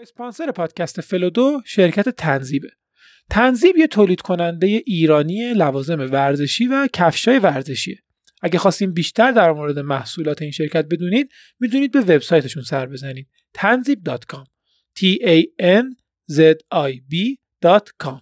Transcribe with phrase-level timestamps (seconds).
[0.00, 2.68] اسپانسر پادکست فلودو شرکت تنزیبه.
[3.30, 7.98] تنزیب یه تولید کننده ایرانی لوازم ورزشی و کفشای ورزشیه.
[8.42, 11.30] اگه خواستیم بیشتر در مورد محصولات این شرکت بدونید
[11.60, 14.44] می‌دونید به وبسایتشون سر بزنید tanzib.com
[14.98, 15.84] t a n
[16.32, 18.20] z i b.com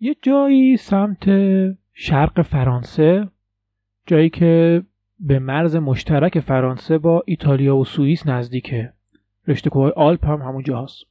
[0.00, 1.24] یه جایی سمت
[1.92, 3.28] شرق فرانسه
[4.06, 4.82] جایی که
[5.26, 8.92] به مرز مشترک فرانسه با ایتالیا و سوئیس نزدیکه.
[9.48, 11.04] رشته کوه آلپ هم همونجا هست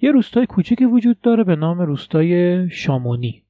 [0.00, 3.42] یه روستای کوچیکی وجود داره به نام روستای شامونی.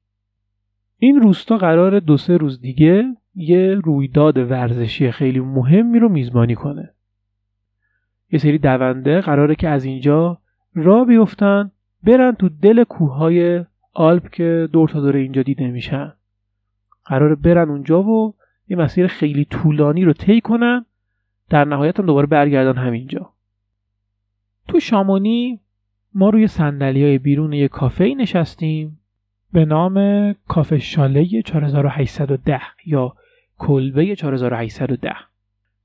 [0.99, 3.03] این روستا قرار دو سه روز دیگه
[3.35, 6.93] یه رویداد ورزشی خیلی مهمی رو میزبانی کنه.
[8.31, 10.41] یه سری دونده قراره که از اینجا
[10.73, 11.71] را بیفتن
[12.03, 16.13] برن تو دل کوههای آلپ که دور تا دور اینجا دیده میشن.
[17.05, 18.36] قراره برن اونجا و
[18.69, 20.85] یه مسیر خیلی طولانی رو طی کنن
[21.49, 23.29] در نهایت هم دوباره برگردن همینجا.
[24.67, 25.59] تو شامونی
[26.13, 28.99] ما روی سندلی های بیرون یه کافه نشستیم
[29.53, 33.13] به نام کافه شاله 4810 یا
[33.57, 35.13] کلبه 4810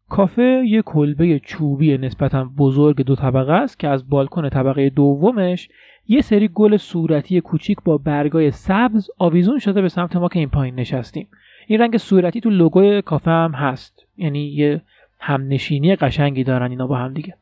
[0.08, 5.68] کافه یه کلبه چوبی نسبتا بزرگ دو طبقه است که از بالکن طبقه دومش
[6.08, 10.48] یه سری گل صورتی کوچیک با برگای سبز آویزون شده به سمت ما که این
[10.48, 11.28] پایین نشستیم.
[11.72, 14.06] این رنگ صورتی تو لوگوی کافه هم هست.
[14.16, 14.82] یعنی یه
[15.18, 17.34] همنشینی قشنگی دارن اینا با هم دیگه.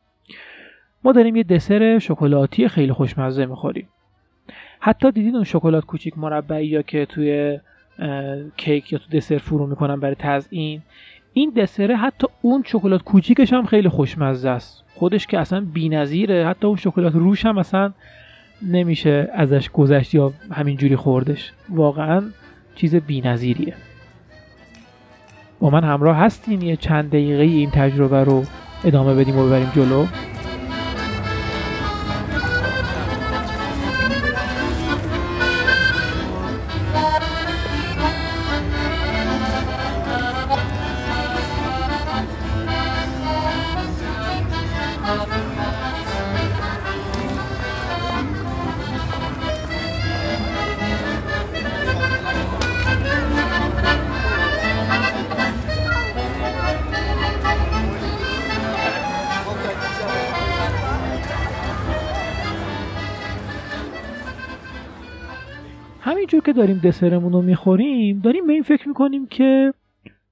[1.04, 3.88] ما داریم یه دسر شکلاتی خیلی خوشمزه می‌خوریم.
[4.80, 7.58] حتی دیدین اون شکلات کوچیک مربعی یا که توی
[8.56, 10.82] کیک یا تو دسر فرو می‌کنن برای تزیین
[11.32, 14.84] این دسره حتی اون شکلات کوچیکش هم خیلی خوشمزه است.
[14.94, 16.46] خودش که اصلا بی‌نظیره.
[16.46, 17.92] حتی اون شکلات روش هم اصلا
[18.62, 21.52] نمیشه ازش گذشت یا همینجوری خوردش.
[21.68, 22.22] واقعا
[22.74, 23.74] چیز بی‌نظیریه.
[25.60, 28.44] با من همراه هستین؟ یه چند دقیقه این تجربه رو
[28.84, 30.06] ادامه بدیم و ببریم جلو.
[66.70, 69.72] داریم دسرمون رو می‌خوریم داریم به این فکر می‌کنیم که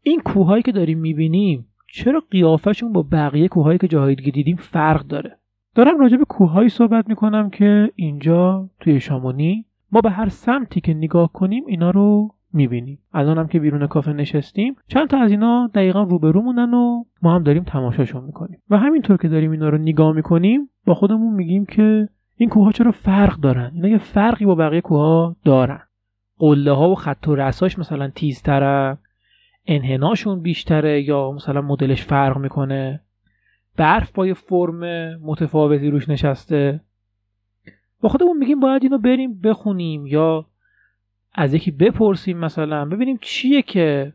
[0.03, 5.07] این کوههایی که داریم می‌بینیم چرا قیافشون با بقیه کوههایی که جاهای دیگه دیدیم فرق
[5.07, 5.39] داره؟
[5.75, 10.95] دارم راجع به کوههایی صحبت می‌کنم که اینجا توی شامونی ما به هر سمتی که
[10.95, 12.99] نگاه کنیم اینا رو می‌بینیم.
[13.15, 17.63] هم که بیرون کافه نشستیم چند تا از اینا دقیقا روبرومونن و ما هم داریم
[17.63, 18.63] تماشاشون می‌کنیم.
[18.71, 22.93] و همینطور که داریم اینا رو نگاه می‌کنیم با خودمون میگیم که این کوه چرا
[22.93, 25.81] فرق دارن؟ اینا یه فرقی با بقیه کوه دارن.
[26.39, 28.99] قله ها و خط و رساش مثلا تیزتره
[29.67, 33.01] انحناشون بیشتره یا مثلا مدلش فرق می‌کنه؟
[33.77, 34.81] برف با یه فرم
[35.17, 36.81] متفاوتی روش نشسته.
[38.01, 40.47] با خودمون میگیم باید اینو بریم بخونیم یا
[41.35, 44.13] از یکی بپرسیم مثلا ببینیم چیه که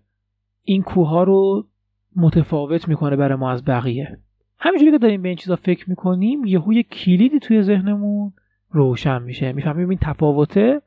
[0.63, 1.67] این کوه رو
[2.15, 4.19] متفاوت می‌کنه برای ما از بقیه.
[4.59, 8.33] همینجوری که داریم به این چیزا فکر می‌کنیم یهو یه کلیدی توی ذهنمون
[8.71, 9.53] روشن میشه.
[9.53, 10.81] می‌فهمیم این تفاوته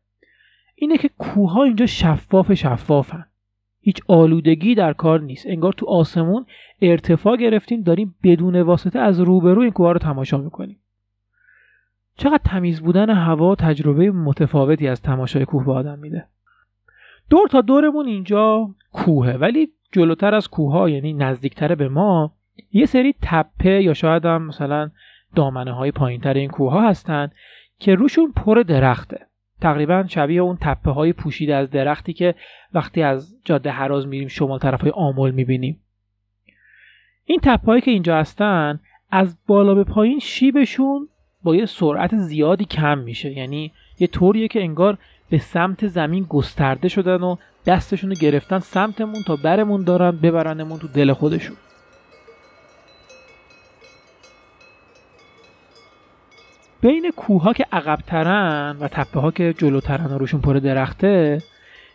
[0.79, 3.27] اینه که کوه اینجا شفاف شفافن.
[3.81, 5.47] هیچ آلودگی در کار نیست.
[5.47, 6.47] انگار تو آسمون
[6.83, 10.79] ارتفاع گرفتیم داریم بدون واسطه از روبرو این کوه رو تماشا می‌کنیم.
[12.17, 16.27] چقدر تمیز بودن هوا تجربه متفاوتی از تماشای کوه به آدم میده.
[17.31, 22.33] دور تا دورمون اینجا کوهه ولی جلوتر از کوه ها یعنی نزدیکتر به ما
[22.73, 24.91] یه سری تپه یا شاید هم مثلا
[25.35, 27.31] دامنه های پایین تر این کوه ها هستن
[27.79, 29.27] که روشون پر درخته.
[29.61, 32.35] تقریبا شبیه اون تپه های پوشیده از درختی که
[32.75, 35.81] وقتی از جاده هراز میریم شمال طرف های آمل می‌بینیم.
[37.25, 38.81] این تپه هایی که اینجا هستن
[39.11, 41.09] از بالا به پایین شیبشون
[41.43, 43.33] با یه سرعت زیادی کم میشه.
[43.33, 44.99] یعنی یه طوریه که انگار
[45.31, 47.37] به سمت زمین گسترده شدن و
[47.67, 51.57] دستشون رو گرفتن سمتمون تا برمون دارن ببرنمون تو دل خودشون.
[56.87, 61.39] بین کوه که عقبترن و تپه ها که جلوترن و روشون پر درخته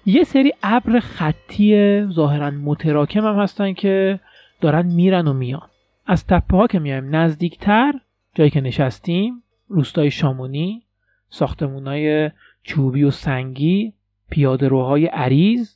[0.05, 4.19] یه سری ابر خطی ظاهرا متراکم هم هستن که
[4.61, 5.67] دارن میرن و میان.
[6.05, 7.93] از تپه ها که میایم نزدیکتر
[8.35, 10.83] جایی که نشستیم روستای شامونی
[11.29, 12.31] ساختمونای
[12.63, 13.93] چوبی و سنگی
[14.29, 15.75] پیاده روهای عریض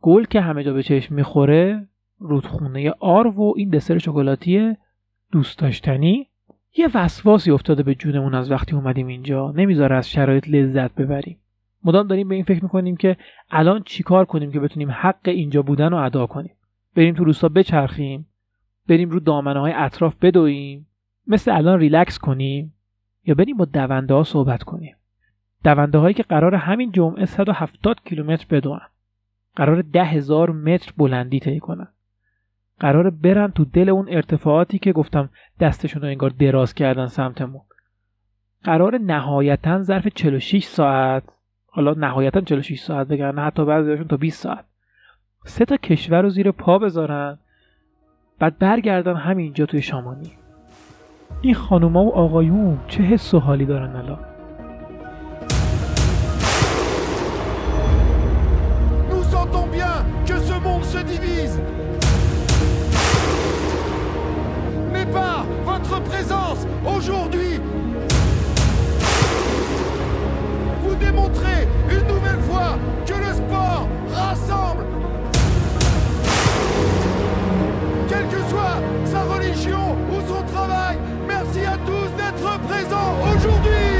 [0.00, 1.88] گل که همه جا به چشم می‌خوره
[2.18, 4.76] رودخونه آر و این دسر شکلاتی
[5.32, 6.28] دوست داشتنی.
[6.76, 9.50] یه وسواسی افتاده به جونمون از وقتی اومدیم اینجا.
[9.50, 11.38] نمی‌ذاره از شرایط لذت ببریم.
[11.84, 13.16] مدام داریم به این فکر می‌کنیم که
[13.50, 16.54] الان چیکار کنیم که بتونیم حق اینجا بودن رو ادا کنیم؟
[16.96, 18.26] بریم تو روستا بچرخیم؟
[18.88, 20.86] بریم رو دامنه های اطراف بدویم
[21.26, 22.74] مثل الان ریلکس کنیم؟
[23.26, 24.96] یا بریم با دونده ها صحبت کنیم؟
[25.64, 28.80] دونده هایی که قرار همین جمعه 170 کیلومتر بدون
[29.56, 31.88] قرار ده هزار متر بلندی طی کنن.
[32.84, 37.62] قرار برن تو دل اون ارتفاعاتی که گفتم دستشون رو انگار دراز کردن سمتمون.
[38.64, 41.22] قرار نهایتا ظرف 46 ساعت
[41.66, 44.64] حالا نهایتا 46 ساعت بگن حتی بعضیشون تا 20 ساعت.
[45.44, 47.38] سه تا کشور رو زیر پا بذارن
[48.38, 50.32] بعد برگردن همینجا توی شامانی
[51.42, 54.18] این خانوما و آقایون چه حس و حالی دارن الان؟
[59.10, 59.94] Nous sentons bien
[60.26, 61.73] que ce monde se divise.
[66.00, 67.60] Présence aujourd'hui,
[70.82, 74.84] vous démontrez une nouvelle fois que le sport rassemble.
[78.08, 83.93] Quelle que soit sa religion ou son travail, merci à tous d'être présents aujourd'hui.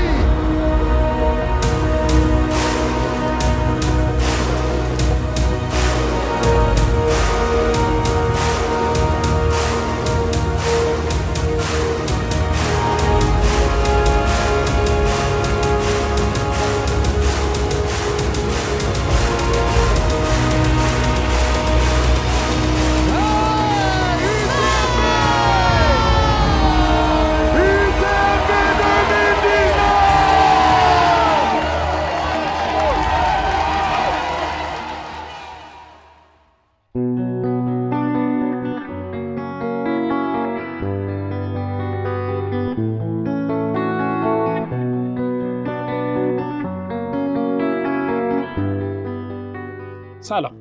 [50.35, 50.55] سلام.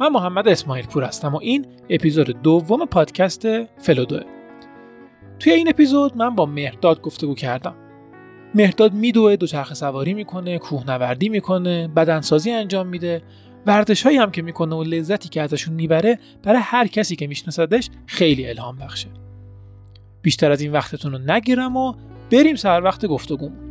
[0.00, 4.20] من محمد اسماعیل پور هستم و این اپیزود دوم پادکست فلودوه.
[5.38, 7.74] توی این اپیزود من با مهرداد گفتگو کردم.
[8.54, 13.22] مهرداد میدوه دوچرخه سواری می‌کنه کوهنوردی می‌کنه بدنسازی انجام میده.
[13.66, 17.90] ورزش هایی هم که می‌کنه و لذتی که ازشون می‌بره برای هر کسی که میشناسدش
[18.06, 19.08] خیلی الهام بخشه.
[20.22, 21.94] بیشتر از این وقتتون رو نگیرم و
[22.32, 23.66] بریم سر وقت گفتگومون.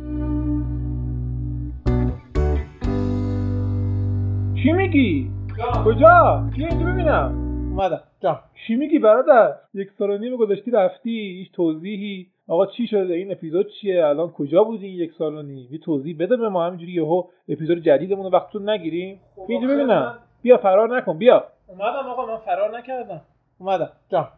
[4.62, 5.35] چی میگی؟
[5.84, 7.34] کجا؟ بیا اینجا ببینم
[7.70, 8.00] اومدم.
[8.20, 13.14] جان چی میگی برادر؟ یک سال و نیم گذاشتی رفتی هیچ توضیحی؟ آقا چی شده؟
[13.14, 16.66] این اپیزود چیه؟ الان کجا بودی یک سال و نیم؟ یه توضیح بده به ما
[16.66, 19.20] همینجوری یهو اپیزود جدیدمون رو وقتتون نگیریم.
[19.48, 20.18] بیا اینجا ببینم.
[20.42, 21.44] بیا فرار نکن بیا.
[21.66, 23.20] اومدم آقا من فرار نکردم.
[23.58, 23.90] اومدم.
[24.08, 24.28] جان.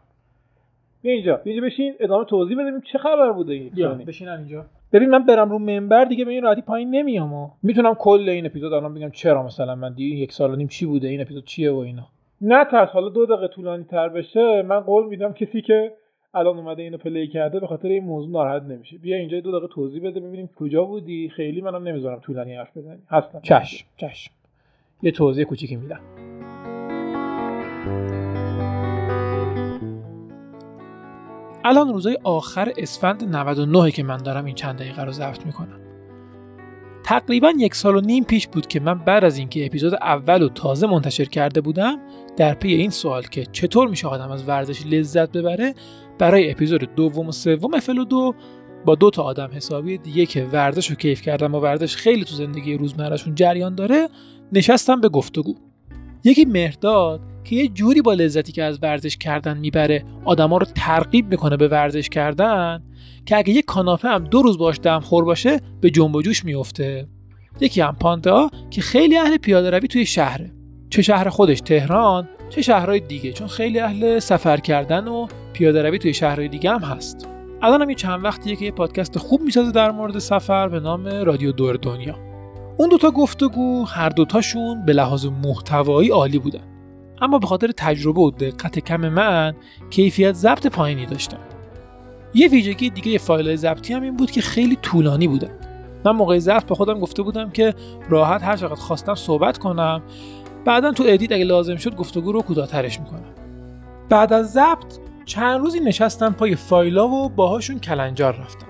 [1.01, 1.35] بیا اینجا.
[1.35, 3.97] بیا اینجا بشین ادامه توضیح بدیم چه خبر بوده این نیم.
[3.97, 4.65] بشینم اینجا.
[4.93, 7.33] ببین من برم رو منبر دیگه به این راحتی پایین نمیام.
[7.33, 10.67] و می‌تونم کل این اپیزود الان بگم چرا مثلا من دیگه یک سال و نیم
[10.67, 12.07] چی بوده این اپیزود چیه و اینا.
[12.41, 15.91] نه ترس حالا دو دقیقه طولانی تر بشه من قول میدم کسی که
[16.33, 18.97] الان اومده اینو پلی کرده به خاطر این موضوع ناراحت نمیشه.
[18.97, 21.29] بیا اینجا دو دقیقه توضیح بده ببینیم کجا بودی.
[21.29, 22.99] خیلی منم نمی‌ذارم طولانی حرف بزنی.
[23.09, 23.39] هستم.
[23.41, 23.87] چشم.
[23.97, 24.31] چشم.
[25.01, 25.99] یه توضیح کوچیکی میدم.
[31.65, 35.79] الان روزای آخر اسفند 99 که من دارم این چند دقیقه رو ضبط می‌کنم.
[37.03, 40.49] تقریبا یک سال و نیم پیش بود که من بعد از اینکه اپیزود اول رو
[40.49, 41.99] تازه منتشر کرده بودم
[42.37, 45.75] در پی این سوال که چطور میشه آدم از ورزش لذت ببره
[46.19, 48.35] برای اپیزود دوم و سوم فلو دو
[48.85, 52.35] با دو تا آدم حسابی دیگه که ورزش رو کیف کردن و ورزش خیلی تو
[52.35, 54.09] زندگی روزمرهشون جریان داره
[54.53, 55.55] نشستم به گفتگو.
[56.23, 61.31] یکی مهرداد که یه جوری با لذتی که از ورزش کردن می‌بره آدما رو ترغیب
[61.31, 62.83] می‌کنه به ورزش کردن
[63.25, 67.07] که اگه یه کاناپه هم دو روز باش دمخور باشه به جنب و جوش میفته
[67.59, 70.51] یکی هم پاندا که خیلی اهل پیاده روی توی شهره.
[70.89, 75.99] چه شهر خودش تهران چه شهرهای دیگه چون خیلی اهل سفر کردن و پیاده روی
[75.99, 77.27] توی شهرهای دیگه هم هست.
[77.61, 81.05] الان هم یه چند وقتیه که یه پادکست خوب می‌سازه در مورد سفر به نام
[81.07, 82.15] رادیو دور دنیا.
[82.77, 86.68] اون دوتا گفتگو هر دوتاشون به لحاظ محتوایی عالی بودن.
[87.21, 89.53] اما به خاطر تجربه و دقت کم من
[89.89, 91.37] کیفیت ضبط پایینی داشتن
[92.33, 95.49] یه ویژگی دیگه فایل ضبطی هم این بود که خیلی طولانی بودن.
[96.05, 97.73] من موقع ضبط به خودم گفته بودم که
[98.09, 100.01] راحت هر چقدر خواستم صحبت کنم.
[100.65, 103.33] بعدا تو ادیت اگه لازم شد گفتگو رو کوتاه‌ترش می‌کنم.
[104.09, 108.67] بعد از ضبط چند روزی نشستم پای فایلا و باهاشون کلنجار رفتم.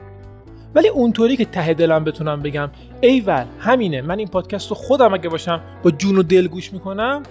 [0.76, 2.70] ولی اونطوری که ته دلم بتونم بگم
[3.02, 7.24] ایول همینه من این پادکست رو خودم اگه باشم با جون و دل گوش می‌کنم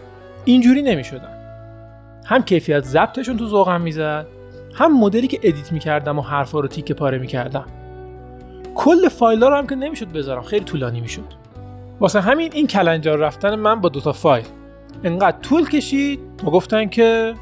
[0.48, 1.38] اینجوری نمی‌شدن.
[2.24, 4.26] هم کیفیت ضبطشون تو ذوقم می‌زد
[4.74, 7.64] هم مدلی که ادیت می‌کردم و حرفا رو تیکه پاره می‌کردم.
[8.74, 11.24] کل فایل رو هم که نمی‌شد بذارم خیلی طولانی می‌شد.
[12.00, 14.44] واسه همین این کلنجار رفتن من با دوتا فایل.
[15.04, 17.34] انقدر طول کشید و گفتن که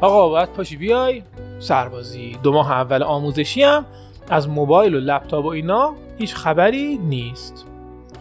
[0.00, 1.22] آقا باید پاشی بیای
[1.58, 3.84] سربازی دو ماه اول آموزشی هم
[4.30, 7.66] از موبایل و لپتاپ و اینا هیچ خبری نیست.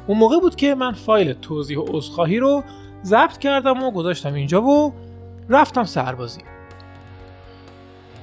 [0.08, 2.64] اون موقع بود که من فایل توضیح و عذرخواهی رو
[3.06, 4.94] ضبط کردم و گذاشتم اینجا و
[5.50, 6.42] رفتم سربازی.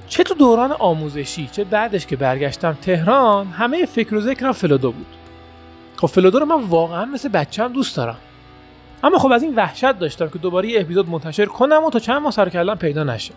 [0.07, 5.05] چه تو دوران آموزشی چه بعدش که برگشتم تهران همه فکر و ذکرم فلودو بود.
[5.97, 8.17] خب فلودو رو من واقعا مثل بچه هم دوست دارم.
[9.03, 12.21] اما خب از این وحشت داشتم که دوباره یه اپیزود منتشر کنم و تا چند
[12.21, 13.33] ماه سر کلم پیدا نشه.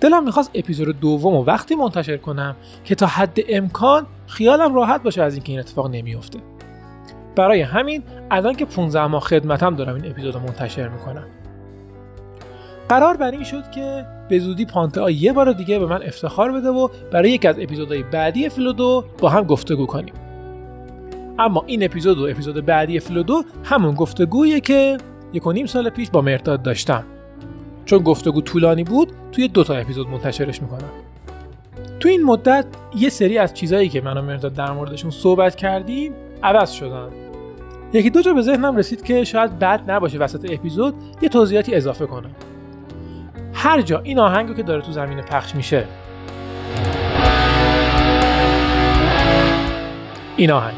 [0.00, 5.22] دلم می‌خواست اپیزود دوم و وقتی منتشر کنم که تا حد امکان خیالم راحت باشه
[5.22, 6.38] از اینکه این اتفاق نمیافته.
[7.36, 11.24] برای همین الان که 15 ماه خدمتم دارم این اپیزود رو منتشر می‌کنم.
[12.88, 16.68] قرار بر این شد که به زودی پانتا یه بار دیگه به من افتخار بده
[16.68, 20.14] و برای یکی از اپیزودهای بعدی فلودو با هم گفتگو کنیم.
[21.38, 24.98] اما این اپیزود و اپیزود بعدی فلودو همون گفتگویه که
[25.32, 27.04] یک و نیم سال پیش با مرتاد داشتم.
[27.84, 30.90] چون گفتگو طولانی بود توی دو تا اپیزود منتشرش می‌کنم.
[32.00, 32.66] تو این مدت
[32.96, 37.08] یه سری از چیزایی که من و مرداد در موردشون صحبت کردیم عوض شدن.
[37.92, 42.06] یکی دو جا به ذهنم رسید که شاید بد نباشه وسط اپیزود یه توضیحاتی اضافه
[42.06, 42.30] کنم.
[43.54, 45.84] هر جا این آهنگو که داره تو زمین پخش میشه.
[50.36, 50.76] این آهنگ.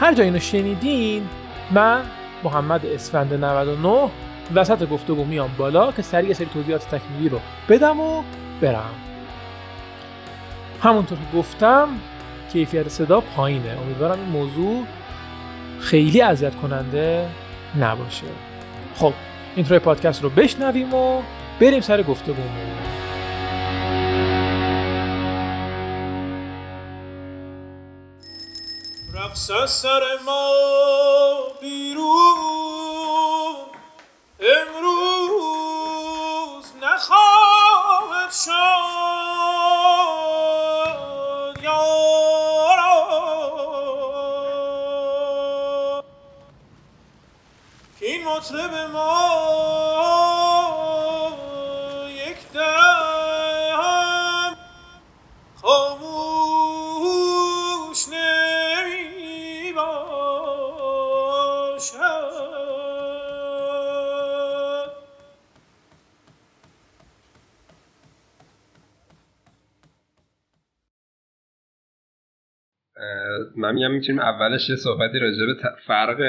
[0.00, 1.22] هر جا اینو شنیدین
[1.70, 2.00] من
[2.44, 4.10] محمد اسفند 99
[4.54, 8.22] وسط گفتگو میام بالا که سریع سری توضیحات تکمیلی رو بدم و
[8.60, 8.90] برم.
[10.82, 11.88] همونطور که گفتم
[12.52, 13.78] کیفیت صدا پایینه.
[13.82, 14.84] امیدوارم این موضوع
[15.80, 17.28] خیلی اذیت کننده
[17.78, 18.26] نباشه.
[18.96, 19.12] خب
[19.56, 21.22] اینترو پادکست رو بشنویم و
[21.60, 22.48] بریم سر گفتگومون.
[29.14, 30.50] رقص سر ما
[31.60, 32.08] بیرون.
[34.40, 35.46] امروز
[36.82, 38.87] نخواهد شد.
[48.48, 48.90] که این مطرب
[73.56, 75.54] من میگم می‌تونیم اولش یه صحبتی راجع به
[75.86, 76.22] فرق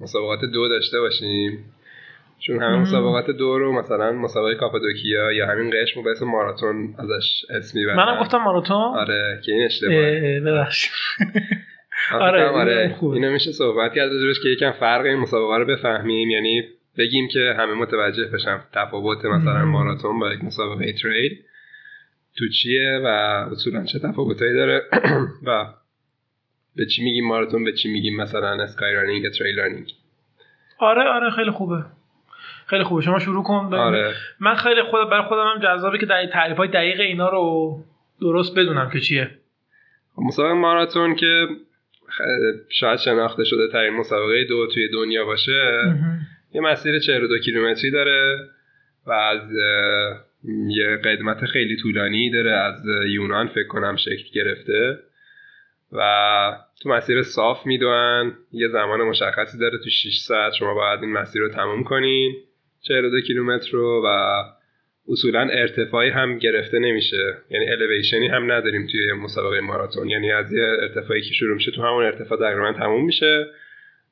[0.00, 1.64] مسابقات دو داشته باشیم.
[2.38, 7.44] چون همه مسابقات دو رو مثلا مسابقه کاپادوکیا یا همین قشم به اسم ماراتون ازش
[7.50, 8.76] اسم می‌برن منم گفتم ماراتون.
[8.76, 10.40] آره که این اشتباهه.
[10.46, 10.88] ببخش
[12.12, 12.96] آره آره، آره.
[13.02, 16.30] اینو میشه صحبت کرد راجبش که یکم فرق این مسابقه رو بفهمیم.
[16.30, 16.62] یعنی
[16.98, 19.64] بگیم که همه متوجه بشن تفاوت مثلا.
[19.64, 21.38] ماراتون با یک مسابقه تریل
[22.36, 23.06] تو چیه و
[23.52, 24.82] اصولا چه تفاوتایی داره.
[25.46, 25.66] و
[26.76, 29.92] به چی میگیم ماراتون به چی میگیم مثلا اسکای رانینگ تریل رانینگ
[30.78, 31.84] آره آره خیلی خوبه.
[32.66, 33.02] خیلی خوبه.
[33.02, 33.74] شما شروع کن.
[33.74, 34.14] آره.
[34.40, 37.78] من خیلی خود برای خودم هم جذابه که در تعریف های دقیق اینا رو
[38.20, 39.30] درست بدونم که چیه.
[40.18, 41.46] مسابقه ماراتون که
[42.68, 45.94] شاید شناخته شده ترین مسابقه دو توی دنیا باشه
[46.54, 48.36] یه مسیر 42 کیلومتری داره
[49.06, 49.40] و از
[50.68, 54.98] یه قدمت خیلی طولانی داره از یونان فکر کنم شکل گرفته.
[55.92, 56.00] و
[56.82, 60.52] تو مسیر صاف می‌دونن یه زمان مشخصی داره تو 6 ساعت.
[60.52, 62.34] شما باید این مسیر رو تموم کنین.
[62.82, 64.42] 42 کیلومتر رو و
[65.08, 67.36] اصولا ارتفاعی هم گرفته نمیشه.
[67.50, 70.10] یعنی الیویشنی هم نداریم توی مسابقه ماراتون.
[70.10, 73.46] یعنی از یه ارتفاعی که شروع میشه تو همون ارتفاع تقریبا تموم میشه.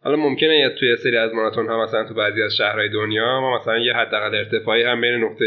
[0.05, 3.59] حالا ممکنه یه توی سری از ماراتون ها مثلا تو بعضی از شهرهای دنیا ما
[3.59, 5.45] مثلا یه حداقل ارتفاعی هم بین نقطه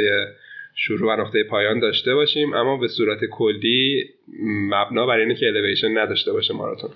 [0.75, 4.10] شروع و نقطه پایان داشته باشیم اما به صورت کلی
[4.44, 6.89] مبنا بر اینه که الیویشن نداشته باشه ماراتون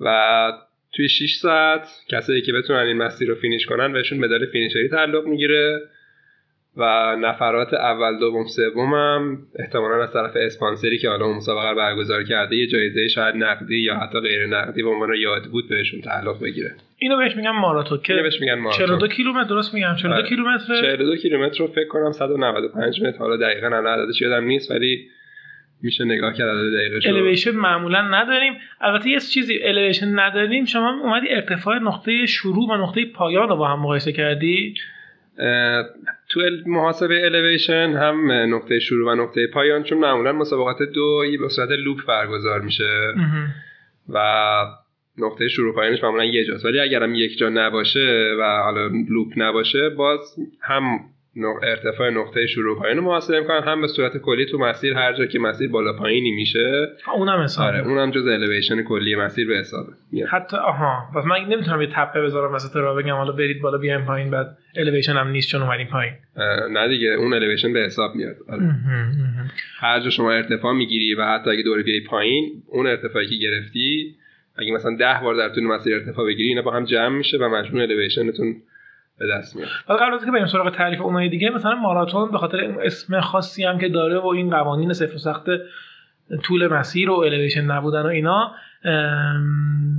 [0.00, 0.52] و
[0.92, 5.26] توی 6 ساعت کسایی که بتونن این مسیر رو فینیش کنن بهشون مدال فینیشری تعلق
[5.26, 5.80] می‌گیره.
[6.76, 11.76] و نفرات اول دوم سوم هم احتمالا از طرف اسپانسری که حالا اون مسابقه رو
[11.76, 16.00] برگزار کرده یه جایزه شاید نقدی یا حتی غیر نقدی به عنوان یاد بود بهشون
[16.00, 16.74] تعلق بگیره.
[16.98, 20.28] اینو بهش میگم ماراتون که بهش میگن ماراتون 42 کیلومتر درست میگم؟ 42 آره.
[20.28, 23.18] کیلومتر 42 کیلومتر رو فکر کنم 195 متر.
[23.18, 25.08] حالا دقیقا الان عددش یادم نیست ولی
[25.82, 27.06] میشه نگاه کرد عدد دقیقش.
[27.06, 28.52] الیویشن معمولا نداریم.
[28.80, 30.64] البته یه چیزی الیویشن نداریم.
[30.64, 34.74] شما اومدی ارتفاع نقطه شروع و نقطه پایان رو با هم مقایسه کردی؟
[36.28, 41.70] تو محاسبه الیویشن هم نقطه شروع و نقطه پایان چون معمولا مسابقات دو به صورت
[41.70, 43.14] لوپ برگزار میشه.
[44.08, 44.18] و
[45.18, 49.88] نقطه شروع پایانش معمولا یه جاست ولی اگرم یک جا نباشه و حالا لوپ نباشه
[49.88, 51.00] باز هم
[51.62, 53.62] ارتفاع نقطه شروع پایان رو محاسبه می‌کنن.
[53.62, 56.88] هم به صورت کلی تو مسیر هر جا که مسیر بالا پایینی میشه.
[57.14, 59.92] اونم حساب آره اونم جز الیویشن کلی مسیر به حسابه.
[60.30, 61.08] حتی آها.
[61.14, 64.58] پس من نمی‌تونم یه تپه بذارم وسط راه بگم حالا برید بالا بیایم پایین بعد
[64.76, 66.12] الیویشن هم نیست چون اومدیم پایین.
[66.70, 68.36] نه دیگه اون الیویشن به حساب میاد.
[68.48, 68.74] آره.
[69.78, 74.14] هر جا شما ارتفاع می‌گیری و حتی اگه دوره بیای پایین اون ارتفاعی که گرفتی
[74.58, 77.48] اگه مثلا ده بار در طول مسیر ارتفاع بگیری اینا با هم جمع میشه و
[77.48, 78.56] مجموع الیویشنتون
[79.18, 79.68] به دست میاد.
[79.86, 81.50] حالا قبل از اینکه بریم سراغ تعریف اونای دیگه.
[81.50, 85.46] مثلا ماراتون به خاطر اسم خاصی هم که داره و این قوانین صفر سخت
[86.42, 88.54] طول مسیر و الیویشن نبودن و اینا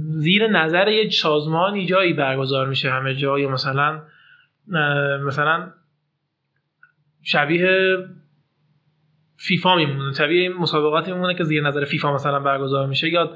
[0.10, 3.40] زیر نظر یه سازمانی جایی برگزار میشه همه جا.
[3.40, 4.02] یا مثلا
[5.26, 5.72] مثلا
[7.24, 7.98] شبیه
[9.38, 13.10] فیفا میمونه شبیه مسابقاتی میمونه که زیر نظر فیفا مثلا برگزار میشه.
[13.10, 13.32] یا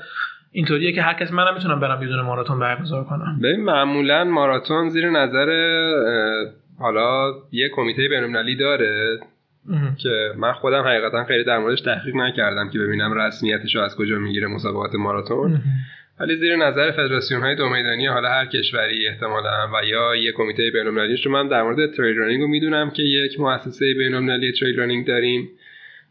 [0.51, 3.39] اینطوریه که هر کس منم می‌تونم برم یه دونه ماراتون برگزار کنم.
[3.43, 5.49] ببین معمولا ماراتون زیر نظر
[6.79, 9.19] حالا یه کمیته بین‌المللی داره
[9.71, 9.95] اه.
[9.97, 14.15] که من خودم حقیقتا خیلی در موردش تحقیق نکردم که ببینم رسمیتش رو از کجا
[14.15, 15.53] می‌گیره مسابقات ماراتون.
[15.53, 15.61] اه.
[16.19, 20.69] ولی زیر نظر فدراسیون های دو میدانی حالا هر کشوری احتمالا و یا یه کمیته
[20.73, 25.07] بین‌المللی چون من در مورد تریل رانینگ رو می‌دونم که یک مؤسسه بین‌المللی تریل رانینگ
[25.07, 25.49] داریم.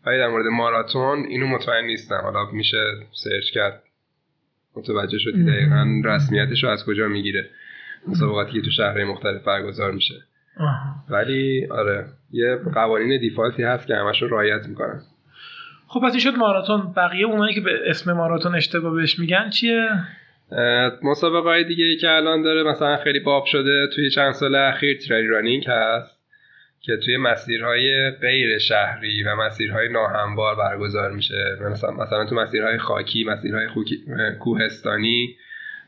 [0.06, 2.20] ولی در مورد ماراتون اینو مطمئن نیستم.
[2.22, 3.82] حالا میشه سرچ کرد.
[4.76, 7.50] متوجه شدی دقیقا رسمیتش رو از کجا می‌گیره؟
[8.08, 10.14] مسابقاتی که تو شهرهای مختلف برگزار میشه.
[11.10, 15.00] ولی آره یه قوانین دیفالتی هست که همش رو رعایت می‌کنن.
[15.86, 16.92] خب پس این شد ماراتون.
[16.96, 19.88] بقیه اونایی که به اسم ماراتون اشتباه بهش میگن چیه؟
[21.02, 24.98] مسابقه های دیگه ای که الان داره مثلا خیلی باب شده توی چند سال اخیر
[25.08, 26.19] تریل رانینگ هست.
[26.82, 31.56] که توی مسیرهای غیر شهری و مسیرهای ناهموار برگزار میشه.
[31.70, 33.66] مثلا مثلا تو مسیرهای خاکی مسیرهای
[34.40, 35.36] کوهستانی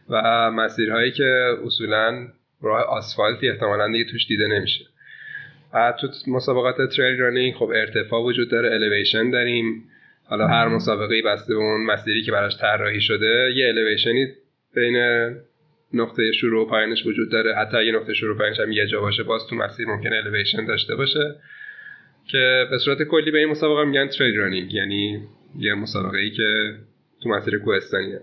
[0.09, 2.29] و مسیرهایی که اصولا
[2.63, 4.85] راه آسفالتی احتمالا دیگه توش دیده نمیشه.
[6.01, 9.85] تو مسابقات تریل رانینگ خب ارتفاع وجود داره الیویشن داریم.
[10.25, 14.27] حالا هر مسابقه بسته به اون مسیری که براش طراحی شده یه الیویشنی
[14.75, 14.97] بین
[15.95, 17.55] نقطه شروع و پایانش وجود داره.
[17.55, 20.67] حتی اگه نقطه شروع و پایانش هم یه جا باشه باز تو مسیر ممکنه الیویشن
[20.67, 21.35] داشته باشه.
[22.27, 25.21] که به صورت کلی به این مسابقه میگن trail running یعنی
[25.59, 26.75] یه مسابقه ای که
[27.23, 28.21] تو مسیر کوهستانیه.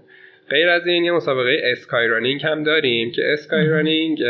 [0.50, 4.24] غیر از این یه مسابقه sky running هم داریم که sky running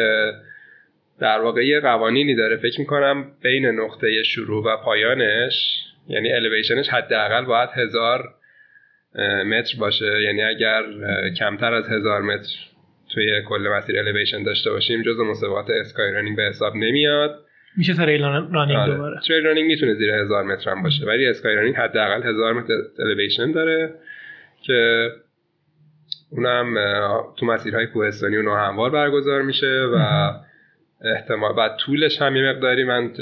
[1.20, 2.58] در واقع یه قوانینی داره.
[2.58, 8.24] فکر می‌کنم بین نقطه شروع و پایانش یعنی elevation ش حداقل باید هزار
[9.46, 10.22] متر باشه.
[10.22, 10.84] یعنی اگر
[11.40, 12.69] کمتر از هزار متر
[13.10, 17.46] توی کل مسیر الیویشن داشته باشیم جز مسابقات sky running به حساب نمیاد
[17.78, 18.96] میشه تریل رانینگ آره.
[18.96, 22.74] دوباره تریل رانینگ می‌تونه زیر هزار متر هم باشه ولی اسکای رانینگ حداقل هزار متر
[23.00, 23.94] الیویشن داره
[24.62, 25.10] که
[26.32, 26.76] اونم
[27.38, 30.32] تو مسیرهای کوهستانی و ناهموار برگزار میشه و
[31.02, 33.14] احتمال بعد طولش هم یه مقداری من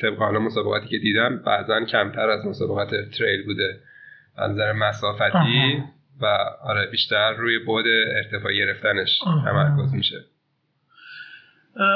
[0.00, 3.80] طبق حالا مسابقاتی که دیدم بعضا کمتر از مسابقات تریل بوده
[4.36, 5.84] از نظر مسافتی آها.
[6.20, 6.26] و
[6.62, 9.18] آره بیشتر روی بعد ارتفاع گرفتنش.
[9.44, 10.24] تمرکز میشه.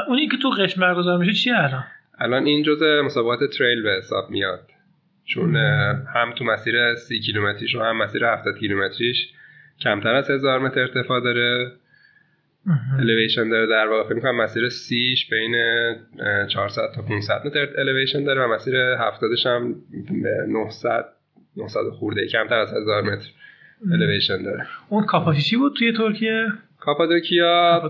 [0.08, 1.84] اونی که تو قشم برگزار میشه چیه الان؟
[2.18, 4.68] الان این جزء مسابقات تریل به حساب میاد.
[5.24, 5.56] چون
[6.14, 9.28] هم تو مسیر سی کیلومتریش و هم مسیر 70 کیلومتریش
[9.80, 11.72] کمتر از هزار متر ارتفاع داره.
[12.98, 14.04] الیویشن داره در واقع.
[14.04, 15.54] فکر می‌کنم مسیر سیش بین
[16.20, 19.74] اه، 400 تا 500 متر الیویشن داره و مسیر 70 هم
[20.22, 21.04] به 900
[21.56, 23.28] 900 خورده کمتر از 1000 متر.
[23.92, 24.66] الیویشن داره.
[24.88, 26.46] اون کاپاشی چی بود توی ترکیه؟
[26.80, 27.82] کاپادوکیا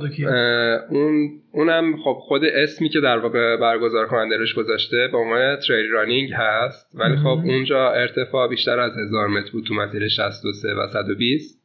[0.88, 5.90] اون اونم خب خود اسمی که در واقع برگزار کننده روش گذاشته به عنوان trail
[5.90, 6.90] running هست.
[6.94, 11.62] ولی خب اونجا ارتفاع بیشتر از 1000 متر بود تو مسیر 63 و 120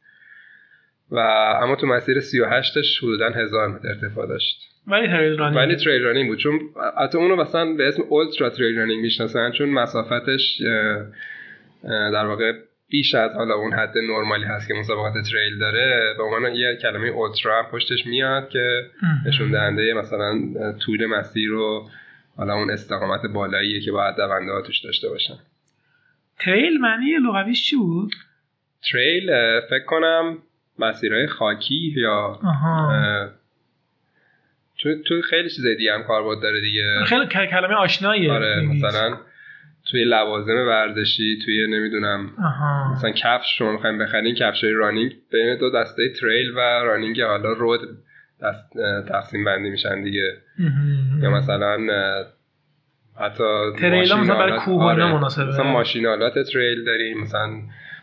[1.10, 1.18] و
[1.62, 4.56] اما تو مسیر 38ش حدودا 1000 متر ارتفاع داشت.
[4.86, 6.38] ولی trail running ولی trail running بود.
[6.38, 6.60] چون
[6.98, 10.62] حتی اونو مثلا به اسم ultra trail running می‌شناسن چون مسافتش
[11.84, 12.52] در واقع
[12.92, 16.14] بیش از حالا اون حد نرمالی هست که مسابقات تریل داره.
[16.16, 18.86] به عنوان یه کلمه اولترا هم پشتش میاد که
[19.26, 20.38] نشون دهنده مثلا
[20.72, 21.88] طول مسیر و
[22.36, 25.34] حالا اون استقامت بالاییه که باید دونده ها توش داشته باشن.
[26.38, 28.12] تریل معنی لغویش چی بود؟
[28.92, 29.26] تریل
[29.60, 30.38] فکر کنم
[30.78, 32.40] مسیرهای خاکی یا
[34.78, 37.04] تو تو خیلی چیزای دیگه هم کاربرد داره دیگه.
[37.06, 38.32] خیلی کلمه آشناییه.
[38.32, 38.60] آره.
[38.60, 39.16] مثلا
[39.92, 45.58] توی لوازم ورزشی توی نمی‌دونم آها مثلا کفش شما می‌خوایم بخرین کفش های running بین
[45.58, 47.80] دو دسته trail و running حالا رو دو
[48.42, 48.72] دسته
[49.08, 50.36] تقسیم بندی میشن دیگه.
[51.22, 51.78] یا مثلا
[53.20, 53.44] حتی
[53.78, 55.12] trail ها مثلا برای کوه آره.
[55.12, 55.44] مناسبه.
[55.44, 57.50] مثلا ماشین‌آلات trail داریم مثلا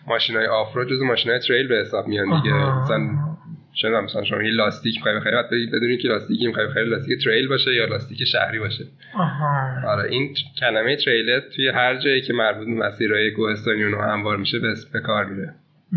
[0.08, 2.82] ماشین های off-road جز ماشین های trail به حساب میان دیگه آها.
[2.82, 3.29] مثلا
[3.74, 7.48] چه مثلا شما یه لاستیک می‌خوای بخری بری- بدونی که لاستیکی می‌خوای بخری لاستیک trail
[7.48, 8.86] باشه یا لاستیک شهری باشه.
[9.14, 9.88] آها.
[9.88, 14.60] آره این کلمه تریلت توی هر جایی که مربوط به مسیرهای کوهستانی و هموار میشه
[14.60, 15.54] به به کار میره.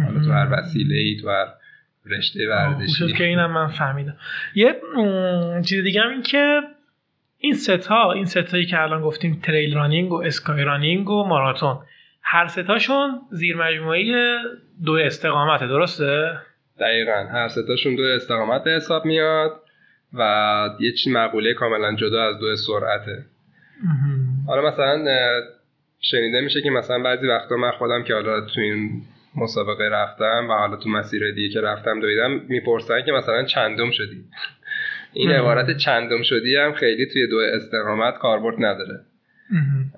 [0.06, 1.46] حالا تو هر وسیله ای تو هر
[2.06, 4.16] رشته خوب شد ورزشی که اینم من فهمیدم.
[4.54, 4.74] یه
[5.66, 6.60] چیز دیگه هم این که
[7.38, 11.78] این ستا این ستایی که الان گفتیم تریل رانینگ و اسکای رانینگ و ماراتون
[12.22, 14.36] هر ستاشون زیر مجموعه
[14.84, 16.38] دو استقامته درسته؟
[16.80, 17.26] دقیقا.
[17.32, 19.60] هر ستاشون دو استقامت به حساب میاد
[20.14, 20.22] و
[20.80, 23.24] یه چی مقوله کاملا جدا از دو سرعته.
[24.46, 25.04] حالا مثلا
[26.00, 29.02] شنیده میشه که مثلا بعضی وقتا من خودم که حالا تو این
[29.36, 34.24] مسابقه رفتم و حالا تو مسیر دیگه که رفتم دویدم می‌پرسن که مثلا چندم شدی.
[35.12, 35.30] این.
[35.30, 39.00] عبارت چندم شدی هم خیلی توی دو استقامت کاربرد نداره.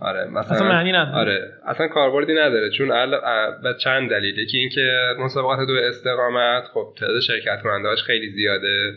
[0.00, 1.16] آره مثلا اصلا معنی نداره.
[1.16, 1.52] آره.
[1.66, 3.14] اصلا کاربردی نداره چون ال...
[3.14, 8.92] ا- به چند دلیل یکی اینکه مسابقات دو استقامت خب تعداد شرکت کنندهاش خیلی زیاده.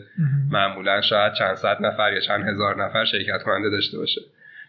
[0.50, 4.20] معمولا شاید چند صد نفر یا چند هزار نفر شرکت کننده داشته باشه.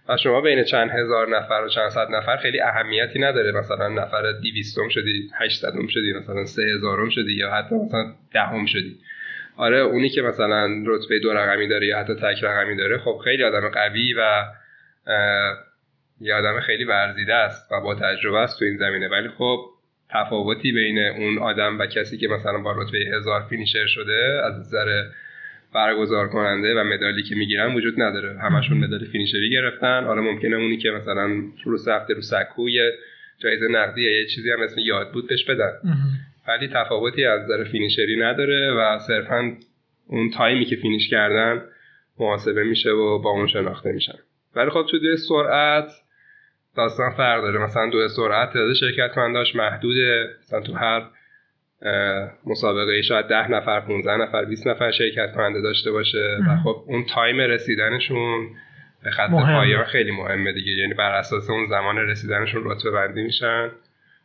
[0.10, 3.52] و شما بین چند هزار نفر و چند صد نفر خیلی اهمیتی نداره.
[3.52, 8.96] مثلا نفر دیویستم شدی هشتصدم شدی مثلا سه هزارم شدی یا حتی مثلا دهم شدی.
[9.58, 13.44] آره اونی که مثلا رتبه دو رقمی داره یا حتی تک رقمی داره خب خیلی
[13.44, 14.44] آدم قوی و
[16.22, 19.08] یه آدم خیلی ورزیده است و با تجربه است تو این زمینه.
[19.08, 19.66] ولی خب
[20.10, 25.04] تفاوتی بین اون آدم و کسی که مثلا با رتبه هزار فینیشر شده از نظر
[25.74, 28.40] برگزار کننده و مدالی که می‌گیرن وجود نداره.
[28.40, 30.04] همشون مدال finisher ی گرفتن.
[30.04, 31.30] حالا ممکنه اونی که مثلا
[31.66, 32.92] رفته رو سکو یه
[33.38, 35.72] جایزه نقدی یا یه چیزی هم اسم یاد بود بهش بدن.
[36.48, 39.52] ولی تفاوتی از نظر finisher ی نداره و صرفا
[40.08, 41.62] اون تایمی که finish کردن
[42.20, 44.18] محاسبه میشه و با اون شناخته میشن.
[44.56, 45.92] ولی خب تو سرعت
[46.80, 47.60] داستان فرق داره.
[47.60, 51.02] مثلا دو سرعت تعداد شرکت کننداش محدوده مثلا تو هر
[52.46, 56.38] مسابقه شاید ده نفر 15 نفر 20 نفر شرکت کننده داشته باشه.
[56.48, 56.64] و.
[56.64, 58.50] خب اون تایم رسیدنشون
[59.04, 59.30] به خط.
[59.30, 60.72] پایان خیلی مهمه دیگه.
[60.72, 63.70] یعنی بر اساس اون زمان رسیدنشون رتبه بندی میشن.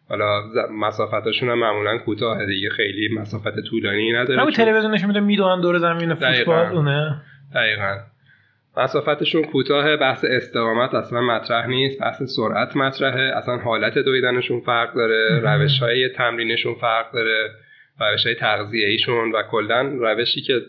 [0.08, 2.70] حالا مسافتاشون هم معمولا کوتاه دیگه.
[2.70, 6.14] خیلی مسافت طولانی نداره همون تلویزیون نشون میده می‌دونن دور زمین.
[6.14, 7.22] فوتبال اونه.
[7.54, 7.96] دقیقا.
[8.76, 13.22] مسافتشون کوتاه بحث استقامت اصلا مطرح نیست بحث سرعت مطرحه.
[13.36, 15.40] اصلا حالت دویدنشون فرق داره.
[15.40, 17.50] روش های تمرینشون فرق داره
[18.00, 20.60] روش های تغذیه ایشون و کلا روشی که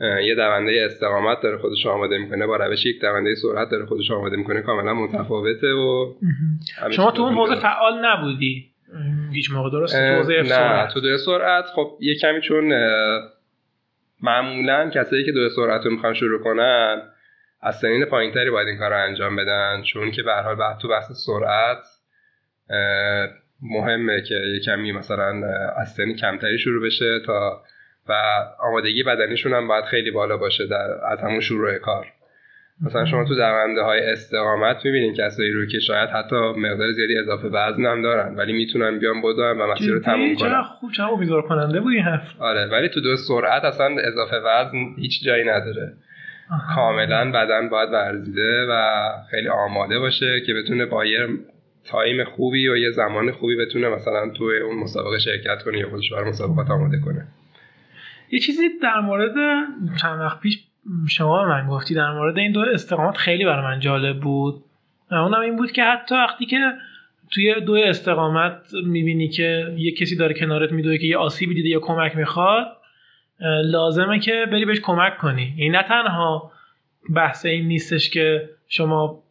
[0.00, 4.36] یه دونده استقامت داره خودش آماده می‌کنه با روش یک دونده سرعت داره خودش آماده
[4.36, 6.14] می‌کنه کاملا متفاوته و
[6.90, 7.54] شما تو اون حوزه.
[7.54, 8.70] فعال نبودی؟
[9.32, 10.94] هیچ موقع درسته تو حوزه نه سرعت.
[10.94, 12.72] تو سرعت خب یه کمی چون
[14.22, 17.02] معمولا کسایی که دو سرعت رو می‌خوان شروع کنن
[17.62, 20.78] از سنین پایینتری باید این کار رو انجام بدن چون که به هر حال بعد
[20.78, 21.84] تو بحث سرعت
[23.62, 25.46] مهمه که یه کمی مثلا
[25.76, 27.62] از سنی کمتری شروع بشه تا
[28.08, 28.12] و
[28.60, 32.06] آمادگی بدنیشون هم باید خیلی بالا باشه در از همون شروع کار
[32.86, 37.48] مثلا شما تو دونده های استقامت می‌بینین کسایی رو که شاید حتی مقدار زیادی اضافه
[37.48, 41.10] وزن هم دارن ولی می‌تونن بیان بدون و مسیر رو تموم؟ کنن چقدر خوب چقدر
[41.10, 45.44] امیدوار کننده بود این حرف آره ولی تو دو سرعت اصلا اضافه وزن هیچ جایی
[45.44, 45.92] نداره.
[46.74, 51.28] کاملا بدن باید ورزیده و خیلی آماده باشه که بتونه با یه
[51.84, 56.12] تایم خوبی و یه زمان خوبی بتونه مثلا تو اون مسابقه شرکت کنه یا خودش
[56.12, 57.26] برای مسابقات آماده کنه.
[58.32, 59.34] یه چیزی در مورد
[60.00, 60.58] چند وقت پیش
[61.08, 64.64] شما من گفتی در مورد این دو استقامت خیلی برای من جالب بود.
[65.10, 66.58] اونم این بود که حتی وقتی که
[67.30, 71.80] توی دو استقامت می‌بینی که یه کسی داره کنارت میدوه که یه آسیبی دیده یا
[71.80, 72.66] کمک می‌خواد
[73.64, 75.54] لازمه که بری بهش کمک کنی.
[75.56, 76.52] یعنی نه تنها
[77.14, 79.22] بحث این نیستش که شما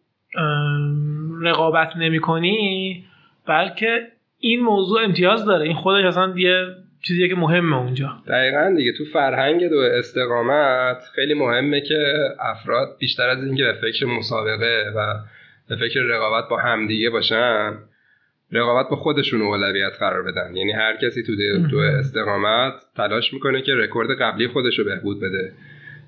[1.41, 3.05] رقابت نمی کنی
[3.47, 4.07] بلکه
[4.39, 5.65] این موضوع امتیاز داره.
[5.65, 6.65] این خودش اصلا یه
[7.01, 8.17] چیزیه که مهمه اونجا.
[8.27, 14.05] دقیقا دیگه تو فرهنگ دو استقامت خیلی مهمه که افراد بیشتر از اینکه به فکر
[14.05, 15.13] مسابقه و
[15.69, 17.73] به فکر رقابت با همدیگه باشن
[18.51, 20.55] رقابت با خودشون اولویت قرار بدن.
[20.55, 21.35] یعنی هر کسی تو
[21.71, 25.51] دو- استقامت تلاش می‌کنه که رکورد قبلی خودش رو بهبود بده.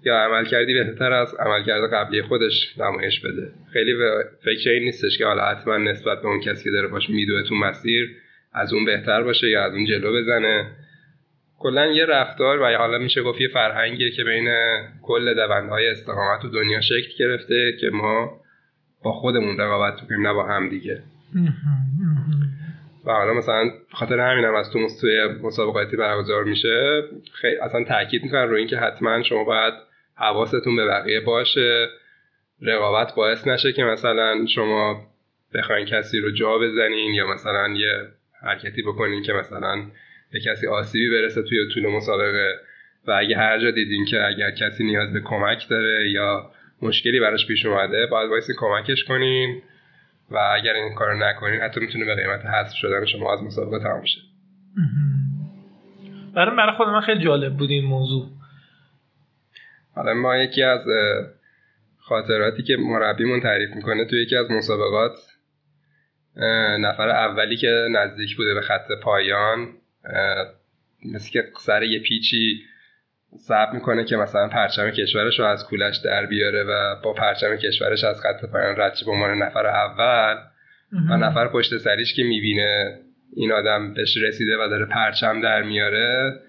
[0.06, 3.52] یا عمل کردی بهتر از عملکرد قبلی خودش نمایش بده.
[3.74, 7.10] خیلی به فکر این نیستش که حالا حتما نسبت به اون کسی که داره باش
[7.10, 8.10] میدوه تو مسیر
[8.54, 10.72] از اون بهتر باشه یا از اون جلو بزنه.
[11.60, 14.48] کلا یه رفتار و حالا میشه گفت یه فرهنگیه که بین
[15.02, 18.42] کل دوندهای استقامت تو دنیا شکل گرفته که ما
[19.04, 21.04] با خودمون رقابت کنیم نه با هم دیگه.
[23.06, 27.84] و حالا مثلا خاطر همین هم از تو مس- توی مسابقاتی برگزار میشه خیلی اصلا
[27.84, 29.74] تاکید می‌کنن روی اینکه حتما شما باید
[30.16, 31.88] حواستون به بقیه باشه
[32.62, 35.08] رقابت باعث نشه که مثلا شما
[35.54, 38.08] بخواین کسی رو جا بزنین یا مثلا یه
[38.42, 39.86] حرکتی بکنین که مثلا
[40.34, 42.56] به کسی آسیبی برسه توی طول مسابقه.
[43.08, 47.48] و اگه هر جا دیدین که اگر کسی نیاز به کمک داره یا مشکلی براش
[47.48, 49.62] پیش اومده باید وایسی کمکش کنین.
[50.32, 54.06] و اگر این کار نکنین حتی می‌تونه به قیمت حذف شدن شما از مسابقه تمام
[54.06, 54.20] شه.
[56.36, 58.30] برای برای خود من خیلی جالب بود این موضوع.
[59.96, 60.82] حالا ما یکی از
[62.00, 65.12] خاطراتی که مربیمون تعریف می‌کنه توی یکی از مسابقات
[66.80, 69.68] نفر اولی که نزدیک بوده به خط پایان
[71.06, 72.64] مثل که سر یه پیچی
[73.38, 78.04] صبر می‌کنه که مثلا پرچم کشورش رو از کولش در بیاره و با پرچم کشورش
[78.04, 80.36] از خط پایان رد به عنوان نفر اول
[81.10, 83.00] و نفر پشت سریش که می‌بینه
[83.36, 86.40] این آدم بهش رسیده و داره پرچم در میاره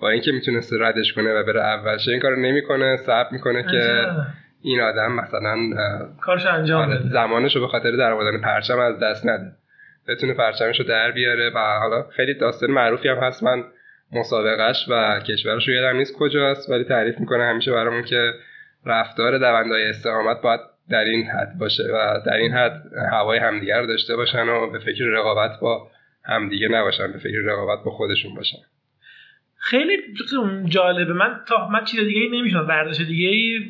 [0.00, 4.06] با اینکه می‌تونست ردش کنه و بره اول شه این کارو نمی‌کنه صبر می‌کنه که.
[4.62, 5.56] این آدم مثلا
[6.20, 7.08] کارش انجام آره، بده.
[7.08, 9.52] زمانش رو به خاطر در آوردن پرچم از دست نده.
[10.08, 13.42] بتونه پرچمش رو در بیاره و حالا خیلی داستان معروفی هم هست.
[13.42, 13.64] من
[14.12, 18.32] مسابقهش و کشورش رو یادم نیست کجاست ولی تعریف می‌کنه همیشه برامون که
[18.86, 24.16] رفتار دوندای استقامت باید در این حد باشه و در این حد هوای همدیگر داشته
[24.16, 25.90] باشن و به فکر رقابت با
[26.24, 28.58] همدیگه نباشن به فکر رقابت با خودشون باشن.
[29.56, 29.96] خیلی
[30.64, 31.12] جالبه.
[31.12, 33.60] من تا من چیز دیگه ای نمیشنم ورزش دیگه ای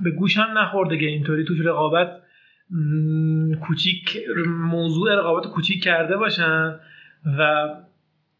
[0.00, 2.20] به گوشم نخورده که اینطوری توش رقابت
[3.62, 6.80] کوچیک موضوع رقابت کوچیک کرده باشن
[7.38, 7.68] و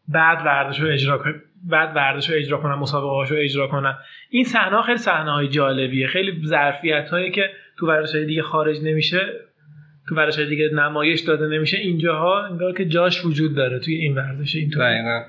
[0.07, 1.23] بعد ورزش رو اجرا
[1.69, 3.97] بعد ورزش رو اجرا کنن مسابقه رو اجرا کنن
[4.29, 6.07] این صحنه خیلی صحنه های جالبیه.
[6.07, 9.19] خیلی ظرفیت هایی که تو ورزش های دیگه خارج نمیشه
[10.09, 11.77] تو ورزش های دیگه نمایش داده نمیشه.
[11.77, 15.23] اینجاها انگار که جاش وجود داره توی این ورزش اینطوری دقیقا.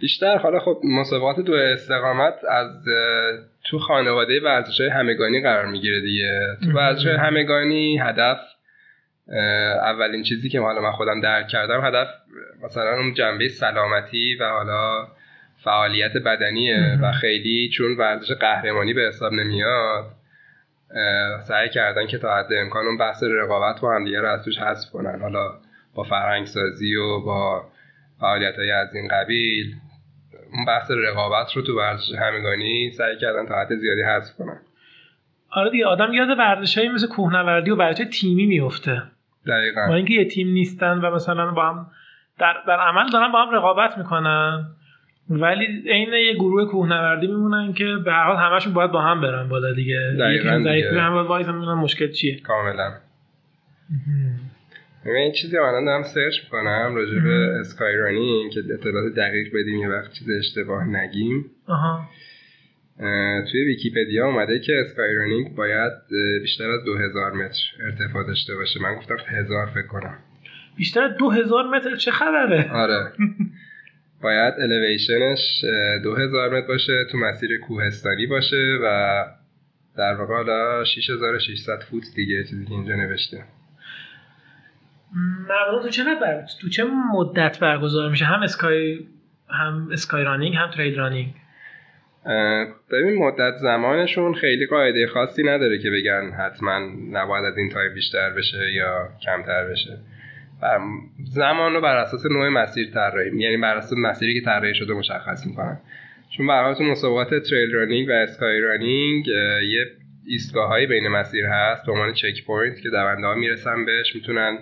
[0.00, 2.84] بیشتر حالا خب مسابقات دو استقامت از
[3.64, 6.56] تو خانواده ورزش های همگانی قرار می‌گیره دیگه.
[6.64, 6.72] تو.
[6.78, 8.38] ورزش همگانی هدف
[9.82, 12.08] اولین چیزی که حالا من خودم درک کردم هدف
[12.64, 15.06] مثلا اون جنبه سلامتی و حالا
[15.64, 16.98] فعالیت بدنیه.
[17.02, 20.04] و خیلی چون ورزش قهرمانی به حساب نمیاد
[21.40, 24.58] سعی کردن که تا حد امکان اون بحث رقابت با هم دیگه رو از توش
[24.58, 25.20] حذف کنن.
[25.20, 25.50] حالا
[25.94, 27.64] با فرهنگ سازی و با
[28.20, 29.74] فعالیت های از این قبیل
[30.52, 34.60] اون بحث رقابت رو تو ورزش همگانی سعی کردن تا حد زیادی حذف کنن.
[35.50, 39.02] آره دیگه آدم یاد ورزشایی مثل کوهنوردی و ورزش تیمی میفته
[39.46, 41.90] با دقیقا اینکه یه تیم نیستن و مثلا با هم
[42.38, 44.66] در, در عمل دارن با هم رقابت می‌کنن.
[45.30, 49.48] ولی عین یه گروه کوهنوردی میمونن که به هر حال همشون باید با هم برن
[49.48, 50.14] بالا دیگه.
[50.18, 50.86] یکیشون ضعیف.
[50.92, 52.40] هم باید وایسن ببینن مشکل چیه.
[52.40, 52.92] کاملا.
[55.06, 59.88] این چیزی الان دارم search می‌کنم راجع به sky running که اطلاعات دقیق بدیم یه
[59.88, 61.44] وقت چیز اشتباه نگیم.
[61.68, 62.08] آها.
[63.00, 65.92] اه، توی ویکیپدیا اومده که sky running باید
[66.42, 68.82] بیشتر از 2000 متر ارتفاع داشته باشه.
[68.82, 70.18] من گفتم هزار فکر کنم.
[70.76, 73.12] بیشتر دو هزار متر چه خبره؟ آره.
[74.22, 75.64] باید elevation ش
[76.02, 79.24] دو هزار متر باشه تو مسیر کوهستانی باشه و
[79.96, 83.44] در واقع حالا 6600 فوت دیگه چیزی که اینجا نوشته.
[85.48, 86.44] معمولا تو چه بر...
[86.60, 88.98] تو چه مدت برگزار میشه؟ هم sky
[89.48, 91.34] هم sky running هم trail running؟
[92.90, 96.78] ببین مدت زمانشون خیلی قاعده خاصی نداره که بگن حتما
[97.10, 99.98] نباید از این تایم بیشتر بشه یا کمتر بشه.
[101.24, 105.46] زمان رو بر اساس نوع مسیر طراحی یعنی بر اساس مسیری که طراحی شده مشخص
[105.46, 105.80] می‌کنن.
[106.36, 109.86] چون به تو مسابقات trail running و sky running یه
[110.26, 114.58] ایستگاه هایی بین مسیر هست به عنوان check point که دونده ها می‌رسن بهش می‌تونن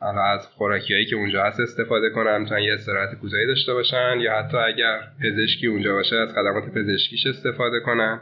[0.00, 4.38] از خوراکی هایی که اونجا هست استفاده کنن می‌تونن یه استراحت کوتاهی داشته باشن یا
[4.38, 8.20] حتی اگر پزشکی اونجا باشه از خدمات پزشکیش استفاده کنن.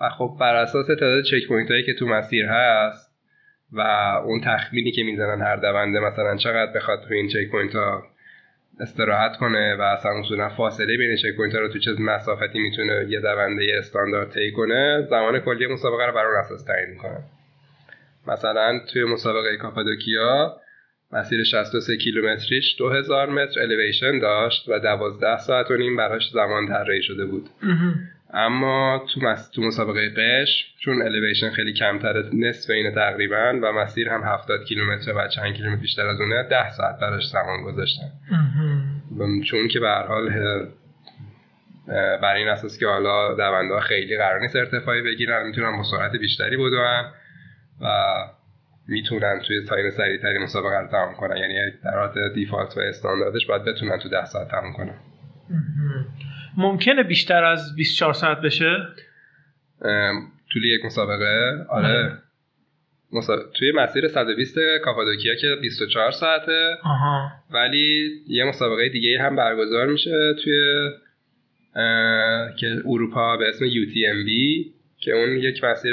[0.00, 3.09] و خب بر اساس تعداد چک هایی که تو مسیر هست
[3.72, 3.80] و
[4.24, 8.02] اون تخمینی که می‌زنن هر دونده مثلا چقدر بخواد تو این check point ها
[8.80, 13.06] استراحت کنه و اصلا اصولا فاصله بین check point ها رو تو چه مسافتی می‌تونه
[13.08, 17.18] یه دونده استاندارد طی کنه زمان کلی مسابقه رو بر اون اساس تعیین می‌کنه
[18.26, 20.56] مثلا توی مسابقه کاپادوکیا
[21.12, 27.02] مسیر 63 کیلومتریش 2000 متر الیویشن داشت و 12 ساعت و نیم براش زمان طراحی
[27.02, 27.48] شده بود.
[28.34, 29.50] اما تو, مس...
[29.50, 35.12] تو مسابقه قش چون الیویشن خیلی کمتر نصف اینه تقریبا و مسیر هم 70 کیلومتر
[35.16, 38.10] و چند کیلومتر بیشتر از اونه 10 ساعت براش زمان گذاشتن.
[39.46, 40.30] چون که به هر حال
[42.22, 46.56] بر این اساس که حالا دونده خیلی قرار نیست ارتفاعی بگیرن می‌تونن با سرعت بیشتری
[46.56, 47.04] بدون
[47.80, 47.86] و
[48.88, 51.36] می‌تونن توی تایم سریعتری مسابقه رو تمام کنن.
[51.36, 54.94] یعنی در حالت دیفالت و استانداردش باید بتونن تو 10 ساعت تمام کنن.
[56.56, 58.76] ممکنه بیشتر از 24 ساعت بشه؟
[60.52, 62.18] طول یک مسابقه آره.
[63.12, 66.76] مسا- توی مسیر 120 کاپادوکیا که 24 ساعته.
[66.84, 67.30] آها.
[67.50, 70.90] ولی یه مسابقه دیگه هم برگزار میشه توی
[72.60, 74.30] که اروپا به اسم UTMB
[75.00, 75.92] که اون یک مسیر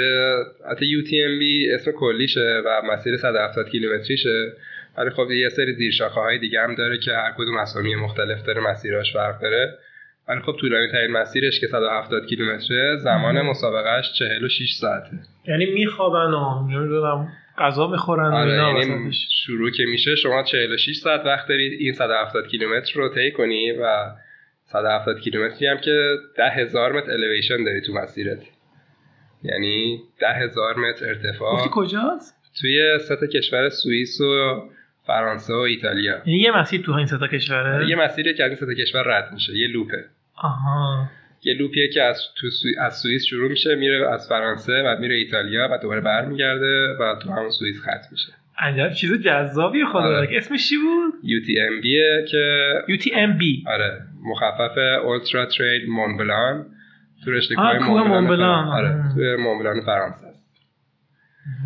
[0.71, 4.51] حتی UTMB اسم کلیشه و مسیر 170 کیلومتریشه.
[4.97, 8.61] ولی خب یه سری زیرشاخه های دیگه هم داره که هر کدوم اسامی مختلف داره
[8.61, 9.77] مسیراش فرق داره.
[10.27, 15.19] ولی خب طولانی ترین مسیرش که 170 کیلومتره زمان مسابقهش 46 ساعته.
[15.47, 19.11] یعنی میخوابن و نمی‌دونم غذا می‌خورن آره اینا یعنی.
[19.45, 24.11] شروع که میشه شما 46 ساعت وقت دارید این 170 کیلومتر رو طی کنی و
[24.65, 28.39] 170 کیلومتری هم که 10 هزار متر الیویشن داری تو مسیرت.
[29.43, 31.53] یعنی 10 هزار متر ارتفاع.
[31.53, 34.61] گفتی کجاست؟ توی سه کشور سوئیس و
[35.07, 36.21] فرانسه و ایتالیا.
[36.25, 39.33] یعنی یه مسیر تو این سه کشوره؟ یه مسیری که از این سه کشور رد
[39.33, 40.05] میشه یه لوپه.
[40.37, 41.09] آها.
[41.43, 42.77] یه لوپیه که از تو سوی...
[42.79, 47.31] از سوئیس شروع میشه میره از فرانسه و میره ایتالیا و دوباره برمیگرده و تو
[47.31, 48.33] همون سوئیس ختم میشه.
[48.59, 50.27] عجب چیز جذابی خدا آره.
[50.31, 51.85] اسمش چی بود؟ UTMB
[52.31, 54.01] که UTMB آره.
[54.23, 56.65] مخفف اولترا تریل مونبلان
[57.25, 58.65] تو رشته کوه مونبلان.
[58.65, 59.21] فرانسه.
[59.21, 59.35] آره.
[59.37, 60.47] تو مونبلان فرانسه است.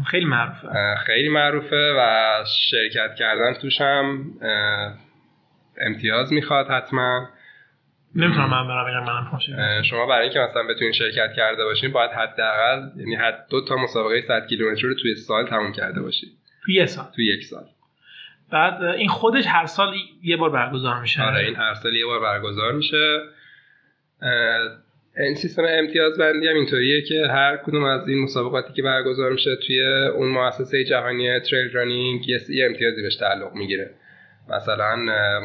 [0.08, 0.96] خیلی معروفه.
[1.06, 2.04] خیلی معروفه و
[2.70, 4.24] شرکت کردن توش هم
[5.78, 7.30] امتیاز می‌خواد حتما.
[8.16, 12.12] نمی‌تونم من برم بگم منم اه، شما برای اینکه مثلا بتونین شرکت کرده باشین باید
[12.12, 16.30] حداقل یعنی حد دو تا مسابقه 100 کیلومتری رو توی سال تموم کرده باشید
[16.66, 17.06] تو یه سال.
[17.16, 17.64] توی یک سال.
[18.52, 19.94] بعد این خودش هر سال
[20.24, 21.24] یه بار برگزار میشه.
[21.24, 23.20] آره این هر سال یه بار برگزار میشه.
[25.18, 29.56] این سیستم امتیاز بندی هم اینطوریه که هر کدوم از این مسابقاتی که برگزار میشه
[29.56, 33.90] توی اون مؤسسه جهانی تریل رانینگ یه امتیازی بهش تعلق می‌گیره.
[34.50, 34.96] مثلا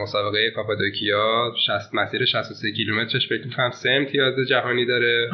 [0.02, 5.30] مسابقه کاپادوکیا 60 مسیر 63 کیلومترش فکر می‌کنم سه امتیاز جهانی داره.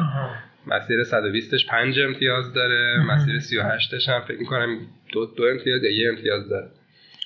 [0.67, 4.77] مسیر 120ش 5 امتیاز داره مسیر 38ش هم فکر می‌کنم
[5.13, 6.67] دو, دو امتیاز یا یه امتیاز داره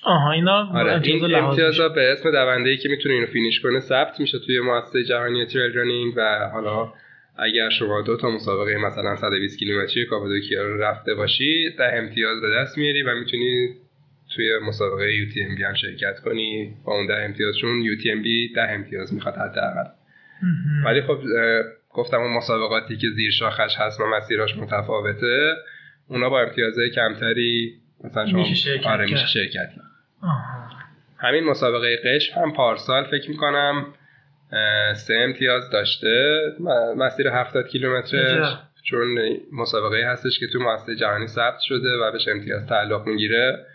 [0.04, 1.88] آها اینا آره امتیاز این امتیازا.
[1.88, 5.72] به اسم دونده ای که می‌تونه اینو finish کنه ثبت میشه توی مؤسسه جهانی trail
[5.72, 6.92] running و حالا
[7.38, 12.48] اگر شما دو تا مسابقه مثلا 120 کیلومتری کاپادوکیا رو رفته باشی ده امتیاز به
[12.50, 13.68] دست میاری و می‌تونی
[14.36, 19.34] توی مسابقه UTMB هم شرکت کنی با اون ده امتیاز چون UTMB ده امتیاز می‌خواد
[19.34, 19.90] حداقل.
[20.84, 21.18] ولی خب
[21.90, 25.54] گفتم اون مسابقاتی که زیر شاخش هست و مسیراش متفاوته
[26.08, 29.04] اونا با امتیازهای کمتری مثلا شما میشه شرکت آره.
[29.04, 29.68] میشه شرکت.
[31.18, 33.86] همین مسابقه قشم هم پارسال فکر می‌کنم
[34.94, 36.40] سه امتیاز داشته
[36.96, 38.58] مسیر 70 کیلومترش عجب.
[38.82, 39.18] چون
[39.52, 43.66] مسابقه هستش که تو مؤسسه جهانی ثبت شده و بهش امتیاز تعلق می‌گیره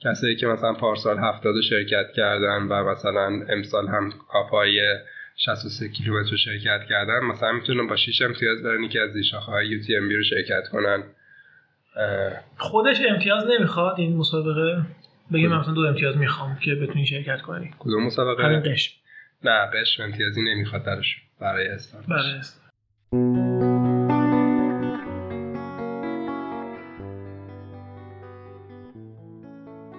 [0.00, 4.80] کسایی که مثلا پارسال 70 رو شرکت کردن و مثلا امسال هم کاپای
[5.36, 9.82] 63 کیلومتر رو شرکت کردن مثلا می‌تونن با 6 امتیاز برن یکی از شاخه های
[9.82, 11.02] UTMB رو شرکت کنن.
[12.56, 14.82] خودش امتیاز نمی‌خواد این مسابقه؟
[15.32, 17.74] بگیم مثلا دو امتیاز می‌خوام که بتونی شرکت کنی.
[17.78, 18.92] کدوم مسابقه؟ همین قشم.
[19.44, 23.75] نه قشم امتیازی نمی‌خواد درش برای استارت بله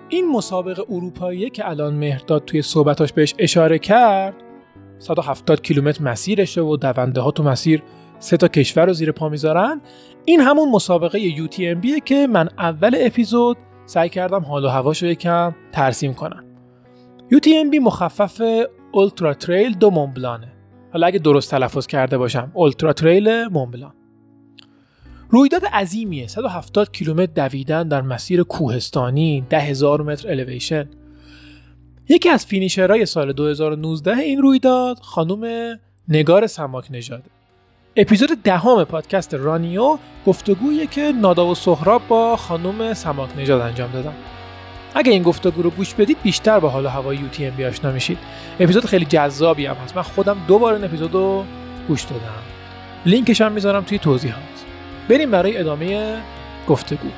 [0.09, 4.35] این مسابقه اروپایی که الان مهرداد توی صحبتاش بهش اشاره کرد
[4.99, 7.83] 170 کیلومتر مسیرشه و دونده ها تو مسیر
[8.19, 9.81] سه تا کشور رو زیر پا می‌ذارن.
[10.25, 16.13] این همون مسابقه UTMB که من اول اپیزود سعی کردم حال و هواش یکم ترسیم
[16.13, 16.43] کنم.
[17.33, 18.41] UTMB مخفف
[18.91, 20.53] اولترا تریل دو مونبلانه.
[20.93, 23.93] حالا اگه درست تلفظ کرده باشم اولترا تریل مونبلان.
[25.29, 26.27] رویداد عظیمیه.
[26.27, 30.89] 170 کیلومتر دویدن در مسیر کوهستانی 10000 متر الیویشن.
[32.09, 35.73] یکی از فینیشرهای سال 2019 این رویداد خانم
[36.07, 37.29] نگار سماک نژاده
[37.95, 44.13] اپیزود دهم پادکست رانیو گفتگویی که نادا و سهراب با خانم سماک نژاد انجام دادم
[44.95, 47.91] اگه این گفتگو رو گوش بدید بیشتر با حال و هوای یو تی ام آشنا
[47.91, 48.17] میشید.
[48.59, 49.95] اپیزود خیلی جذابی هم هست.
[49.95, 51.45] من خودم دو بار این اپیزود رو
[51.87, 52.43] گوش دادم.
[53.05, 54.56] لینکش هم می‌ذارم توی توضیحات.
[55.09, 56.17] بریم برای ادامه
[56.67, 57.09] گفتگو.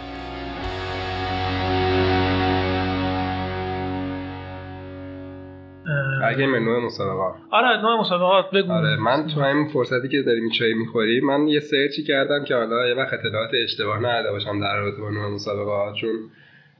[6.24, 8.72] اگه منو مسابقه آره نوع مسابقات بگو.
[8.72, 12.88] آره من تو همین فرصتی که داریم چای می‌خوری من یه سرچی کردم که حالا
[12.88, 16.10] یه وقت اطلاعات اشتباه نداده باشم در رابطه با نوع مسابقات چون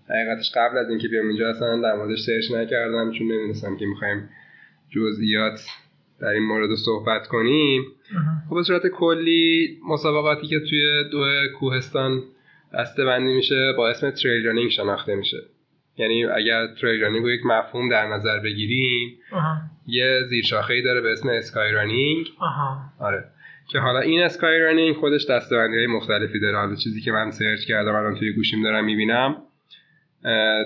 [0.10, 4.30] حقیقتش قبل از اینکه بیام اینجا اصلا در موردش search نکردم چون نمی‌دونستم که می‌خوایم
[4.90, 5.60] جزئیات
[6.22, 7.84] در این مورد صحبت کنیم.
[8.50, 11.26] خب به صورت کلی مسابقاتی که توی دوی
[11.60, 12.22] کوهستان
[12.74, 15.38] دسته بندی میشه با اسم trail running شناخته میشه.
[15.98, 19.18] یعنی اگر trail running رو یک مفهوم در نظر بگیریم
[19.88, 22.26] یه زیرشاخه ای داره به اسم sky running
[23.00, 23.26] آره.
[23.68, 26.58] که حالا این sky running خودش دسته‌بندی های مختلفی داره.
[26.58, 29.36] حالا چیزی که من search کردم الان توی گوشیم دارم می‌بینم.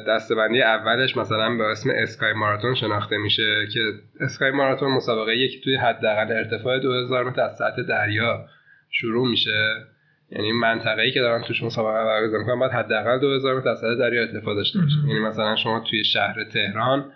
[0.08, 3.80] دستبندی اولش مثلا به اسم اسکای ماراتون شناخته میشه که
[4.20, 8.46] اسکای ماراتون مسابقه یکی توی حداقل ارتفاع 2000 متر از سطح دریا
[8.92, 9.86] شروع میشه.
[10.32, 14.22] یعنی منطقه‌ای که دارن توش مسابقه برگزار می‌کنن باید حداقل 2000 متر از سطح دریا
[14.22, 14.98] ارتفاع داشته باشه.
[15.08, 17.12] یعنی مثلا شما توی شهر تهران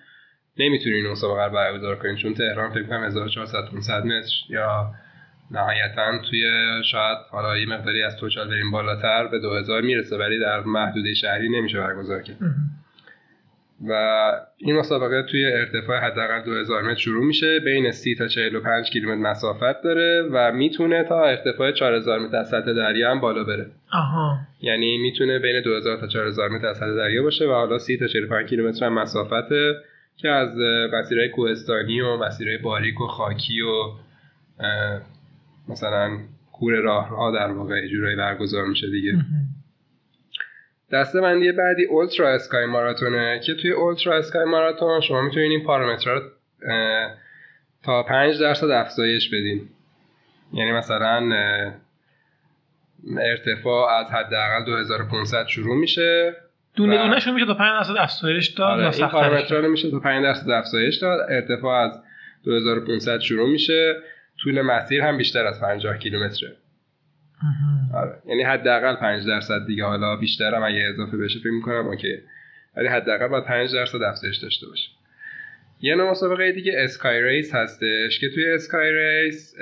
[0.60, 4.92] نمی‌تونین مسابقه رو برگزار کنین چون تهران فکر کنم 1400 500 متر یا
[5.52, 6.42] نهایتا توی
[6.92, 11.50] شاید حالا یه مقداری از توچال بریم بالاتر به 2000 می‌رسه ولی در محدوده شهری
[11.50, 12.38] نمیشه برگزار کرد.
[13.90, 19.30] و این مسابقه توی ارتفاع حداقل 2000 متر شروع میشه بین 30 تا 45 کیلومتر
[19.30, 23.66] مسافت داره و می‌تونه تا ارتفاع 4000 متر از سطح دریا هم بالا بره.
[23.94, 24.38] آها.
[24.62, 28.08] یعنی می‌تونه بین 2000 تا 4000 متر از سطح دریا باشه و حالا 30 تا
[28.08, 29.76] 45 کیلومتر هم مسافته
[30.18, 30.58] که از
[30.94, 33.92] مسیرهای کوهستانی و مسیرهای باریک و خاکی و
[35.70, 36.18] مثلا
[36.52, 39.14] کور راه ها در واقع جورایی برگزار میشه دیگه.
[40.92, 46.14] دسته بندی بعدی اولترا اسکای ماراتونه که توی اولترا اسکای ماراتون شما می‌تونید این پارامترها
[46.14, 46.22] رو
[47.84, 49.70] تا 5 درصد افزایش بدین.
[50.54, 51.30] یعنی مثلا
[53.18, 56.36] ارتفاع از حداقل 2500 شروع میشه
[56.76, 60.00] دونه و- دونهشون میشه تا 5 درصد افزایش داد آره این پارامترها رو میشه تا
[60.00, 62.00] 5 درصد افزایش داد ارتفاع از
[62.44, 63.96] 2500 شروع میشه.
[64.44, 66.56] طول مسیر هم بیشتر از 50 کیلومتره.
[67.94, 68.22] آره.
[68.26, 69.84] یعنی حداقل 5 درصد دیگه.
[69.84, 72.18] حالا بیشتر هم اگه اضافه بشه فکر می‌کنم okay.
[72.78, 74.90] ولی حداقل باید 5 درصد افزایش داشته باشه.
[75.82, 79.56] یه نوع مسابقه دیگه sky race هستش که توی sky race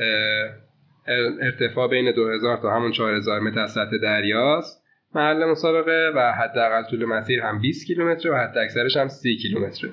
[1.42, 4.84] ارتفاع بین 2000 تا همون 4000 متر از سطح دریاست.
[5.16, 9.92] محل مسابقه و حداقل طول مسیر هم 20 کیلومتر و حداکثرش هم 30 کیلومتره.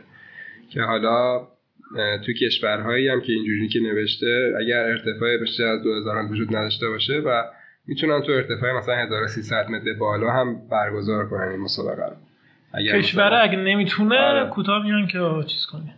[0.71, 1.49] که حالا
[2.27, 6.89] تو کشورهایی هم که اینجوری که نوشته اگر ارتفاع بیشتر از 2000 هم وجود نداشته
[6.89, 7.43] باشه و
[7.87, 12.17] می‌تونن تو ارتفاع مثلا 1300 متر بالا هم برگزار کنن این مسابقه رو
[12.75, 14.51] اگر کشور اگه نمی‌تونه آره.
[14.51, 15.95] کوتاه میان که چیز کنه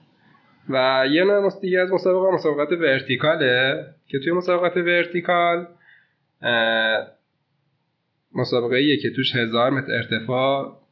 [0.69, 5.67] و یه نوع دیگه از مسابقه مسابقات ورتیکاله که توی مسابقات ورتیکال
[8.35, 10.84] مسابقه ایه که توش هزار متر ارتفاع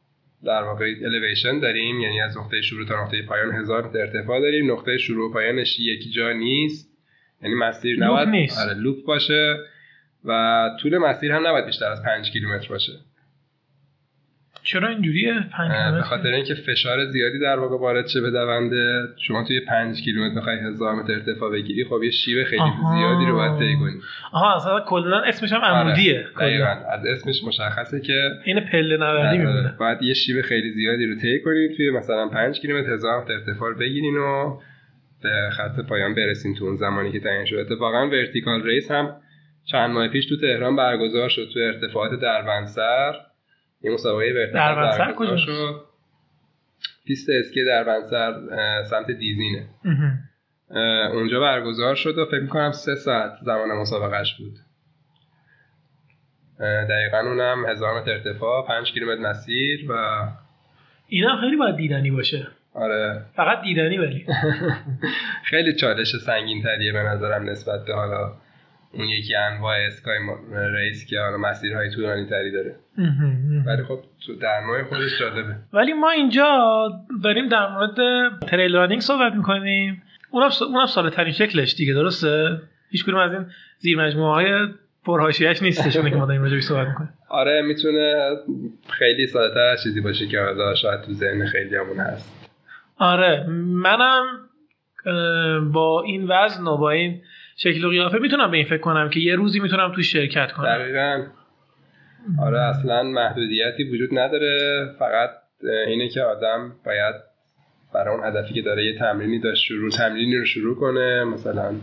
[0.45, 4.73] در واقع الیویشن داریم یعنی از نقطه شروع تا نقطه پایان هزار متر ارتفاع داریم.
[4.73, 6.93] نقطه شروع و پایانش یکی جا نیست.
[7.43, 8.59] یعنی مسیر لوپ نباید نیست.
[8.59, 9.57] آره لوپ باشه
[10.25, 12.93] و طول مسیر هم نباید بیشتر از 5 کیلومتر باشه.
[14.65, 19.09] چرا اینجوریه؟ 5 اه، به خاطر اینکه فشار زیادی در واقع وارد شه به دونده.
[19.17, 22.97] شما توی 5 کیلومتر بخوای هزار متر ارتفاع بگیری خب یه شیب خیلی آها.
[22.99, 24.01] زیادی رو باید طی کنی.
[24.33, 26.47] آها اصلا کلا اسمش هم عمودیه آره، کلا.
[26.49, 26.91] دقیقاً.
[26.93, 29.75] از اسمش مشخصه که این پله نوردی آره، میمونه.
[29.81, 33.75] باید یه شیب خیلی زیادی رو طی کنید توی مثلا 5 کیلومتر هزار متر ارتفاع
[33.75, 34.59] بگیرین و
[35.23, 37.61] به خط پایان برسین تو اون زمانی که تعیین شده.
[37.61, 39.17] اتفاقا vertical race هم
[39.65, 43.15] چند ماه پیش تو تهران برگزار شد تو ارتفاعات دربندسر
[43.85, 45.85] یه مسابقه برگزار کجاست؟ شد
[47.07, 49.67] پیست اسکی دربندسر اه، سمت دیزینه
[51.13, 54.59] اونجا برگزار شد و فکر می‌کنم سه ساعت زمان مسابقهش بود.
[56.61, 59.93] دقیقا اونم هزار متر ارتفاع پنج کیلومتر مسیر و
[61.09, 62.47] اینا خیلی باید دیدنی باشه.
[62.75, 63.23] آره.
[63.37, 64.27] فقط دیدنی ولی.
[65.51, 68.33] خیلی چالش سنگین تریه به نظرم نسبت به حالا.
[68.93, 70.19] اون یکی انواع اسکای
[70.75, 72.75] ریس که حالا مسیرهای طولانی تری داره.
[73.67, 75.55] ولی خب تو در نوع خودش جالبه.
[75.73, 76.89] ولی ما اینجا
[77.25, 77.97] داریم در مورد
[78.41, 80.03] تریل رانینگ صحبت می‌کنیم.
[80.31, 83.47] اونم اونم ساده ترین شکلش دیگه درسته؟ هیچ کدوم از این
[83.79, 84.69] زیر مجموعه های
[85.05, 87.11] پرهاشیش نیستش که ما داریم راجعش صحبت می‌کنیم.
[87.29, 88.15] آره می‌تونه
[88.89, 92.49] خیلی ساده تر چیزی باشه که حالا شاید تو ذهن خیلی همون هست.
[92.99, 94.25] آره منم
[95.73, 97.21] با این وزن و با این
[97.57, 100.67] شکل و قیافه می‌تونم به این فکر کنم که یه روزی می‌تونم تو شرکت کنم.
[100.67, 101.27] دقیقا.
[102.41, 104.87] آره اصلا محدودیتی وجود نداره.
[104.99, 105.31] فقط
[105.87, 107.15] اینه که آدم باید
[107.95, 111.75] برای اون هدفی که داره یه تمرینی داشت شروع تمرینی رو شروع کنه مثلا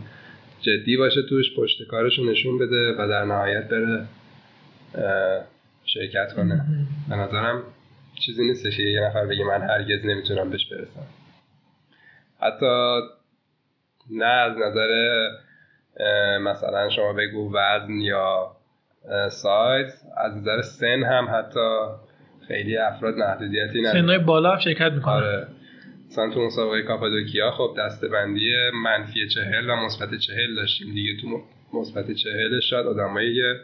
[0.60, 4.04] جدی باشه توش پشت کارش رو نشون بده و در نهایت بره
[5.84, 6.64] شرکت کنه.
[7.08, 7.62] به نظرم
[8.26, 11.06] چیزی نیستش که یه نفر بگه من هرگز نمی‌تونم بهش برسم.
[12.42, 13.00] حتی
[14.10, 14.88] نه از نظر
[16.40, 18.56] مثلا شما بگو وزن یا
[19.30, 21.78] سایز از نظر سن هم حتی
[22.48, 24.00] خیلی افراد محدودیتی نداره.
[24.00, 25.46] سنهای بالا هم شرکت می‌کنم آره.
[26.08, 28.52] مثلا تو مسابقه کاپادوکیا خب دستبندی
[28.84, 31.22] منفی چهل و مثبت چهل داشتیم دیگه.
[31.22, 31.42] تو
[31.78, 33.60] مثبت چهل شاید آدمایی که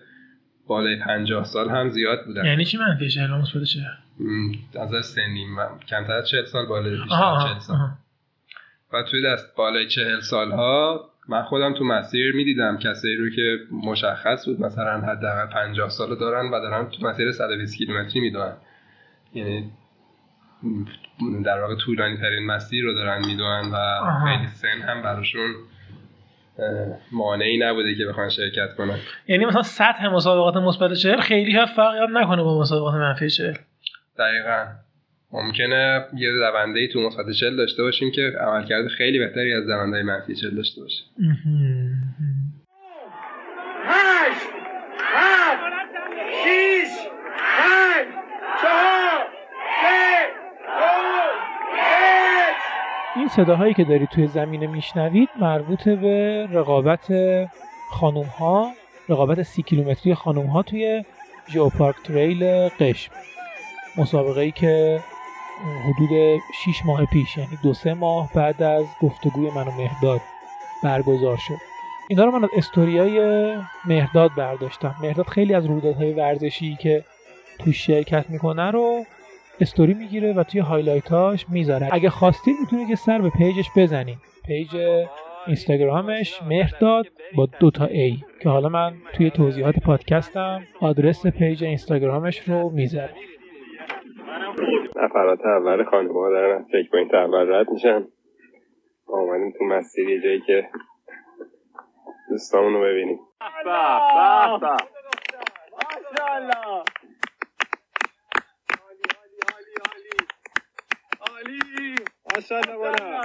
[0.67, 2.45] بالای پنجاه سال هم زیاد بودن.
[2.45, 3.83] یعنی چی منفی چهل و مثبت چهل؟
[4.21, 7.59] م، از نظر سنی من- کمتر از چهل سال بالای بیشتر آها از آها، چهل
[7.61, 7.77] سال.
[7.77, 7.89] آها.
[8.93, 13.59] و توی دست بالای چهل سال ها من خودم تو مسیر می‌دیدم کسایی رو که
[13.73, 18.57] مشخص بود مثلا حداقل 50 سال دارن و دارن تو مسیر 120 کیلومتری می‌دونن.
[19.35, 19.71] یعنی
[21.45, 24.01] در واقع طولانی ترین مسیر رو دارن می‌دونن و.
[24.25, 25.55] خیلی سن هم براشون
[27.13, 28.99] مانعی نبوده که بخوان شرکت کنن.
[29.29, 33.55] یعنی مثلا سطح مسابقات مثبت 40 خیلی فرقی هم نکنه با مسابقات منفی 40
[34.19, 34.67] دقیقا.
[35.33, 40.35] ممکنه یه دونده تو مثبت 40 داشته باشیم که عملکرد خیلی بهتری از دونده منفی
[40.35, 41.03] 40 داشته باشه.
[43.85, 44.47] هشت
[44.99, 45.61] هفت
[46.45, 46.93] شیش
[47.59, 48.07] پنج
[48.63, 49.27] چهار
[49.83, 50.27] سه
[50.79, 50.93] دو
[51.77, 52.57] یک.
[53.17, 57.07] این صداهایی که دارید توی زمینه میشنوید مربوط به رقابت
[57.91, 58.73] خانوم ها
[59.09, 61.05] رقابت سی کیلومتری خانوم ها توی
[61.51, 63.13] ژئوپارک تریل قشم.
[63.99, 65.01] مسابقه ای که
[65.65, 70.21] حدود 6 ماه پیش یعنی دو سه ماه بعد از گفتگوی من و مهداد
[70.83, 71.57] برگزار شد.
[72.09, 73.55] اینا رو من از استوریای
[73.85, 74.95] مهرداد برداشتم.
[75.03, 77.05] مهرداد خیلی از رویدادهای ورزشی که
[77.59, 79.05] تو شرکت می‌کنه رو
[79.61, 81.89] استوری می‌گیره و توی highlight اش می‌ذاره.
[81.93, 84.77] اگه خواستید می‌تونید یه سر به page ش بزنید page
[85.47, 92.39] اینستاگرامش مهرداد با دو تا e که حالا من توی توضیحات پادکستم آدرس page اینستاگرامش
[92.39, 93.15] رو می‌ذارم.
[94.97, 98.07] نفرات اول خانوما دارن از check point اول رد میشن.
[99.09, 100.69] ما اومدیم تو مسیر یه جایی که
[102.31, 103.19] دوستامون رو ببینیم
[112.35, 113.17] ماشاءالله.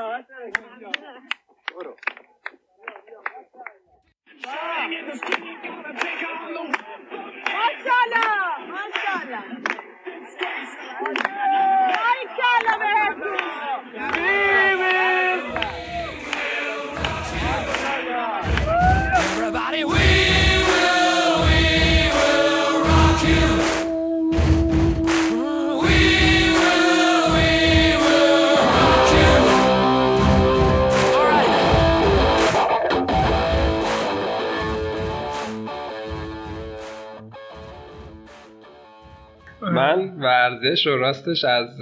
[40.71, 41.79] ورزش رو راستش از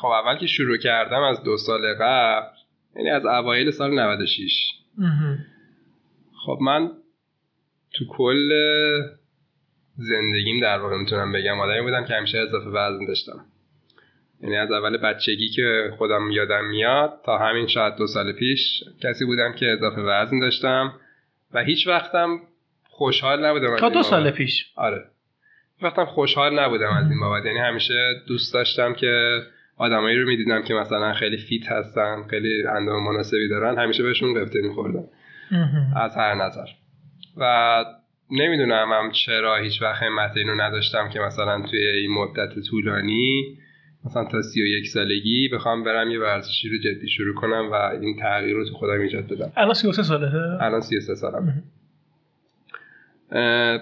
[0.00, 2.56] خب اول که شروع کردم از دو سال قبل
[2.96, 4.72] یعنی از اوایل سال 96
[6.46, 6.90] خب من
[7.94, 8.50] تو کل
[9.96, 13.44] زندگیم در واقع می‌تونم بگم آدمی بودم که همیشه اضافه وزن داشتم.
[14.40, 19.24] یعنی از اول بچگی که خودم یادم میاد تا همین شاید دو سال پیش کسی
[19.24, 20.92] بودم که اضافه وزن داشتم
[21.54, 22.40] و هیچ وقتم
[22.88, 24.30] خوشحال نبودم تا دو سال.
[24.30, 24.72] پیش.
[24.76, 25.04] آره.
[25.84, 27.44] وقتم خوشحال نبودم از این بابت.
[27.44, 29.42] یعنی همیشه دوست داشتم که
[29.76, 34.60] آدمایی رو می‌دیدم که مثلا خیلی فیت هستن خیلی اندام مناسبی دارن همیشه بهشون قبطه
[34.62, 35.04] میخوردم.
[35.96, 36.66] از هر نظر.
[37.36, 37.84] و
[38.30, 43.58] نمی‌دونم هم چرا هیچ وقت همت اینو نداشتم که مثلا توی این مدت طولانی
[44.04, 47.74] مثلا تا سی و یک سالگی بخوام برم یه ورزشی رو جدی شروع کنم و
[47.74, 49.52] این تغییر رو تو خودم ایجاد بدم.
[49.56, 50.28] الان 33 ساله؟
[50.60, 51.62] الان 33 سالم.
[53.32, 53.80] اه،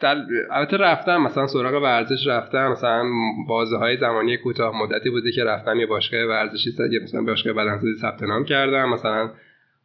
[0.00, 0.16] در
[0.50, 3.04] البته رفتم مثلا سراغ ورزش رفتم مثلا
[3.48, 7.52] بازه های زمانی کوتاه مدتی بوده که رفتم یه باشگاه ورزشی س- یه مثلا باشگاه
[7.52, 9.30] بدنسازی ثبت نام کردم مثلا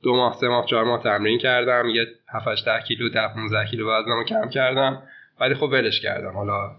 [0.03, 3.89] دو ماه سه ماه چهار ماه تمرین کردم یه 7 ده کیلو ده 15 کیلو
[3.91, 5.03] وزنم رو کم کردم
[5.39, 6.31] ولی خب ولش کردم.
[6.31, 6.71] حالا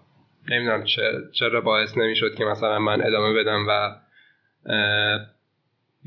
[0.51, 0.85] نمی‌دونم
[1.33, 3.91] چرا باعث نمی‌شد که مثلا من ادامه بدم و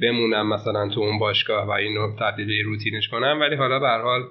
[0.01, 4.23] بمونم مثلا تو اون باشگاه و اینو تبدیل روتینش کنم ولی حالا به حال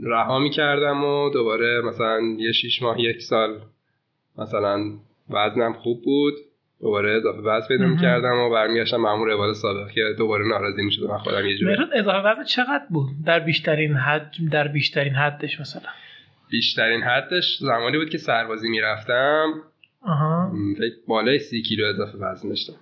[0.00, 3.60] رها می‌کردم و دوباره مثلا یه شیش ماه یک سال
[4.38, 4.90] مثلا
[5.30, 6.34] وزنم خوب بود.
[6.80, 7.86] دوباره اضافه وزن پیدا.
[7.86, 11.06] می‌کردم و برمیگشتم به همون روال سابق که دوباره ناراضی می‌شدم.
[11.06, 11.76] من خودم یه جوری.
[11.94, 15.90] اضافه وزن چقدر بود؟ در بیشترین حد در بیشترین حدش مثلا؟
[16.50, 19.52] بیشترین حدش زمانی بود که سربازی می‌رفتم.
[20.02, 20.52] آها.
[20.78, 22.72] فکر بالای سی کیلو اضافه وزن داشتم.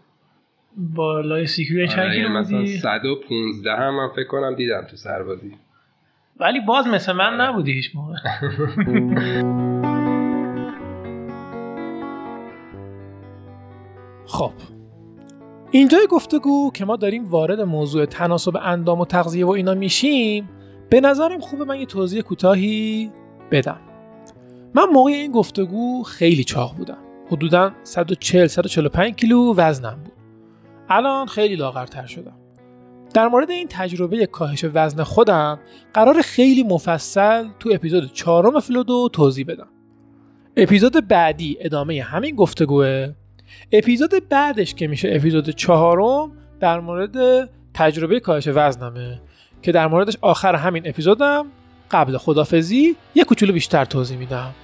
[0.76, 4.96] بالای سی کیلو چند آره، کیلو مثلا بودی 115 هم من فکر کنم دیدم تو
[4.96, 5.52] سربازی.
[6.40, 7.50] ولی باز مثل من آره.
[7.50, 8.14] نبودی هیچ موقع.
[14.26, 14.52] خب.
[15.70, 20.48] اینجای گفتگو که ما داریم وارد موضوع تناسب اندام و تغذیه و اینا میشیم
[20.90, 23.10] به نظرم خوبه من یه توضیح کوتاهی
[23.50, 23.80] بدم.
[24.74, 26.98] من موقع این گفتگو خیلی چاق بودم.
[27.26, 30.12] حدودا 140 145 کیلو وزنم بود.
[30.88, 32.39] الان خیلی لاغرتر شدم.
[33.14, 35.58] در مورد این تجربه کاهش وزن خودم
[35.94, 39.68] قرار خیلی مفصل تو اپیزود چهارم فلودو توضیح بدم.
[40.56, 43.12] اپیزود بعدی ادامه همین گفتگوه.
[43.72, 49.20] اپیزود بعدش که میشه اپیزود چهارم در مورد تجربه کاهش وزنمه
[49.62, 51.46] که در موردش آخر همین اپیزودم
[51.90, 54.54] قبل خدافزی یه کوچولو بیشتر توضیح میدم.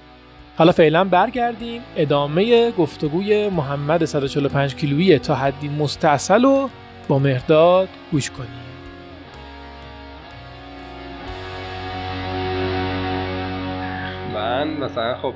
[0.57, 6.69] حالا فعلا برگردیم ادامه گفتگوی محمد 145 کیلویی تا حدی مستاصل و
[7.07, 8.49] با مهرداد گوش کنیم.
[14.33, 15.33] من مثلا خب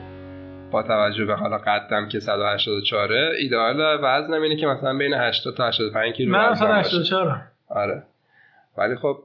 [0.72, 5.68] با توجه به حالا قدم که 184 ایدئال وزنم اینه که مثلا بین 80 تا
[5.68, 6.60] 85 کیلو من باشه.
[6.60, 8.04] 184 آره.
[8.78, 9.18] ولی خب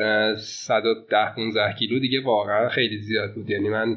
[0.00, 3.50] اه، 110 15 کیلو دیگه واقعا خیلی زیاد بود.
[3.50, 3.96] یعنی من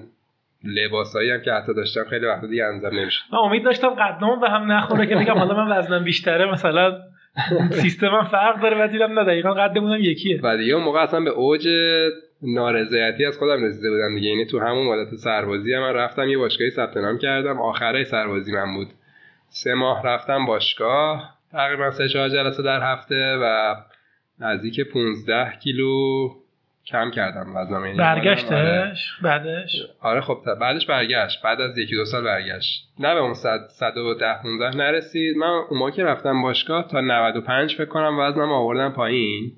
[0.63, 3.23] لباسایی هم که حتی داشتم خیلی وقت دیگه انجام نمی‌شد.
[3.33, 6.99] من امید داشتم قدمم به هم نخوره که بگم حالا من وزنم بیشتره مثلا
[7.81, 10.39] سیستمم فرق داره و دیدم نه دقیقا قدمونم یکیه.
[10.43, 11.67] و دیگه اون موقع اصلا به اوج
[12.41, 14.29] نارضایتی از خودم رسیده بودم دیگه.
[14.29, 17.61] یعنی تو همون مدت سربازی هم من رفتم یه باشگاهی ثبت نام کردم.
[17.61, 18.87] آخرای سربازی من بود.
[19.49, 21.37] سه ماه رفتم باشگاه.
[21.51, 23.75] تقریبا سه چهار جلسه در هفته و
[24.39, 26.29] نزدیک 15 کیلو
[26.87, 28.21] کم کردم وزنم یعنی آره.
[28.21, 29.71] برگشتش بعدش؟
[30.01, 31.41] آره خب بعدش برگشت.
[31.43, 32.89] بعد از یکی دو سال برگشت.
[32.99, 35.37] نه به اون صد صد و ده 15 نرسید.
[35.37, 39.51] من اون موقع که رفتم باشگاه تا 95 فکر کنم وزنم آوردم پایین.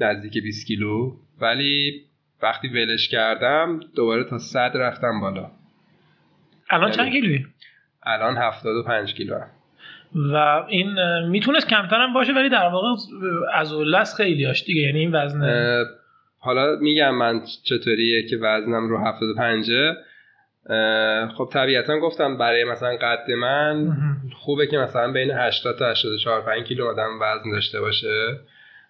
[0.00, 1.16] نزدیک 20 کیلو.
[1.40, 2.02] ولی
[2.42, 5.50] وقتی ولش کردم دوباره تا 100 رفتم بالا.
[6.70, 6.90] الان.
[6.90, 7.46] چند کیلویی؟
[8.02, 9.50] الان 75 کیلو هم.
[10.32, 10.36] و
[10.68, 10.94] این
[11.28, 12.88] می‌تونست کمتر هم باشه ولی در واقع
[13.54, 14.82] از است خیلی هاش دیگه.
[14.82, 15.40] یعنی این وزن
[16.44, 19.70] حالا میگم من چطوریه که وزنم رو 75
[20.66, 23.96] اه، خب طبیعتا گفتم برای مثلا قد من.
[24.32, 28.38] خوبه که مثلا بین 80 تا 84 5 کیلو آدم وزن داشته باشه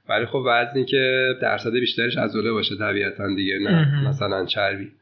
[0.09, 4.09] ولی خب وزنی که درصد بیشترش عضله باشه طبیعتا دیگه نه.
[4.09, 4.93] مثلا چربی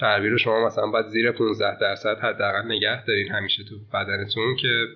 [0.00, 4.86] چربی رو شما مثلا باید زیر 15 درصد حداقل نگه دارین همیشه تو بدنتون که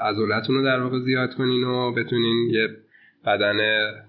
[0.00, 2.68] عضلتون رو در واقع زیاد کنین و بتونین یه
[3.26, 3.56] بدن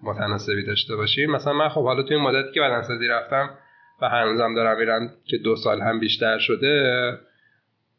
[0.03, 3.49] متناسبی داشته باشین مثلا من خب حالا توی این مدتی که بدنسازی رفتم
[4.01, 6.84] و هنوزم دارم میرم که دو سال هم بیشتر شده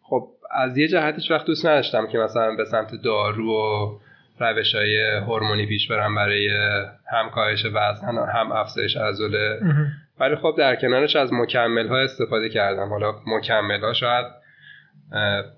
[0.02, 3.98] خب از یه جهتش وقت دوست نداشتم که مثلا به سمت دارو و
[4.40, 6.48] روش های هورمونی پیش برم برای
[7.12, 9.60] هم کاهش وزن هم افزایش عضله.
[10.20, 12.88] ولی خب در کنارش از مکمل ها استفاده کردم.
[12.88, 14.26] حالا مکمل ها شاید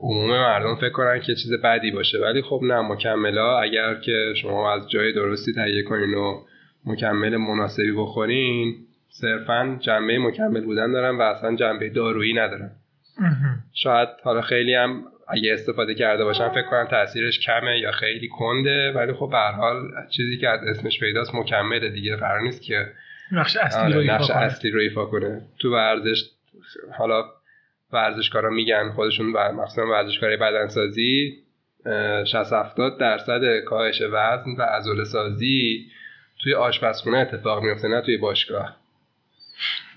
[0.01, 4.32] عموم مردم فکر کنن که چیز بدی باشه ولی خب نه مکمل ها اگر که
[4.36, 6.41] شما از جای درستی تهیه کنین و
[6.84, 8.74] مکمل مناسبی بخورین
[9.09, 12.70] صرفا جنبه مکمل بودن دارن و اصلا جنبه دارویی ندارن.
[13.74, 18.93] شاید حالا خیلی هم اگه استفاده کرده باشن فکر کنم تاثیرش کمه یا خیلی کنده
[18.93, 19.76] ولی خب به حال
[20.11, 22.86] چیزی که از اسمش پیداست مکمله دیگه قرار نیست که
[23.32, 24.36] نقش اصلی رو آره،.
[24.36, 26.24] اصلی رو ایفا کنه تو ورزش
[26.99, 27.24] حالا
[27.93, 31.39] ورزشکارا میگن خودشون و مخصوصا ورزشکارای بدنسازی
[31.86, 35.86] اه، 60 70 درصد کاهش وزن و عضله سازی
[36.43, 38.76] توی آشپزخونه اتفاق میفته نه توی باشگاه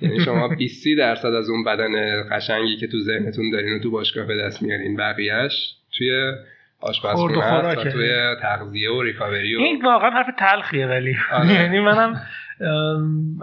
[0.02, 4.26] یعنی شما 20 درصد از اون بدن قشنگی که تو ذهنتون دارین و تو باشگاه
[4.26, 6.34] به دست میارین بقیهش توی
[6.82, 7.92] آشپزخونه و هست و خوراکه.
[7.92, 11.54] توی تغذیه و ریکاوری و این واقعا حرف تلخیه ولی آره.
[11.62, 12.22] یعنی منم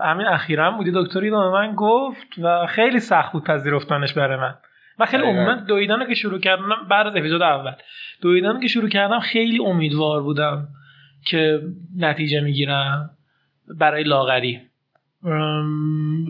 [0.03, 4.55] همین اخیرا بودی دکتر اینو به من گفت و خیلی سخت بود پذیرفتنش برای من
[4.99, 5.23] من خیلی.
[5.23, 7.73] عموما دویدن رو که شروع کردم بعد از اپیزود اول
[8.23, 10.69] دویدن رو که شروع کردم خیلی امیدوار بودم
[11.27, 11.61] که
[11.97, 13.11] نتیجه می‌گیرم
[13.79, 14.61] برای لاغری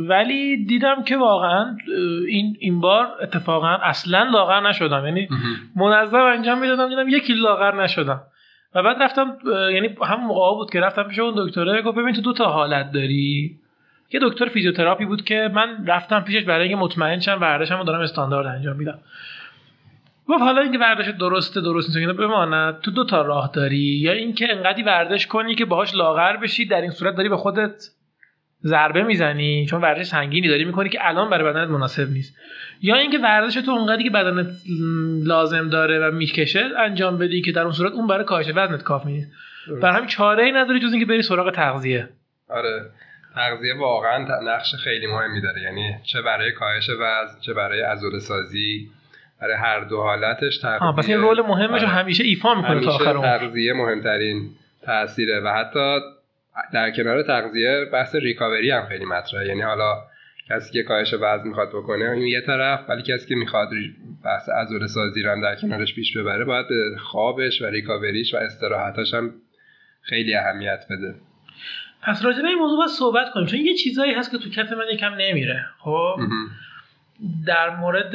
[0.08, 1.76] ولی دیدم که واقعا
[2.28, 5.28] این این بار اتفاقا اصلا لاغر نشدم یعنی.
[5.76, 8.20] منظم انجام می‌دادم دیدم یک کیلو لاغر نشدم
[8.74, 9.36] و بعد رفتم
[9.74, 12.92] یعنی همون موقع بود که رفتم پیش اون دکتره گفت ببین تو دو تا حالت
[12.92, 13.58] داری.
[14.12, 18.46] یه دکتر فیزیوتراپی بود که من رفتم پیشش برای اینکه مطمئن شم ورزشمو دارم استاندارد
[18.46, 18.98] انجام میدم.
[20.28, 24.52] گفت حالا اینکه ورزش درسته درست نیست بماند تو دو تا راه داری؟ یا اینکه
[24.52, 27.90] انقدی ورزش کنی که باهاش لاغر بشی در این صورت داری به خودت
[28.64, 32.36] ضربه می‌زنی چون ورزش سنگینی داری می‌کنی که الان برای بدنت مناسب نیست.
[32.82, 34.46] یا اینکه ورزش تو اونقدری که بدنت
[35.24, 39.08] لازم داره و می‌کشه انجام بدی که در اون صورت اون برای کاهش وزنت کافی
[39.08, 39.32] نیست
[39.82, 42.08] برای همین چاره ای نداری جز اینکه بری سراغ تغذیه.
[42.48, 42.90] آره.
[43.34, 45.62] تغذیه واقعا نقش خیلی مهمی داره.
[45.62, 48.88] یعنی چه برای کاهش وزن چه برای عضله سازی
[49.40, 50.88] برای هر دو حالتش تغذیه.
[50.88, 51.96] آه پس این رول مهمش رو آره.
[51.96, 54.50] همیشه ایفا می‌کنه تا آخر تغذیه مهمترین
[54.82, 56.00] تاثیره و حتی
[56.72, 59.46] در کنار تغذیه بحث ریکاوری هم خیلی مطرحه.
[59.46, 59.94] یعنی حالا
[60.50, 63.68] کسی که کاهش وزن می‌خواد بکنه این یه طرف ولی کسی که می‌خواد
[64.24, 66.66] بحث عضله سازی رو هم در کنارش پیش ببره باید
[66.98, 69.34] خوابش و ریکاوریش و استراحتاش هم
[70.02, 71.14] خیلی اهمیت بده.
[72.02, 74.72] پس راجع به این موضوع باید صحبت کنیم چون یه چیزایی هست که تو کف
[74.72, 76.16] من یکم نمیره خب.
[77.46, 78.12] در مورد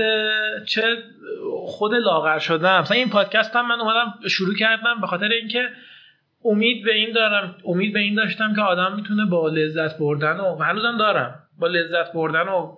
[0.65, 0.81] چه
[1.65, 2.79] خود لاغر شدم.
[2.79, 5.69] مثلا این پادکست هم من اومدم شروع کردم به خاطر اینکه
[6.45, 10.55] امید به این دارم امید به این داشتم که آدم می‌تونه با لذت بردن و
[10.55, 11.39] هنوزم دارم.
[11.59, 12.77] با لذت بردن و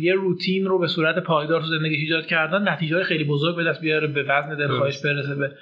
[0.00, 3.64] یه روتین رو به صورت پایدار تو زندگیش ایجاد کردن نتیجه های خیلی بزرگ به
[3.64, 5.52] دست بیاره به وزن دلخواهش برسه به.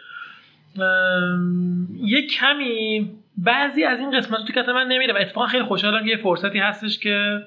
[2.03, 6.11] یه کمی بعضی از این قسمت تو کت من نمیره و اتفاقا خیلی خوشحالم که
[6.11, 7.43] یه فرصتی هستش که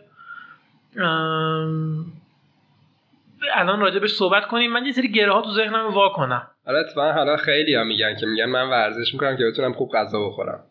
[3.54, 4.72] الان راجبش صحبت کنیم.
[4.72, 6.48] من یه سری گره ها تو ذهنم وا کنم.
[6.66, 10.28] حالا اتفاقا حالا خیلی ها میگن که میگن من ورزش می‌کنم که بتونم خوب غذا
[10.28, 10.64] بخورم.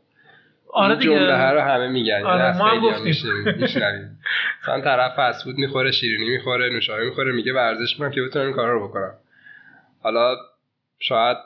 [0.75, 1.11] آره دیگه.
[1.11, 2.23] جمله ها رو همه میگن.
[2.23, 3.15] آره، یعنی ما هم گفتیم.
[3.63, 8.55] مثلا طرف فست فود می‌خوره شیرینی می‌خوره نوشابه می‌خوره میگه ورزش می‌کنم که بتونم این
[8.55, 9.15] کارا رو بکنم.
[10.03, 10.37] حالا
[10.99, 11.37] شاید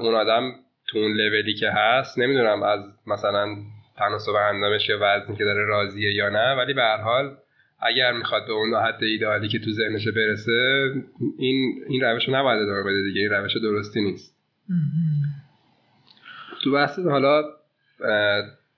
[0.00, 0.52] اون آدم
[0.88, 3.56] تو اون لولی که هست نمی‌دونم از مثلا
[3.98, 7.36] تناسب اندامش یا وزنی که داره راضیه یا نه ولی به هر حال
[7.84, 10.92] اگر می‌خواد به اون حد ایدئالی که تو ذهنش برسه
[11.38, 14.36] این این روش رو نباید ادامه بده دیگه این روش درستی نیست.
[16.62, 17.44] تو بحث حالا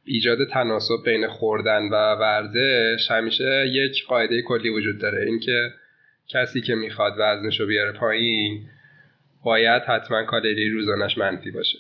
[0.05, 5.27] ایجاد تناسب بین خوردن و ورزش همیشه یک قاعده کلی وجود داره.
[5.27, 5.71] اینکه
[6.29, 8.69] کسی که می‌خواد وزنش رو بیاره پایین
[9.45, 11.79] باید حتما کالری روزانش منفی باشه.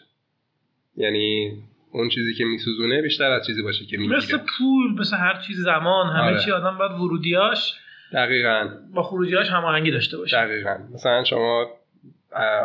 [0.96, 1.58] یعنی
[1.96, 5.60] اون چیزی که میسوزونه بیشتر از چیزی باشه که مثل می‌گیره پول مثل هر چیز
[5.60, 6.38] زمان همه آره.
[6.38, 7.74] چی آدم باید ورودیاش
[8.12, 8.68] دقیقا.
[8.94, 10.36] با خروجیاش هماهنگی داشته باشه.
[10.36, 10.76] دقیقا.
[10.94, 11.66] مثلا شما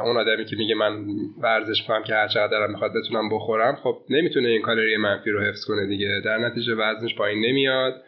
[0.04, 1.06] اون آدمی که میگه من
[1.42, 5.42] ورزش کنم که هر چقدر دارم می‌خواد بتونم بخورم خب نمی‌تونه این کالری منفی رو
[5.42, 6.22] حفظ کنه دیگه.
[6.26, 8.02] در نتیجه وزنش پایین نمیاد.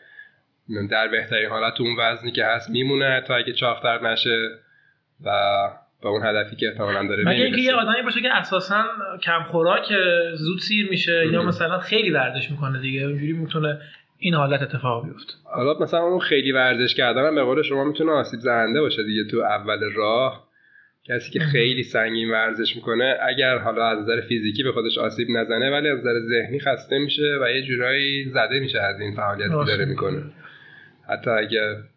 [0.91, 4.49] در بهترین حالت اون وزنی که هست میمونه تا اگه چاقتر نشه
[5.25, 5.29] و
[6.03, 7.61] به اون هدفی که احتمالاً داره مگه اینکه.
[7.61, 8.83] یه آدمی باشه که اساسا
[9.23, 9.93] کم خوراک
[10.33, 11.43] زود سیر میشه یا.
[11.43, 13.01] مثلا خیلی ورزش می‌کنه دیگه.
[13.01, 13.79] اونجوری می‌تونه
[14.17, 15.33] این حالت اتفاق بیفته.
[15.43, 19.23] حالا مثلا اون خیلی ورزش کردن هم به قول شما می‌تونه آسیب زننده باشه دیگه
[19.31, 20.47] تو اول راه.
[21.07, 25.71] کسی که خیلی سنگین ورزش می‌کنه اگر حالا از نظر فیزیکی به خودش آسیب نزنه
[25.71, 29.65] ولی از نظر ذهنی خسته میشه و یه جورایی زده میشه از این فعالیتی که
[29.65, 30.23] داره می‌کنه.
[31.09, 31.29] حتی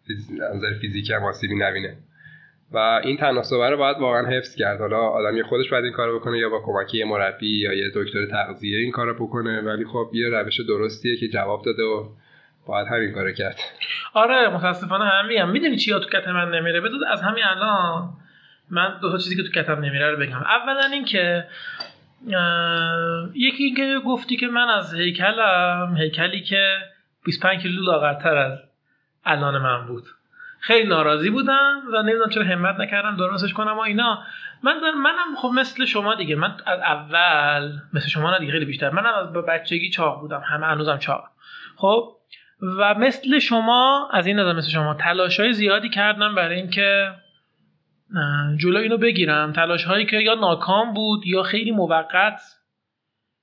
[0.07, 1.97] فیز- از نظر فیزیکی هم آسیبی نبینه.
[2.71, 4.79] و این تناسبه رو باید واقعا حفظ کرد.
[4.79, 7.91] حالا آدم یا خودش باید این کارو بکنه یا با کمک یه مربی یا یه
[7.95, 9.61] دکتر تغذیه این کارو بکنه.
[9.61, 12.09] ولی خب یه روش درستیه که جواب داده و
[12.67, 13.59] باید همین کارو کرد.
[14.13, 18.09] آره متاسفانه هم میگم می‌دونی چیا تو کت من نمیره؟ بذار از همین الان
[18.69, 20.37] من دو تا چیزی که تو کتم نمیره رو بگم.
[20.37, 21.47] اولا اینکه
[23.35, 26.77] یکی اینکه گفتی که من از هیکلم هیکلی که
[27.25, 28.59] 25 کیلو لاغرتر از
[29.25, 30.03] الان من بود.
[30.67, 34.23] خیلی ناراضی بودم و نمی‌دونم چرا همت نکردم درستش کنم و اینا.
[34.63, 36.35] من منم خب مثل شما دیگه.
[36.35, 38.89] من از اول مثل شما نه دیگه خیلی بیشتر.
[38.89, 40.41] منم از بچگی چاق بودم.
[40.45, 41.23] همه هنوزم چاق.
[41.75, 42.15] خب؟
[42.61, 47.11] و مثل شما از این نظر مثل شما تلاش های زیادی کردم برای اینکه
[48.57, 49.53] جلو اینو بگیرم.
[49.53, 52.41] تلاش هایی که یا ناکام بود یا خیلی موقت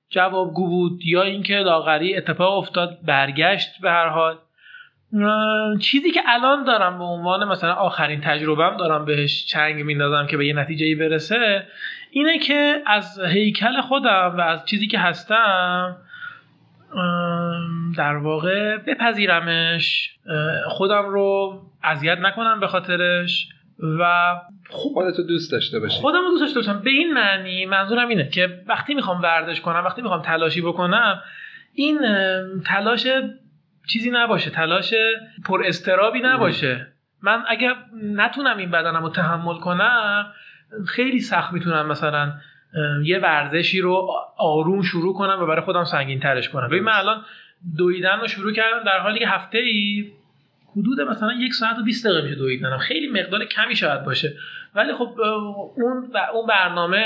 [0.09, 4.37] جوابگو بود یا اینکه لاغری اتفاق افتاد برگشت به هر حال.
[5.81, 10.47] چیزی که الان دارم به عنوان مثلا آخرین تجربهم دارم بهش چنگ میندازم که به
[10.47, 11.67] یه نتیجه برسه
[12.11, 15.97] اینه که از هیکل خودم و از چیزی که هستم
[17.97, 20.15] در واقع بپذیرمش.
[20.67, 23.47] خودم رو اذیت نکنم به خاطرش
[23.99, 24.35] و
[24.69, 26.01] خوب خودتو دوست داشته باشی.
[26.01, 26.81] خودم رو دوست داشته باشم.
[26.83, 31.21] به این معنی منظورم اینه که وقتی می‌خوام ورزش کنم وقتی می‌خوام تلاشی بکنم
[31.73, 31.99] این
[32.65, 33.07] تلاش
[33.87, 34.93] چیزی نباشه تلاش
[35.45, 36.87] پر استرابی نباشه.
[37.21, 40.33] من اگر نتونم این بدنم رو تحمل کنم
[40.87, 42.33] خیلی سخت می‌تونم مثلا
[43.03, 44.07] یه ورزشی رو
[44.37, 46.67] آروم شروع کنم و برای خودم سنگین ترش کنم.
[46.67, 47.25] ببین من الان
[47.77, 50.11] دویدن رو شروع کردم در حالی که هفته ای
[50.77, 54.33] حدود مثلا یک ساعت و 20 دقیقه میشه دویدنم خیلی مقدار کمی شاید باشه.
[54.75, 55.19] ولی خب
[55.77, 57.05] اون اون برنامه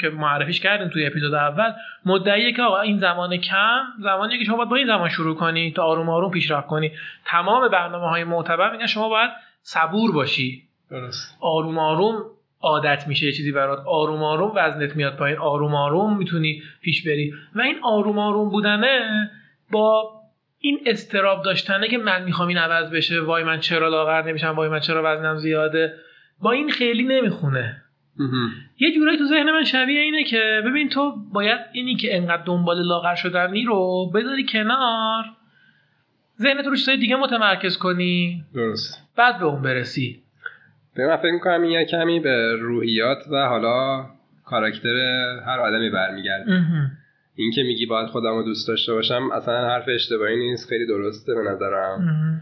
[0.00, 1.72] که معرفیش کردیم توی اپیزود اول
[2.06, 5.72] مدعیه که آقا این زمان کم زمانیه که شما باید با این زمان شروع کنی
[5.72, 6.92] تا آروم آروم پیشرفت کنی.
[7.24, 9.30] تمام برنامه های معتبر میگن شما باید
[9.62, 10.62] صبور باشی.
[10.90, 11.38] درست.
[11.40, 12.22] آروم آروم
[12.60, 13.78] عادت میشه یه چیزی برات.
[13.86, 15.38] آروم آروم وزنت میاد پایین.
[15.38, 17.32] آروم آروم می‌تونی پیش بری.
[17.54, 19.30] و این آروم آروم بودنه
[19.72, 20.19] با
[20.62, 23.20] این استراب داشتنه که من می‌خوام این عوض بشه.
[23.20, 25.94] وای من چرا لاغر نمیشم؟ وای من چرا وزنم زیاده؟
[26.40, 27.82] با این خیلی نمی‌خونه.
[28.78, 32.82] یه جورایی تو ذهن من شبیه اینه که ببین تو باید اینی که انقدر دنبال
[32.82, 35.24] لاغر شدنی رو بذاری کنار.
[36.40, 38.44] ذهنت رو چیزای دیگه متمرکز کنی.
[38.54, 39.08] درست.
[39.16, 40.22] بعد به اون برسی.
[40.96, 44.06] به من فکر می‌کنم این یه کمی به روحیات و حالا
[44.44, 44.96] کاراکتر
[45.46, 46.64] هر آدمی برمیگرده.
[47.34, 51.34] این که میگی باید خودم رو دوست داشته باشم اصلا حرف اشتباهی نیست خیلی درسته
[51.34, 52.40] به نظرم.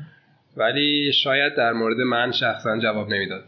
[0.56, 3.44] ولی شاید در مورد من شخصا جواب نمی‌داد.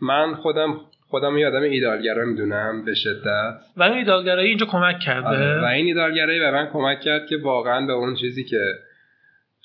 [0.00, 3.54] من خودم خودم یه آدم ایدالگرا می‌دونم به شدت.
[3.76, 5.60] و این ایدالگرایی اینجا کمک کرده؟ آره.
[5.60, 8.74] و این ایدالگرایی به من کمک کرد که واقعا به اون چیزی که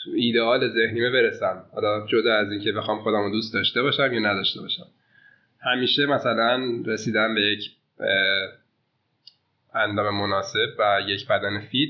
[0.04, 1.64] تو ایدئال ذهنیمه برسم.
[1.74, 4.86] حالا جدا از اینکه بخوام خودم رو دوست داشته باشم یا نداشته باشم.
[5.64, 7.72] همیشه مثلا رسیدن به یک
[9.76, 11.90] اندام مناسب و یک بدن فیت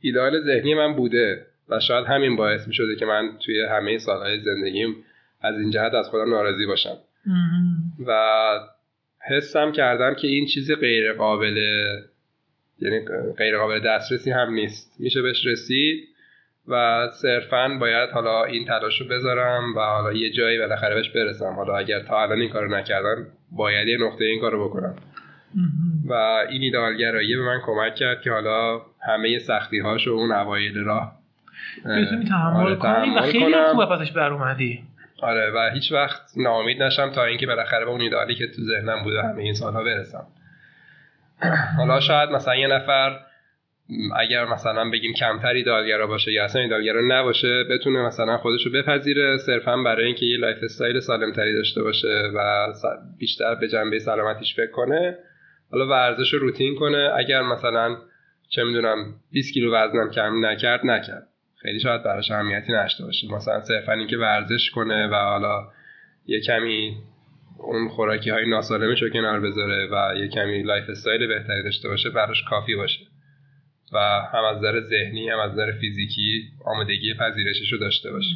[0.00, 4.40] ایدئال ذهنی من بوده و شاید همین باعث می شده که من توی همه سالهای
[4.40, 4.96] زندگیم
[5.40, 6.96] از این جهت از خودم ناراضی باشم.
[8.06, 8.22] و
[9.30, 11.56] حسم کردم که این چیز غیر قابل
[12.78, 13.00] یعنی
[13.38, 15.00] غیر قابل دسترسی هم نیست.
[15.00, 16.08] میشه بهش رسید
[16.68, 21.52] و صرفا باید حالا این تلاش رو بذارم و حالا یه جایی بالاخره بهش برسم.
[21.56, 24.96] حالا اگر تا الان این کارو نکردم باید یه نقطه این کارو بکنم.
[26.12, 31.12] و این ایدالگرایی به من کمک کرد که حالا همه سختی هاشو اون اوایل راه
[31.80, 33.74] بتونی تحمل آره، کنی و خیلی کنم.
[33.74, 34.82] خوب پسش بر اومدی.
[35.22, 39.02] آره و هیچ وقت ناامید نشم تا اینکه بالاخره به اون ایدالی که تو ذهنم
[39.02, 40.26] بوده همه این سالها برسم.
[41.78, 43.18] حالا شاید مثلا یه نفر
[44.16, 49.36] اگر مثلا بگیم کمتر ایده‌آل‌گرا باشه یا اصلا ایده‌آل‌گرا نباشه بتونه مثلا خودش رو بپذیره.
[49.36, 52.66] صرفا برای اینکه یه lifestyle سالمتری داشته باشه و
[53.18, 55.18] بیشتر به جنبه سلامتیش فکر کنه.
[55.72, 57.10] حالا ورزش رو روتین کنه.
[57.16, 57.96] اگر مثلا
[58.48, 61.28] چه می‌دونم 20 کیلو وزنم کم نکرد نکرد.
[61.62, 63.32] خیلی شاید براش اهمیتی نداشته باشه.
[63.32, 65.68] مثلا صرفا اینکه ورزش کنه و حالا
[66.26, 66.96] یه کمی
[67.58, 72.42] اون خوراکی های ناسالمش رو کنار بذاره و یه کمی lifestyle بهتری داشته باشه براش
[72.50, 73.00] کافی باشه.
[73.92, 73.98] و
[74.32, 78.34] هم از نظر ذهنی هم از نظر فیزیکی آمادگی پذیرشش رو داشته باشه.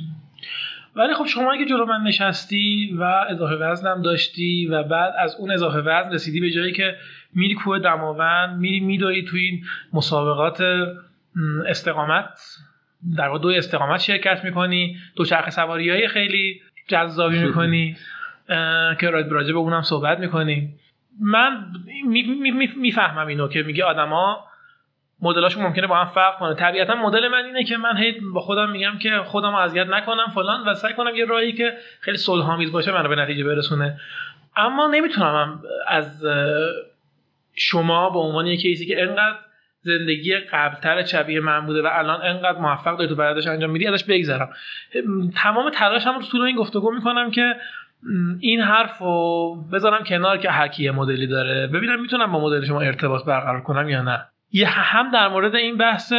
[0.96, 5.50] ولی خب شما اگه جلو من نشستی و اضافه وزنم داشتی و بعد از اون
[5.50, 6.96] اضافه وزن رسیدی به جایی که
[7.34, 10.62] میری کوه دماوند میری میدوی تو این مسابقات
[11.66, 12.40] استقامت.
[13.16, 17.96] در واقع دو استقامت شرکت می‌کنی دو چرخ سواری های خیلی جذابی می‌کنی
[19.00, 20.78] که راجع به اونم صحبت می‌کنیم
[21.20, 21.66] من
[22.76, 24.44] می‌فهمم می می اینو که میگه آدما
[25.22, 26.54] مدلاشون ممکنه با هم فرق کنه.
[26.54, 30.26] طبیعتا مدل من اینه که من هی با خودم میگم که خودم رو اذیت نکنم
[30.34, 34.00] فلان و سعی کنم یه راهی که خیلی صلحآمیز باشه منو به نتیجه برسونه.
[34.56, 36.24] اما نمی‌تونم از
[37.56, 39.38] شما به عنوان یه کیسی که انقدر
[39.80, 44.04] زندگی قبلتر شبیه من بوده و الان انقدر موفق داری تو برداشت انجام میدی ازش
[44.04, 44.48] بگذرم.
[45.36, 47.56] تمام تلاشم رو تو طول این گفتگو می‌کنم که
[48.40, 51.66] این حرف رو بذارم کنار که هر کی یه مدلی داره.
[51.66, 54.24] ببینم می‌تونم با مدل شما ارتباط برقرار کنم یا نه.
[54.52, 56.12] یه هم در مورد این بحث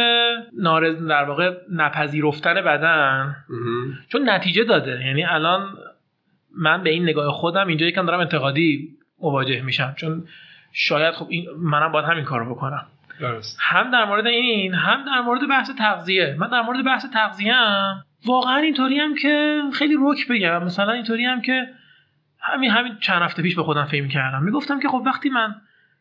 [0.58, 3.36] نارض در واقع نپذیرفتن بدن.
[4.12, 5.06] چون نتیجه داده.
[5.06, 5.68] یعنی الان
[6.56, 8.88] من به این نگاه خودم اینجا یکم دارم انتقادی
[9.20, 9.94] مواجه میشم.
[9.96, 10.24] چون
[10.72, 12.86] شاید خب این منم باید همین کارو بکنم.
[13.20, 13.58] درست.
[13.60, 16.36] هم در مورد این هم در مورد بحث تغذیه.
[16.38, 20.64] من در مورد بحث تغذیه هم واقعا اینطوری هم که خیلی رک بگم.
[20.64, 21.66] مثلا اینطوری هم که
[22.40, 25.54] همین همین چند هفته پیش به خودم فکر کردم می‌گفتم که خب وقتی من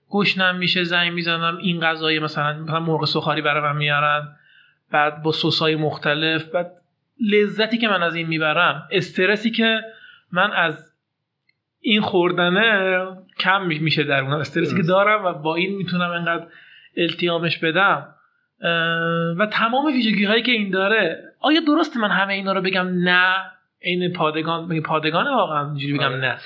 [0.09, 4.27] گشنم میشه زنگ می‌زنم این غذای مثلا مثلا مرغ سوخاری برای من میارن
[4.91, 6.71] بعد با سسای مختلف بعد
[7.31, 9.81] لذتی که من از این می‌برم استرسی که
[10.31, 10.86] من از
[11.89, 13.07] این خوردنه
[13.39, 14.83] کم می- میشه در اون استرسی که.
[14.83, 16.47] دارم و با این می‌تونم انقدر
[16.97, 18.07] التیامش بدم.
[19.37, 23.35] و تمام ویژگی هایی که این داره آیا درسته من همه اینا رو بگم؟ نه.
[23.83, 26.17] عین پادگان مگه پادگانه واقعا اینجوری بگم؟ آره.
[26.17, 26.37] نه.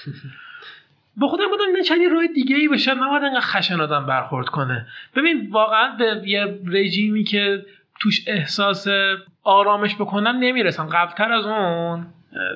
[1.17, 4.87] با خودم بودم نه چندی راه دیگه ای بشه نباید انقدر خشن آدم برخورد کنه.
[5.15, 7.65] ببین واقعا به یه رژیمی که
[8.01, 8.87] توش احساس
[9.43, 10.87] آرامش بکنم نمی‌رسم.
[10.87, 12.05] قبلتر از اون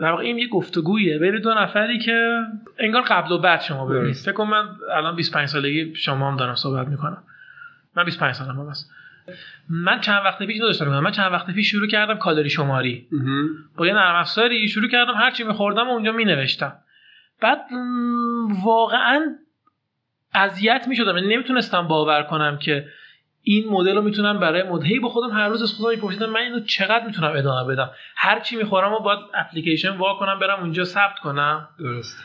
[0.01, 1.19] در واقع این یه گفتگویه.
[1.19, 2.41] بین دو نفری که
[2.79, 4.15] انگار قبل و بعد شما ببینید.
[4.15, 7.23] فکر کن من الان 25 سالگی شما هم دارم صحبت می‌کنم.
[7.95, 8.91] من 25 سالم هم هست
[9.69, 13.07] من چند وقت پیش داشتم من چند وقت پیش شروع کردم کالری شماری.
[13.77, 16.73] با یه نرم افزاری شروع کردم هر چی میخوردم اونجا مینوشتم.
[17.41, 17.59] بعد
[18.63, 19.35] واقعا
[20.33, 21.17] اذیت می‌شدم.
[21.17, 22.87] یعنی نمی‌تونستم باور کنم که
[23.47, 26.59] این مدل رو می‌تونم برای مدهی با خودم هر روز از خودم میپرسیدم من اینو
[26.59, 31.19] چقدر می‌تونم ادامه بدم؟ هر چی می‌خورم و باید اپلیکیشن وا کنم برم اونجا ثبت
[31.23, 31.67] کنم.
[31.79, 32.17] درست.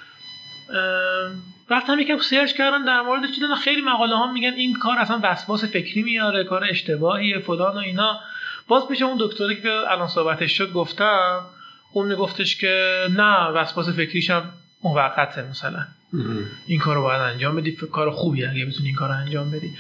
[1.70, 5.64] رفتم یکم سرچ کردم در مورد دیدم خیلی مقاله ها میگن این کار اصلا وسواس
[5.64, 8.20] فکری میاره کار اشتباهیه فلان و اینا.
[8.68, 11.40] باز پیش اون دکتری که الان صحبتش شد گفتم
[11.92, 14.42] اون میگفتش که نه وسواس فکریش هم
[14.84, 15.86] موقته مثلا.
[16.66, 19.70] این کار رو باید انجام بدی کار خوبیه اگه بتونی این کار رو انجام بدی.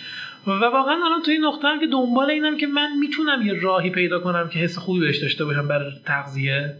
[0.46, 3.90] و واقعا الان تو این نقطه هم که دنبال اینم که من می‌تونم یه راهی
[3.90, 6.74] پیدا کنم که حس خوبی بهش داشته باشم برای تغذیه.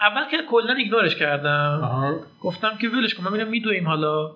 [0.00, 1.80] اول که کلا ایگنورش کردم.
[1.82, 2.16] آها.
[2.40, 4.30] گفتم که ولش کن ما میرم میدویم حالا.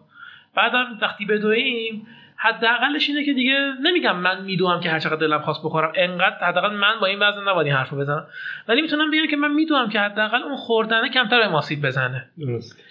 [0.55, 2.07] بعدم وقتی بدویم
[2.37, 5.93] حداقلش اینه که دیگه نمیگم من میدوام که هر چقدر دلم خواست بخورم.
[5.97, 8.27] انقدر حداقل من با این وزن نباید این حرفو بزنم.
[8.69, 12.29] ولی می‌تونم بگم که من میدوام که حداقل اون خوردنه کمتر به آسیب بزنه.
[12.39, 12.85] درست.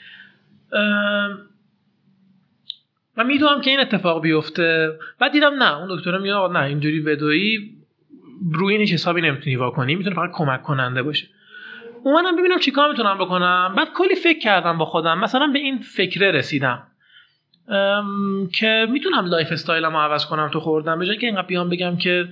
[3.18, 5.00] من می‌دونم که این اتفاق بیفته.
[5.20, 7.74] بعد دیدم نه اون دکتر میگه آقا نه اینجوری بدویی
[8.54, 11.28] روی این هیچ حسابی نمی‌تونی واکنی می‌تونه فقط کمک کننده باشه.
[12.04, 13.74] اومدم ببینم چیکار می‌تونم بکنم.
[13.78, 15.20] بعد کلی فکر کردم با خودم.
[15.20, 16.84] مثلا به این فکره رسیدم.
[18.54, 21.98] که می‌تونم lifestyle م رو عوض کنم تو خوردن به جای که اینقدر بیام بگم
[21.98, 22.28] که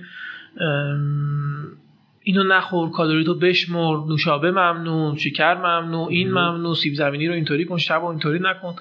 [2.22, 7.78] اینو نخور کالریتو بشمر نوشابه ممنوع شکر ممنوع این ممنوع سیب زمینی رو اینطوری کن
[7.78, 8.76] شب رو اینطوری نکن.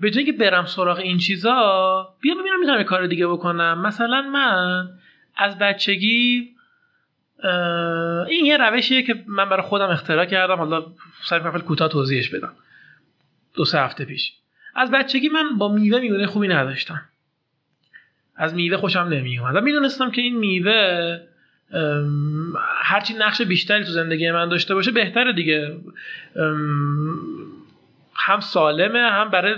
[0.00, 3.82] به جای که برم سراغ این چیزا بیا ببینم می‌تونم کار دیگه بکنم.
[3.86, 4.88] مثلا من
[5.36, 6.48] از بچگی
[8.28, 10.86] این یه روشیه که من برای خودم اختراع کردم حالا
[11.30, 12.52] کنم خیلی کوتاه توضیحش بدم.
[13.54, 14.32] دو سه هفته پیش.
[14.74, 17.00] از بچگی من با میوه میونه خوبی نداشتم.
[18.36, 21.20] از میوه خوشم نمیومد و می‌دونستم که این میوه
[22.82, 25.76] هرچی نقش بیشتری تو زندگی من داشته باشه بهتره دیگه.
[28.28, 29.54] هم سالمه هم برای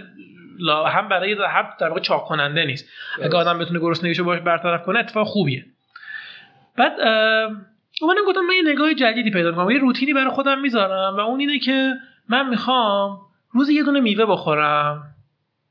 [0.59, 2.89] لا- هم برای هم در واقع چاق کننده نیست.
[3.23, 5.65] اگه آدم بتونه گرسنگیشو باش برطرف کنه اتفاق خوبیه.
[6.77, 6.93] بعد
[8.03, 11.41] اومدم گفتم من یه نگاه جدیدی پیدا کنم یه روتینی برای خودم می‌ذارم و اون
[11.41, 11.95] اینه که
[12.29, 13.19] من می‌خوام
[13.53, 15.03] روزی یه دونه میوه بخورم.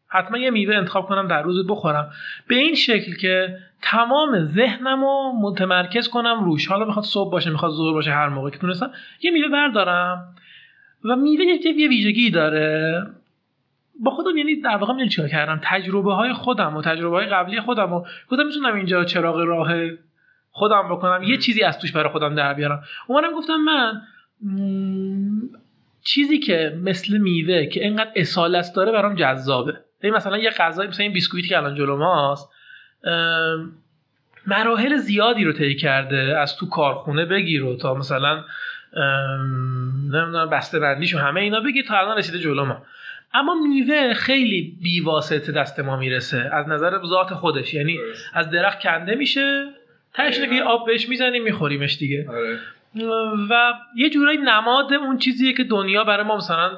[0.07, 2.11] حتما یه میوه انتخاب کنم در روز بخورم.
[2.47, 6.67] به این شکل که تمام ذهنم رو متمرکز کنم روش.
[6.67, 8.91] حالا می‌خواد صبح باشه می‌خواد ظهر باشه هر موقع که تونستم
[9.21, 10.35] یه میوه بردارم.
[11.05, 11.45] و میوه
[11.77, 13.01] یه ویژگی داره.
[13.99, 17.61] با خودم یعنی در واقع می‌دونی چیکار کردم؟ تجربه های خودم و تجربه های قبلی
[17.61, 19.73] خودم و گفتم می‌تونم اینجا چراغ راه
[20.51, 21.23] خودم بکنم.
[21.23, 22.83] یه چیزی از توش برای خودم در بیارم.
[23.07, 24.01] اومدم گفتم من
[26.03, 29.73] چیزی که مثل میوه که اینقدر اصالت داره برام جذابه.
[30.01, 32.49] ببین مثلا یه غذای مثلا این بیسکویتی که الان جلو ماست
[34.47, 38.43] مراحل زیادی رو طی کرده از تو کارخونه بگیر و تا مثلا
[40.13, 42.85] نمی‌دونم بسته بندیش و همه اینا بگیر تا الان رسیده جلو ما.
[43.33, 46.49] اما میوه خیلی بیواسطه دست ما می‌رسه.
[46.53, 47.73] از نظر ذات خودش.
[47.73, 47.99] یعنی
[48.33, 49.67] از درخت کنده میشه
[50.19, 52.29] اینه که آب بهش می‌زنیم میخوریمش دیگه.
[52.29, 52.59] آره.
[53.49, 56.77] و یه جورایی نماد اون چیزیه که دنیا برای ما مثلا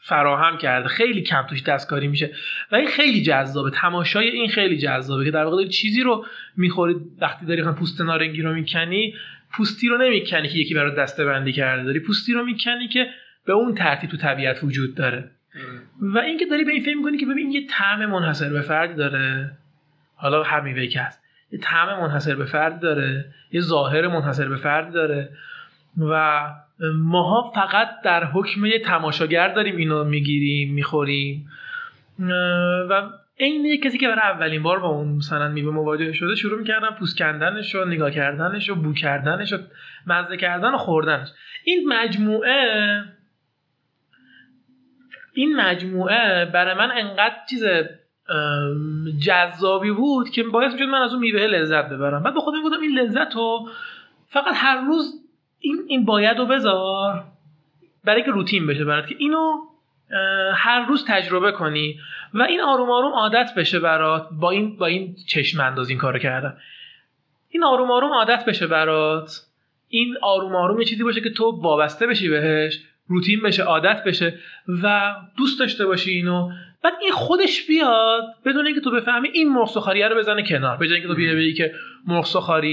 [0.00, 0.88] فراهم کرده.
[0.88, 2.30] خیلی کم توش دستکاری میشه.
[2.72, 3.70] و این خیلی جذابه.
[3.70, 6.24] تماشای این خیلی جذابه که در واقع چیزی رو
[6.56, 6.96] می‌خوری.
[7.20, 9.14] وقتی داری پوست نارنگی رو می‌کنی
[9.56, 12.00] پوستی رو نمی‌کنی که یکی برات دسته بندی کرده داری.
[12.00, 13.06] پوستی رو می‌کنی که
[13.46, 15.30] به اون ترتیب تو طبیعت وجود داره.
[16.00, 19.50] و اینکه داری به این فکر می‌کنی که ببین یه طعم منحصر به فردی داره.
[20.16, 21.22] حالا هر میوه که هست.
[21.52, 23.24] یه طعم منحصر به فردی داره.
[23.52, 25.28] یه ظاهر منحصر به فردی داره.
[25.98, 26.42] و
[26.94, 31.48] ماها فقط در حکم یه تماشاگر داریم اینو می‌گیریم می‌خوریم.
[32.90, 33.02] و
[33.40, 37.18] عین کسی که برای اولین بار با اون مثلا میوه مواجه شده شروع می‌کردن پوست
[37.18, 39.58] کندنش و نگاه کردنش و بو کردنش و
[40.06, 41.28] مزه کردن و خوردنش.
[41.64, 43.04] این مجموعه
[45.34, 47.64] این مجموعه برای من انقدر چیز
[49.26, 52.22] جذابی بود که باعث می‌شد من از اون میوه لذت ببرم.
[52.22, 53.68] بعد به خودم گفتم این لذت رو
[54.28, 55.22] فقط هر روز
[55.60, 57.24] این این باید رو بذار
[58.04, 59.56] برای که روتین بشه برات که اینو
[60.54, 62.00] هر روز تجربه کنی.
[62.34, 64.28] و این آروم آروم عادت بشه برات.
[64.32, 66.56] با این با این چشم انداز این کارو کردم
[67.48, 69.42] این آروم آروم عادت بشه برات.
[69.88, 74.38] این آروم آروم چیزی باشه که تو وابسته بشی بهش روتین بشه عادت بشه
[74.82, 76.50] و دوست داشته باشی اینو.
[76.82, 80.76] بعد این خودش بیاد بدون اینکه تو بفهمی این مرغ رو بزنه کنار.
[80.76, 81.74] به اینکه تو بیای بگی که
[82.06, 82.64] مرغ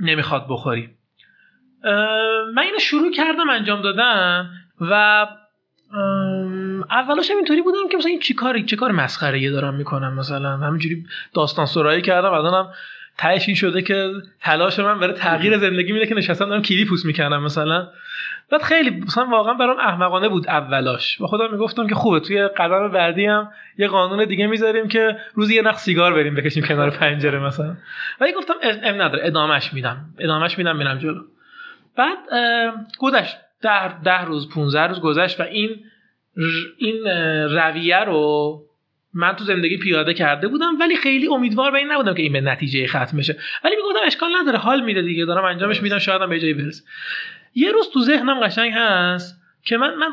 [0.00, 0.90] نمی‌خواد بخوری.
[2.54, 4.50] من اینو شروع کردم انجام دادن
[4.80, 5.26] و
[6.90, 10.56] اولش هم اینطوری بودم که مثلا این چی کاری چه کار مسخره دارم می‌کنم مثلا؟
[10.56, 12.68] همینجوری داستان سرایی کردم الانم
[13.18, 17.06] تهش این شده که تلاش من برای تغییر زندگی میده که نشستم دارم کیوی پوست
[17.06, 17.88] می‌کنم مثلا.
[18.50, 22.88] بعد خیلی مثلا واقعا برام احمقانه بود اولاش و خودم می‌گفتم که خوبه توی قدم
[22.88, 27.38] بعدی هم یه قانون دیگه می‌ذاریم که روزی یه نخ سیگار بریم بکشیم کنار پنجره
[27.38, 27.76] مثلا.
[28.20, 31.22] ولی گفتم ام نداره ادامش میدم ادامش میدم میرم جلو.
[31.96, 32.18] بعد
[32.98, 35.84] گذشت ده, ده روز 15 روز گذشت و این
[36.78, 37.04] این
[37.50, 38.62] رویه رو
[39.14, 42.40] من تو زندگی پیاده کرده بودم ولی خیلی امیدوار به این نبودم که این به
[42.40, 43.36] نتیجه ختم بشه.
[43.64, 46.84] ولی می‌گفتم اشکال نداره حال میده دیگه دارم انجامش میدم شاید هم به جایی برسه
[47.54, 50.10] یه روز تو ذهنم قشنگ هست که من من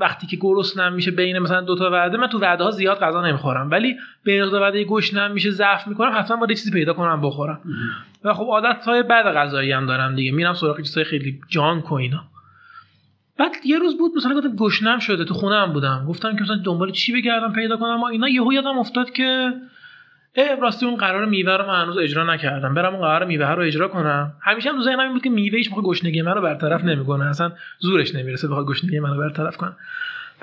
[0.00, 3.26] وقتی که گرسنم میشه بین مثلا دو تا وعده من تو وعده ها زیاد غذا
[3.26, 7.60] نمی‌خورم ولی بین دو وعده گشنم میشه ضعف می‌کنم حتما باید چیزی پیدا کنم بخورم.
[8.24, 10.32] و خب عادت های بعد غذایی هم دارم دیگه.
[10.32, 12.24] میرم سراغ چیزای خیلی جان و اینا.
[13.38, 16.06] بعد یه روز بود مثلا گفتم گشنم شده تو خونه هم بودم.
[16.08, 19.52] گفتم که مثلا دنبال چی بگردم پیدا کنم؟ و اینا یهو یادم افتاد که
[20.34, 22.74] اه راستی اون قرار میوه رو من هنوز اجرا نکردم.
[22.74, 24.32] برم اون قرار میوه رو اجرا کنم.
[24.42, 27.24] همیشه هم تو ذهنم این بود که میوه هیچ موقع گشنگی منو برطرف نمی‌کنه.
[27.24, 29.72] اصلا زورش نمی‌رسه بخواد گشنگی منو برطرف کنه.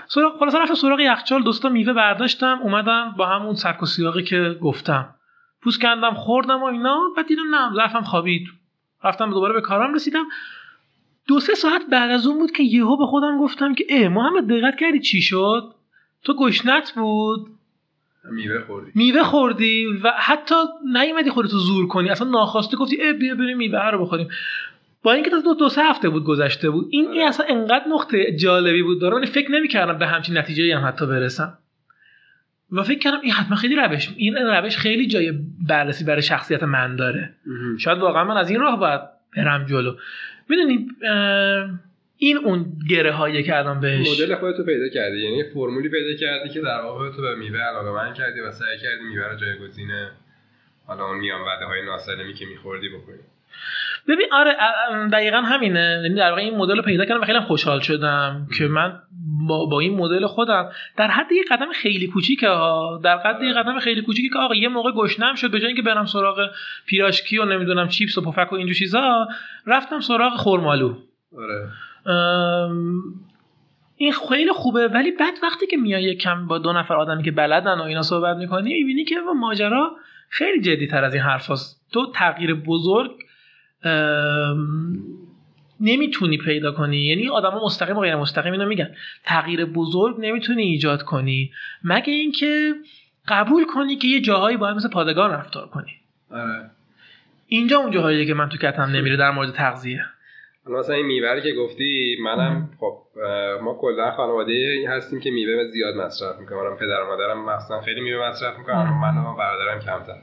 [0.07, 4.57] سراغ خلاص رفتم سراغ یخچال دوستا میوه برداشتم اومدم با همون سبک و سیاقی که
[4.61, 5.15] گفتم.
[5.61, 8.47] پوست کندم خوردم و اینا بعد دیدم نه ظرفم خوابید.
[9.03, 10.23] رفتم دوباره به کارم رسیدم.
[11.27, 14.47] دو سه ساعت بعد از اون بود که یهو به خودم گفتم که اه محمد
[14.47, 15.73] دقت کردی چی شد؟
[16.23, 17.47] تو گشنت بود؟
[18.31, 18.91] میوه خوردی.
[18.95, 20.55] میوه خوردی و حتی
[20.93, 22.09] نیومدی خودتو زور کنی.
[22.09, 24.27] اصلا ناخواسته گفتی اه بیا بریم میوه رو بخوریم.
[25.03, 28.35] با اینکه تا دو, دو سه هفته بود گذشته بود این, این اصلا انقدر نقطه
[28.35, 31.57] جالبی بود دارم فکر نمی‌کردم به همچین نتیجه هم حتی برسم.
[32.71, 35.33] و فکر کردم این حتما خیلی روش این روش خیلی جای
[35.67, 37.33] بررسی برای شخصیت من داره.
[37.79, 39.01] شاید واقعا من از این راه باید
[39.37, 39.95] برم جلو.
[40.49, 40.87] می‌دونی
[42.17, 46.49] این اون گره هایی که الان بهش مدل خودتو پیدا کردی یعنی فرمولی پیدا کردی
[46.49, 49.89] که در واقع تو به میوه علاقه من کردی و سعی کردی میوه رو جایگزین
[50.85, 53.19] حالا اون میان وعده های ناسالمی که میخوردی بکنی.
[54.07, 54.55] ببین آره
[55.11, 56.01] دقیقا همینه.
[56.03, 58.99] یعنی در واقع این مدل رو پیدا کردم و خیلی خوشحال شدم که من
[59.47, 63.53] با, با این مدل خودم در حد یه قدم خیلی کوچیکه ها در حد یه
[63.53, 66.49] قدم خیلی کوچیکه که آقا یه موقع گشنم شد به جای اینکه برم سراغ
[66.85, 69.27] پیراشکی و نمی‌دونم چیپس و پفک و اینجور چیزا
[69.67, 70.95] رفتم سراغ خرمالو
[71.37, 71.69] آره.
[73.95, 77.79] این خیلی خوبه ولی بعد وقتی که میای کم با دو نفر آدمی که بلدن
[77.79, 79.91] و اینا صحبت می‌کنی می‌بینی که ماجرا
[80.29, 81.89] خیلی جدی تر از این حرف هست.
[81.93, 83.11] تو تغییر بزرگ
[85.79, 86.97] نمی‌تونی پیدا کنی.
[86.97, 88.95] یعنی آدما مستقیم و غیر مستقیم اینو میگن.
[89.23, 91.51] تغییر بزرگ نمی‌تونی ایجاد کنی.
[91.83, 92.73] مگه اینکه
[93.27, 95.91] قبول کنی که یه جاهایی باید مثل پادگان رفتار کنی.
[96.31, 96.69] آره.
[97.47, 100.05] اینجا اون جاهاییه که من تو کتم نمیره در مورد تغذیه.
[100.69, 102.97] مثلا این میوه که گفتی منم خب
[103.63, 108.29] ما کلا خانواده هستیم که میوه زیاد مصرف می‌کنم پدر و مادرم مثلا خیلی میوه
[108.29, 109.01] مصرف می‌کنم مم.
[109.01, 110.21] من و برادرم کمتر.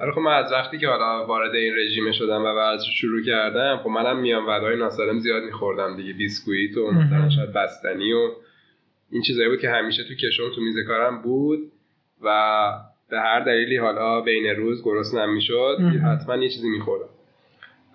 [0.00, 3.80] ولی خب من از وقتی که حالا وارد این رژیم شدم و ورزش شروع کردم
[3.82, 7.30] خب منم میام وعده‌های ناسالم زیاد میخوردم دیگه بیسکویت و مثلا.
[7.30, 8.30] شاید بستنی و
[9.10, 11.58] این چیزایی بود که همیشه تو کشم تو میز کارم بود
[12.22, 12.70] و
[13.10, 15.78] به هر دلیلی حالا بین روز گرسنم می‌شد.
[16.04, 17.08] حتما یه چیزی میخوردم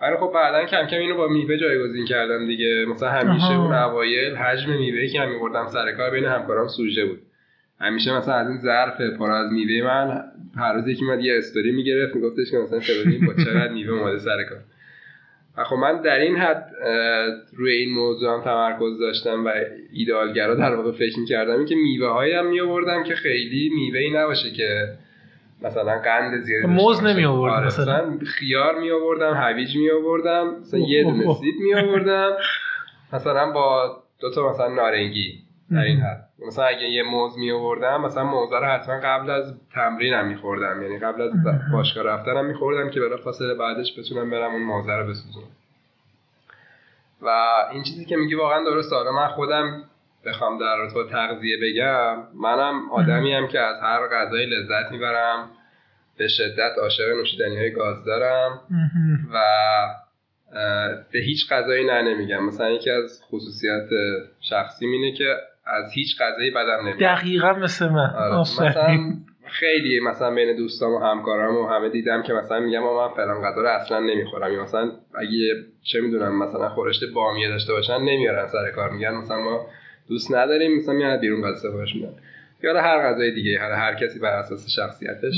[0.02, 3.64] ولی خب بعدا کم کم اینو با میوه جایگزین کردم دیگه مثلا همیشه آها.
[3.64, 7.20] اون اوایل حجم میوه‌ای که من می‌بردم سر کار بین همکارام سوژه بود
[7.80, 10.24] همیشه مثلا از این ظرف پر از میوه من
[10.58, 14.20] هر روز یکی میاد یه استوری می‌گرفت میگفتش که مثلا فلانی با چقدر میوه اومده
[14.20, 14.60] سر کار
[15.58, 16.72] و خب من در این حد
[17.58, 19.52] روی این موضوع هم تمرکز داشتم و
[19.94, 24.52] ایدئالگرا در واقع فکر می‌کردم این که میوه هایی هم می‌آوردم که خیلی میوه‌ای نباشه
[24.52, 24.94] که
[25.62, 27.04] مثلا قند زیادی موز.
[27.04, 31.34] نمی آره، مثلا؟ خیار می آوردم هویج می آوردم مثلا یه دونه.
[31.34, 32.32] سیب می آوردم
[33.14, 35.40] مثلا با دو تا مثلا نارنگی
[35.72, 39.54] در این حد مثلا اگه یه موز می آوردم مثلا موزه رو حتما قبل از
[39.74, 41.32] تمرینم می خوردم یعنی قبل از
[41.72, 45.48] باشگاه رفتنم می خوردم که بلا فاصله بعدش بتونم برم اون موزه رو بسوزونم.
[47.22, 47.28] و
[47.72, 48.96] این چیزی که میگی واقعا درسته.
[48.96, 49.84] حالا من خودم
[50.26, 55.50] بخوام در رابطه با تغذیه بگم منم آدمی هم که از هر غذایی لذت می‌برم
[56.18, 58.62] به شدت عاشق نوشیدنی های گاز دارم
[59.34, 59.42] و
[61.12, 62.46] به هیچ غذایی نه نمیگم.
[62.46, 63.90] مثلا یکی از خصوصیات
[64.42, 65.36] شخصی اینه که
[65.66, 67.00] از هیچ غذایی بدم نمیاد.
[67.00, 68.14] دقیقا مثل من.
[68.18, 68.40] آره.
[68.40, 68.98] مثلا
[69.46, 73.62] خیلی مثلا بین دوستام و همکارام و همه دیدم که مثلا میگم من فلان غذا
[73.62, 74.54] رو اصلا نمی‌خورم.
[74.54, 78.90] یا مثلا اگه چه می‌دونم مثلا خورشت بامیه داشته باشن نمیارن سر کار.
[78.90, 79.66] میگن مثلا ما
[80.10, 82.14] دوست نداریم مثلا میاد بیرون غذا سفارش میدن.
[82.64, 85.36] یا هر غذای دیگه هر هر کسی بر اساس شخصیتش.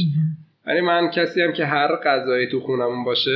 [0.68, 3.32] ولی من کسی هم که هر غذایی تو خونمون باشه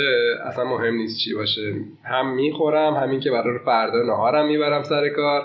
[0.45, 1.73] اصلا مهم نیست چی باشه.
[2.03, 5.41] هم می‌خورم همین که برای فردا نهارم می‌برم سر کار.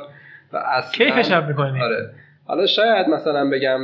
[0.55, 2.10] و اصلا کیفش هم می‌کنی؟ آره.
[2.47, 3.81] حالا شاید مثلا بگم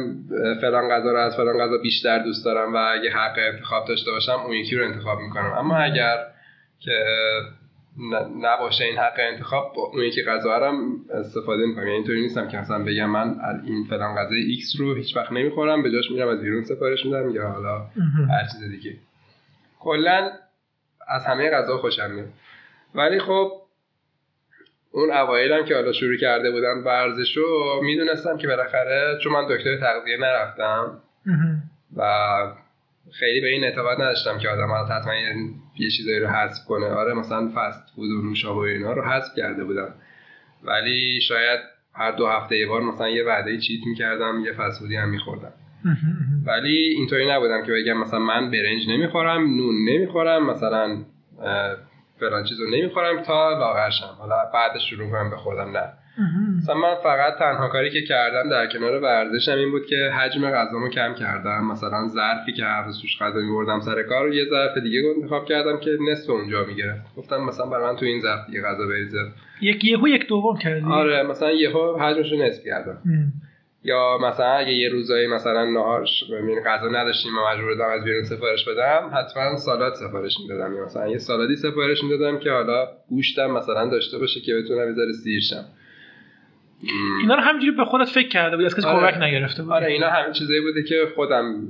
[0.60, 4.32] فلان غذا رو از فلان غذا بیشتر دوست دارم و اگه حق انتخاب داشته باشم
[4.32, 5.52] اون یکی رو انتخاب می‌کنم.
[5.58, 6.16] اما اگر
[6.80, 6.92] که
[8.40, 11.82] نباشه این حق انتخاب با اون یکی غذا رو هم استفاده می‌کنم.
[11.82, 15.32] یعنی اینطوری نیستم که مثلا بگم من از این فلان غذای X رو هیچ وقت
[15.32, 17.78] نمی‌خورم به جاش میرم از بیرون سفارش میدم یا حالا
[18.30, 18.96] هر چیز دیگه.
[19.80, 20.30] کلا
[21.08, 22.28] از همه غذا خوشم میاد.
[22.94, 23.52] ولی خب
[24.92, 29.76] اون اوایلم که حالا شروع کرده بودم ورزش رو می‌دونستم که بالاخره چون من دکتر
[29.76, 31.00] تغذیه نرفتم
[31.96, 32.02] و
[33.12, 36.86] خیلی به این اعتقاد نداشتم که آدم حالا حتما یه- چیزایی رو حذف کنه.
[36.86, 39.94] آره مثلا فست فود و نوشابه و اینا رو حذف کرده بودم.
[40.64, 41.60] ولی شاید
[41.94, 45.52] هر دو هفته یه بار مثلا یه وعده چیت می‌کردم یه فست فودی هم میخوردم.
[46.46, 50.96] ولی اینطوری نبودم که بگم مثلا من برنج نمی‌خورم نون نمی‌خورم مثلا
[52.20, 54.16] فلان چیزو نمی‌خورم تا لاغر شم.
[54.18, 55.92] حالا بعدش شروع کنم به خودم نه.
[56.58, 60.88] مثلا من فقط تنها کاری که کردم در کنار ورزشم این بود که حجم غذامو
[60.88, 61.64] کم کردم.
[61.64, 65.44] مثلا ظرفی که هر روز توش غذا می‌بردم سر کار رو یه ظرف دیگه انتخاب
[65.46, 67.14] کردم که نصف اونجا می‌گرفت.
[67.16, 69.18] گفتم مثلا برای من تو این ظرف دیگه غذا بریزه.
[69.60, 70.86] یک یهو یک دوم کردی.
[70.86, 72.98] آره مثلا یهو حجمش رو نصف کردم.
[73.06, 73.32] ام.
[73.84, 78.24] یا مثلا اگه یه روزایی مثلا نهار یعنی غذا نداشتیم و مجبور بودم از بیرون
[78.24, 80.76] سفارش بدم حتما سالاد سفارش می‌دادم.
[80.76, 84.94] یا مثلا یه سالادی سفارش می‌دادم که حالا گوشتم مثلا داشته باشه که بتونم یه
[84.94, 85.64] ذره سیر شم.
[86.82, 87.20] م.
[87.20, 89.12] اینا رو همینجوری به خودت فکر کرده بودی از کسی آره.
[89.12, 91.68] کمک نگرفته بودی؟ آره اینا همین چیزایی بوده که خودم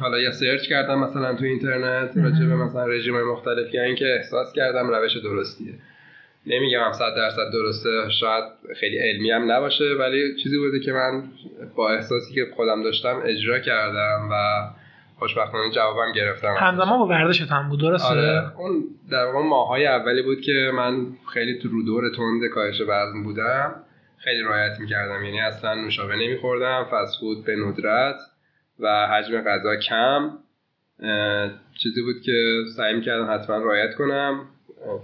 [0.00, 4.52] حالا یا سرچ کردم مثلا تو اینترنت راجع به مثلا رژیم مختلف یا اینکه احساس
[4.52, 5.74] کردم روش درستیه.
[6.46, 8.44] نمیگم هم صد درصد درسته شاید
[8.80, 11.22] خیلی علمی هم نباشه ولی چیزی بوده که من
[11.76, 14.34] با احساسی که خودم داشتم اجرا کردم و
[15.18, 16.54] خوشبختانه جوابم گرفتم.
[16.58, 18.58] همزمان با ورزشت هم بود درسته؟ آره.
[18.58, 23.22] اون در واقع ماهای اولی بود که من خیلی تو رو دور تند کاهش وزن
[23.24, 23.74] بودم.
[24.18, 28.16] خیلی رعایت می‌کردم یعنی اصلا نوشابه نمیخوردم فست فود به ندرت
[28.80, 30.30] و حجم غذا کم.
[31.82, 34.46] چیزی بود که سعی می‌کردم حتما رعایت کنم.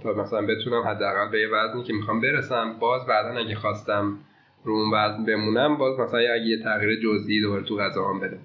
[0.03, 4.17] تا مثلا بتونم حداقل به یه وزنی که می‌خوام برسم باز بعدا اگه خواستم
[4.63, 8.39] رو اون وزن بمونم باز مثلا اگه یه تغییر جزئی دوباره تو غذاام بدم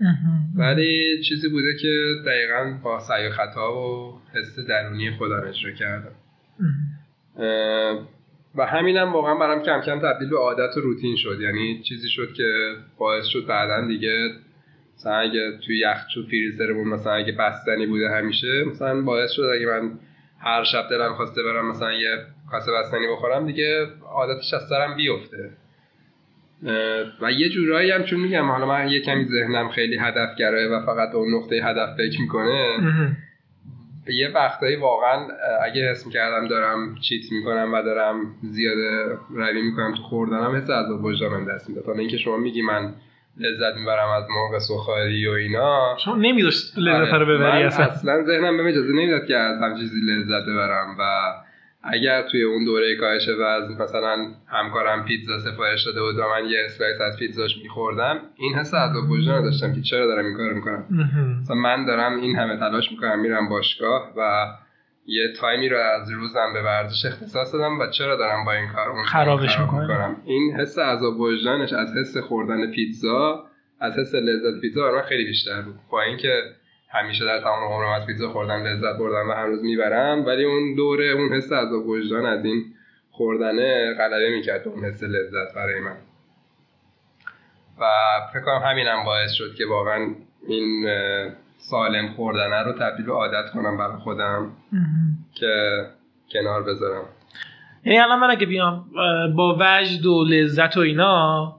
[0.00, 0.42] مهم.
[0.56, 6.14] ولی چیزی بوده که دقیقا با سعی و خطا و حس درونی خودم اجرا کردم.
[8.54, 11.40] و همینم واقعا برام کم کم تبدیل به عادت و روتین شد.
[11.40, 14.30] یعنی چیزی شد که باعث شد بعدا دیگه
[14.96, 19.90] مثلا اگه توی یخچال فریزرمون مثلا اگه بستنی بوده همیشه مثلا باعث شد اگه من
[20.42, 22.18] هر شب دلم خواسته برم مثلا یه
[22.50, 25.50] کاسه بستنی بخورم دیگه عادتش از سرم بیفته.
[27.20, 31.10] و یه جورایی هم چون میگم حالا من یه کمی ذهنم خیلی هدفگرایه و فقط
[31.10, 32.76] به اون نقطه هدف فکر می‌کنه.
[32.80, 33.16] مهم.
[34.08, 35.28] یه وقتایی واقعا
[35.64, 41.04] اگه حس می‌کردم دارم چیت می‌کنم و دارم زیاده روی می‌کنم تو خوردنم حس عذاب
[41.04, 41.86] وجدانم دست می‌داد.
[41.86, 42.94] حالا اینکه شما میگی من
[43.40, 45.96] لذت می‌برم از مرغ سوخاری و اینا.
[46.04, 47.86] شما نمی‌ذاشت لذت آره، رو ببری اصلا.
[47.86, 51.02] اصلا ذهنم بهم اجازه نمی‌داد که از همچین چیزی لذت ببرم و
[51.84, 56.58] اگر توی اون دوره کاهش وزن مثلا همکارم پیتزا سفارش داده بود و من یه
[56.64, 58.74] slice از پیتزاش میخوردم این حس
[59.10, 60.84] وجدان رو داشتم که چرا دارم این کارو می‌کنم.
[61.40, 64.46] مثلا من دارم این همه تلاش می‌کنم میرم باشگاه و
[65.06, 68.68] یه time ی رو از روزم به ورزش اختصاص دادم و چرا دارم با این
[68.68, 69.74] کار اون خرابش خراب.
[69.74, 70.16] می‌کنم.
[70.24, 73.44] این حس عذاب وجدانش از حس خوردن پیتزا
[73.80, 75.74] از حس لذت پیتزا برای من خیلی بیشتر بود.
[75.90, 76.42] با اینکه
[76.90, 81.04] همیشه در تمام عمرم از پیتزا خوردم لذت بردم و هنوز می‌برم ولی اون دوره
[81.04, 82.64] اون حس عذاب وجدان از این
[83.10, 85.96] خوردنه غلبه می‌کرد اون حس لذت برای من.
[87.80, 87.84] و
[88.32, 90.14] فکر کنم همینم باعث شد که واقعا
[90.48, 90.86] این
[91.62, 94.52] سالم خوردنه رو تبدیل به عادت کنم برای خودم.
[95.34, 95.84] که
[96.32, 97.04] کنار بذارم.
[97.84, 98.84] یعنی الان من اگه بیام
[99.36, 101.56] با وجد و لذت و اینا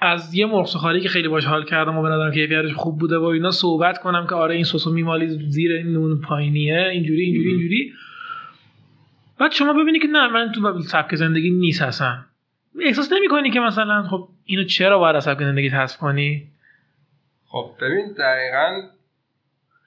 [0.00, 3.18] از یه مرغ سوخاری که خیلی باش حال کردم و به نظرم کیفیتش خوب بوده
[3.18, 7.50] و اینا صحبت کنم که آره این سسو میمالی زیر این نون پایینیه اینجوری اینجوری
[7.50, 7.92] اینجوری.
[9.38, 12.18] بعد شما ببینی که نه من تو سبک زندگی نیست اصلا.
[12.80, 16.48] احساس نمی کنی که مثلا خب اینو چرا باید از سبک زندگی حذف کنی؟
[17.46, 18.97] خب ببین دقیقا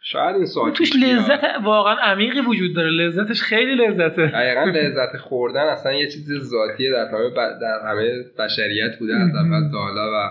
[0.03, 0.90] شاید این سوال توش.
[1.03, 2.90] لذت واقعا عمیقی وجود داره.
[2.90, 4.28] لذتش خیلی لذته.
[4.28, 9.36] دقیقا لذت خوردن اصلا یه چیز ذاتیه در همه, ب- در همه بشریت بوده از
[9.36, 10.30] اول تا حالا و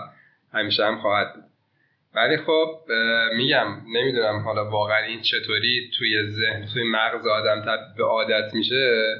[0.53, 1.43] همیشه هم خواهد بود.
[2.15, 2.79] ولی خب
[3.37, 9.15] میگم نمی‌دونم حالا واقعا این چطوری توی ذهن توی مغز آدم تبدیل به عادت میشه.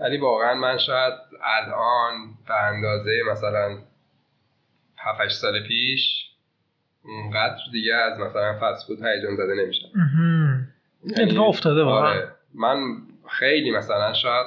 [0.00, 2.14] ولی واقعا من شاید الان
[2.48, 3.78] به اندازه مثلا
[4.98, 6.26] 7 سال پیش
[7.04, 9.88] اونقدر دیگه از مثلا فست فود هیجان زده نمیشم.
[11.18, 12.10] اتفاق افتاده واقعا.
[12.10, 12.28] آره.
[12.54, 12.76] من
[13.28, 14.46] خیلی مثلا شاید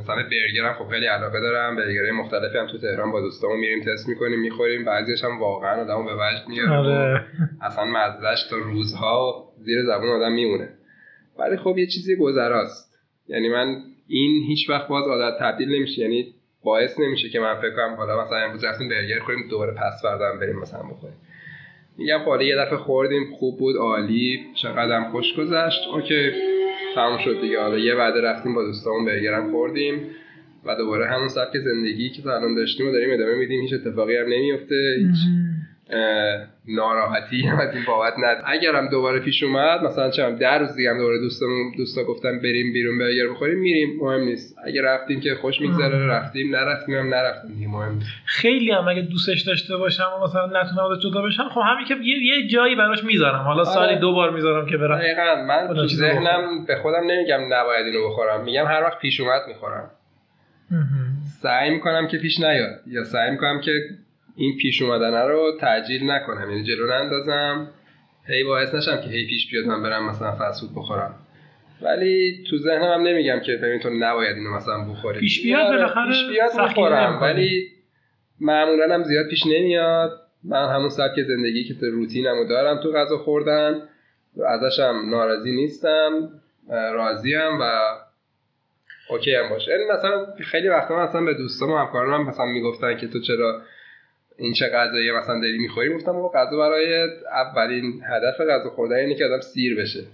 [0.00, 4.08] مثلا برگرم خب خیلی علاقه دارم برگرهای مختلفی هم تو تهران با دوستامون میریم تست
[4.08, 4.84] می‌کنیم می‌خوریم.
[4.84, 6.76] بعضیش هم واقعا آدمو به وجد میاره.
[6.76, 7.24] آره.
[7.62, 10.68] اصلا مزهش تا روزها زیر زبون آدم میمونه.
[11.38, 12.98] ولی خب یه چیزی گذراست.
[13.28, 16.02] یعنی من این هیچ وقت باز عادت تبدیل نمیشه.
[16.02, 16.34] یعنی
[16.64, 20.36] باعث نمیشه که من فکر کنم حالا مثلا امروز رفتیم برگر خوریم دوباره پس فردا
[20.40, 21.16] بریم مثلا بخوریم.
[21.98, 25.80] میگم حالا یه دفعه خوردیم خوب بود عالی چقدر هم خوش گذشت.
[25.92, 26.30] اوکی
[26.94, 27.60] تموم شد دیگه.
[27.60, 30.00] حالا یه وعده رفتیم با دوستامون برگرم خوردیم
[30.64, 33.60] و دوباره همون سبک زندگی که تا الان داشتیم و داریم ادامه میدیم.
[33.60, 35.18] هیچ اتفاقی هم نمیفته هیچ
[36.68, 40.90] ناراحتی هم از این بابت ند اگرم دوباره پیش اومد مثلا چم در روز دیگه
[40.90, 43.96] هم دوباره دوستمون دوستا گفتم بریم بیرون برگر بخوریم میریم.
[44.00, 44.56] مهم نیست.
[44.64, 46.56] اگه رفتیم که خوش میگذره رفتیم.
[46.56, 48.06] نرفتیم هم نرفتیم دیگه مهم نیست.
[48.24, 51.94] خیلی هم اگه دوستش داشته باشم و مثلا نتونم ازش جدا بشم خب همین که
[52.02, 53.42] یه, یه جایی براش می‌ذارم.
[53.42, 53.98] حالا سالی آره.
[53.98, 54.98] دو بار می‌ذارم که برم.
[54.98, 55.44] دقیقا.
[55.48, 58.44] من تو ذهنم به خودم نمیگم نباید اینو بخورم.
[58.44, 59.90] میگم هر وقت پیش اومد می‌خورم.
[61.42, 62.80] سعی می‌کنم که پیش نیاد.
[62.86, 63.72] یا سعی می‌کنم که
[64.38, 66.50] این پیش اومدنه رو تعجیل نکنم.
[66.50, 67.70] یعنی جلو نندازم.
[68.26, 71.14] هی باعث نشم که هی پیش بیاد من برم مثلا فسود بخورم.
[71.82, 75.20] ولی تو ذهنم هم نمیگم که ببین تو نباید اینو مثلا بخوری.
[75.20, 77.20] پیش بیاد آره، بالاخره پیش بیاد نمی‌کنی.
[77.20, 77.68] ولی
[78.40, 80.20] معمولا هم زیاد پیش نمیاد.
[80.44, 83.82] من همون سبک زندگی که تو روتینمو دارم تو غذا خوردن
[84.46, 86.30] ازش هم ناراضی نیستم
[86.70, 87.64] راضیم و
[89.10, 89.70] اوکی هم باشه.
[89.70, 93.62] یعنی مثلا خیلی وقتا مثلا به دوستام و همکارانم مثلا می‌گفتن که تو چرا
[94.38, 99.14] این چه غذایی مثلا داری می‌خوری؟ گفتم بابا غذا برای اولین هدف غذا خوردن اینه
[99.14, 100.04] که آدم سیر بشه.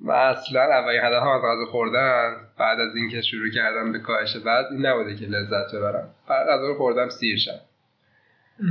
[0.00, 4.36] و اصلا اولین هدف هم از غذا خوردن بعد از اینکه شروع کردم به کاهش
[4.36, 6.08] وزن این نبوده که لذت ببرم.
[6.28, 7.60] فقط غذا رو خوردم سیر شم.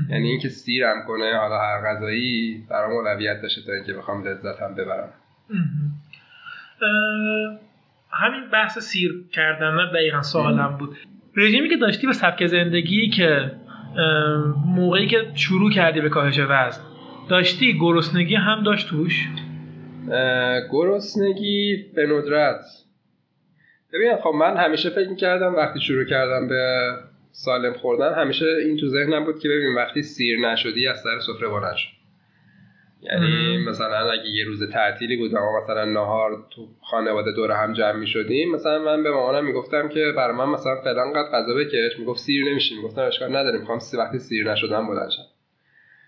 [0.10, 4.76] یعنی اینکه سیرم کنه حالا هر غذایی برام اولویت داشته تا اینکه بخوام لذت هم
[4.76, 5.14] ببرم.
[8.12, 10.98] همین بحث سیر کردن دقیقا سوالم بود.
[11.36, 13.52] رژیمی که داشتی و سبک زندگی که
[14.66, 16.82] موقعی که شروع کردی به کاهش وزن
[17.30, 19.28] داشتی گرسنگی هم داشت توش؟
[20.72, 22.62] گرسنگی به ندرت.
[23.94, 26.92] ببین خب من همیشه فکر می‌کردم وقتی شروع کردم به
[27.32, 31.76] سالم خوردن همیشه این تو ذهنم بود که ببین وقتی سیر نشدی از سر سفره
[31.78, 31.97] شو.
[33.12, 33.58] یعنی.
[33.58, 37.96] مثلا اگه یه روز تعطیلی بود و ما مثلا نهار تو خانواده دور هم جمع
[38.00, 42.00] می‌شدیم مثلا من به مامانم می‌گفتم که برای من مثلا فلان قد غذا بکش.
[42.00, 45.24] می‌گفت سیر نمیشه می‌گفتم اشکال نداره می‌خوام سی وقتی سیر نشدم بلند شم.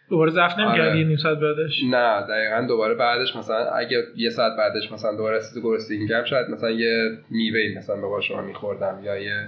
[0.10, 1.04] دوباره ضعف نمی‌کردی آره.
[1.04, 5.64] نیم ساعت بعدش؟ نه دقیقا دوباره بعدش مثلا اگه یه ساعت بعدش مثلا دوباره رسید
[5.64, 9.48] گرسنگی هم شاید مثلا یه میوه مثلا به شما میخوردم یا یه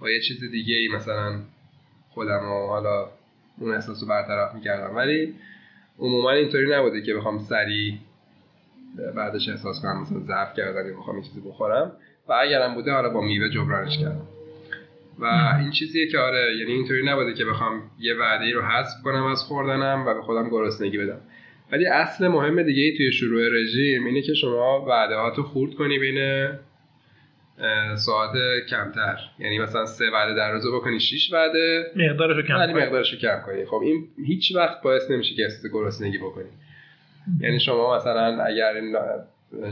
[0.00, 1.38] با یه چیز دیگه ای مثلا
[2.10, 3.06] خودم و حالا
[3.60, 4.96] اون احساس رو برطرف می‌کردم.
[4.96, 5.34] ولی
[5.98, 7.94] عموما اینطوری نبوده که بخوام سریع
[9.16, 11.92] بعدش احساس کنم مثلا ضعف کردم یا بخوام چیزی بخورم.
[12.28, 14.26] و اگرم بوده حالا با میوه جبرانش کردم.
[15.18, 15.24] و
[15.60, 19.42] این چیزیه که آره یعنی اینطوری نبوده که بخوام یه وعده رو حذف کنم از
[19.42, 21.20] خوردنم و به خودم گرسنگی بدم.
[21.72, 25.98] ولی اصل مهم دیگه ای توی شروع رژیم اینه که شما وعده هاتو خورد کنی
[25.98, 26.48] بین
[27.96, 28.32] ساعت
[28.70, 29.16] کمتر.
[29.38, 32.82] یعنی مثلا سه وعده در روز بکنی 6 وعده مقدارشو کم ولی کنی.
[32.82, 33.64] مقدارش رو کم کنی.
[33.64, 36.48] خب این هیچ وقت باعث نمیشه که احساس گرسنگی بکنی.
[37.40, 38.96] یعنی شما مثلا اگر این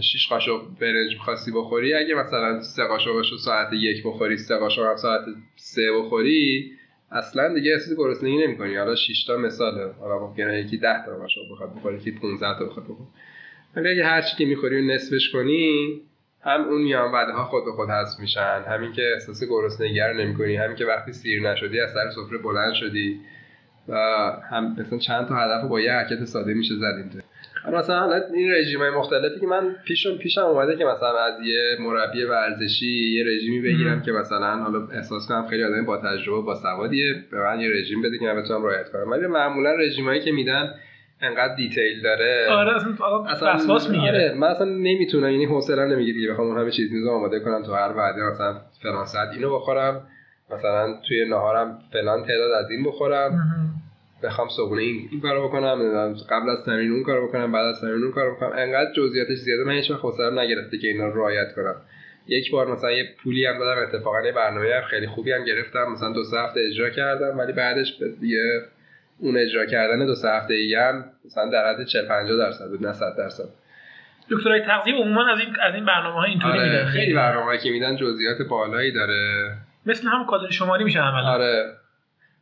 [0.01, 4.83] شیش قاشق برنج می‌خواستی بخوری اگه مثلا سه قاشقش رو ساعت یک بخوری سه قاشق
[4.83, 5.25] هم ساعت
[5.57, 6.71] سه بخوری
[7.13, 8.77] اصلا دیگه احساس گرسنگی نمی‌کنی.
[8.77, 9.93] حالا 6 تا مثاله.
[10.01, 13.09] حالا ممکنه یکی 10 تا قاشق بخواد بخوری یکی 15 تا بخواد بخوری
[13.77, 16.01] ولی اگه هر چی که می‌خوری رو نصفش کنی
[16.45, 20.15] هم اون میان وعده ها خود به خود حذف میشن همین که احساس گرسنگی رو
[20.15, 23.21] نمی‌کنی همین که وقتی سیر نشدی از سر سفره بلند شدی
[23.89, 23.95] و
[24.51, 27.23] هم مثلا چند تا هدف با یه حرکت ساده میشه زد اینطور
[27.65, 31.47] حالا مثلا حالا این رژیم های مختلفی که من پیشم پیشم اومده که مثلا از
[31.47, 34.03] یه مربی ورزشی یه رژیمی بگیرم.
[34.03, 38.03] که مثلا حالا احساس کنم خیلی آدم با تجربه با سوادیه به من یه رژیم
[38.03, 40.75] بده که من بتونم رعایت کنم ولی معمولا رژیمایی که میدن
[41.25, 42.47] انقدر دیتیل داره.
[42.51, 44.09] آره اصلا وسواس می‌گیره.
[44.09, 47.63] آره من اصلا نمی‌تونم یعنی حوصله نمی‌گیره که بخوام اون همه چیز میزو آماده کنم
[47.63, 50.07] تو هر وعده مثلا فلان ساعت اینو بخورم
[50.51, 53.51] مثلا توی نهارم فلان تعداد از این بخورم.
[54.23, 58.03] بخوام صبحونه این, این کارو بکنم قبل از تمرین اون کارو بکنم بعد از تمرین
[58.03, 58.53] اون کارو بکنم.
[58.57, 61.75] انقدر جزئیاتش زیاده من هیچ وقت حوصله نگرفته که اینا رو رعایت کنم.
[62.29, 65.93] یک بار مثلا یه پولی هم دادم اتفاقا یه برنامه هم خیلی خوبی هم گرفتم
[65.93, 68.61] مثلا دو سه هفته اجرا کردم ولی بعدش به دیگه
[69.25, 72.87] اون اجرا کردن دو سه هفته ای هم مثلا در حد 40 50 درصد بود
[72.87, 73.49] نه 100 درصد.
[74.31, 76.85] دکترای تغذیه عموما از این از این برنامه ها اینطوری آره میدن.
[76.85, 79.53] خیلی برنامه‌ای که میدن جزئیات بالایی داره.
[79.87, 81.29] مثل هم کالری شماری میشه عملا.
[81.29, 81.73] آره.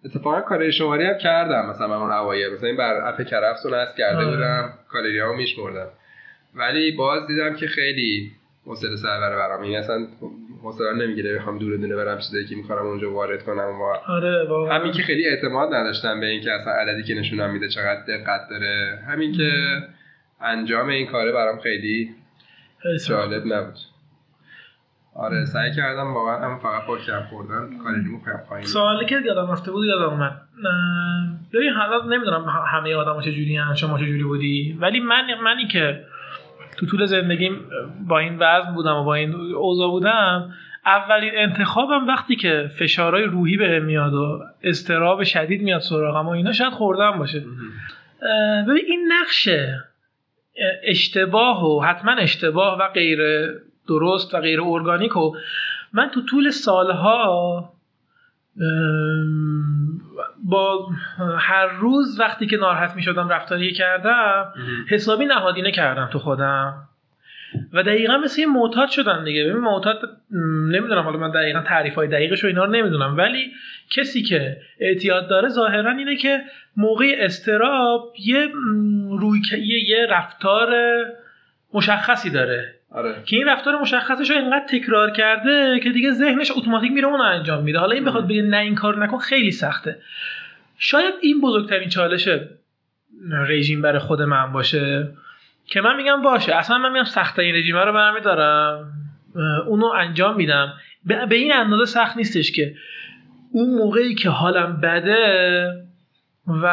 [0.04, 3.74] اتفاقا کالری شماری هم کردم مثلا من اون اوایل مثلا این بر اپ کرفس رو
[3.74, 4.26] نصب کرده آره.
[4.26, 5.88] بودم کالری ها میشمردم.
[6.54, 8.32] ولی باز دیدم که خیلی
[8.66, 9.62] حوصله سربره برام.
[9.62, 10.06] این اصلا
[10.62, 14.78] حوصله نمی‌گیره بخوام دور دونه برم چیزایی که می‌خوام اونجا وارد کنم و آره واقعا.
[14.78, 19.02] همین که خیلی اعتماد نداشتم به اینکه اصلا عددی که نشونم میده چقدر دقت داره.
[19.08, 19.50] همین که
[20.40, 22.10] انجام این کاره برام خیلی.
[23.08, 23.74] جالب نبود.
[25.14, 28.18] آره سعی کردم واقعا هم فقط با کم خوردن کالریمو
[28.48, 28.66] پایین.
[28.66, 30.40] سوالی که یادم رفته بود یادم اومد.
[31.52, 36.04] ببین حالا نمی‌دونم همه آدم چجوری هم شما چجوری بودی؟ ولی من منی که
[36.82, 37.60] تو طول زندگیم
[38.08, 40.54] با این وزن بودم و با این اوضاع بودم
[40.86, 46.52] اولین انتخابم وقتی که فشارهای روحی بهم میاد و استراب شدید میاد سراغم و اینا
[46.52, 47.44] شاید خوردم باشه.
[48.68, 53.18] ببین این نقش اه، اشتباه و حتما اشتباه و غیر
[53.88, 55.32] درست و غیر ارگانیک و
[55.92, 57.72] من تو طول سالها
[60.44, 60.88] با
[61.38, 64.52] هر روز وقتی که ناراحت می شدم رفتاری کردم
[64.88, 66.88] حسابی نهادینه کردم تو خودم.
[67.72, 69.44] و دقیقا مثل یه معتاد شدن دیگه.
[69.44, 69.98] ببین معتاد
[70.70, 73.16] نمی‌دونم حالا من دقیقا تعریف های دقیقش و اینا رو نمی‌دونم.
[73.16, 73.52] ولی
[73.90, 76.40] کسی که اعتیاد داره ظاهرا اینه که
[76.76, 78.48] موقع استراب یه
[79.10, 79.40] روی
[79.86, 80.70] یه رفتار
[81.74, 82.74] مشخصی داره.
[82.94, 83.22] آره.
[83.24, 87.64] که این رفتار مشخصش رو اینقدر تکرار کرده که دیگه ذهنش اتوماتیک میره اون انجام
[87.64, 87.78] میده.
[87.78, 90.00] حالا این بخواد بگه نه این کار نکن خیلی سخته.
[90.78, 92.28] شاید این بزرگترین چالش
[93.48, 95.08] رژیم برای خود من باشه.
[95.66, 96.54] که من میگم باشه.
[96.54, 98.92] اصلا من میگم سخت این رژیم رو برمیدارم.
[99.66, 100.72] اونو انجام میدم.
[101.04, 102.74] به این اندازه سخت نیستش که
[103.52, 105.84] اون موقعی که حالم بده
[106.62, 106.68] و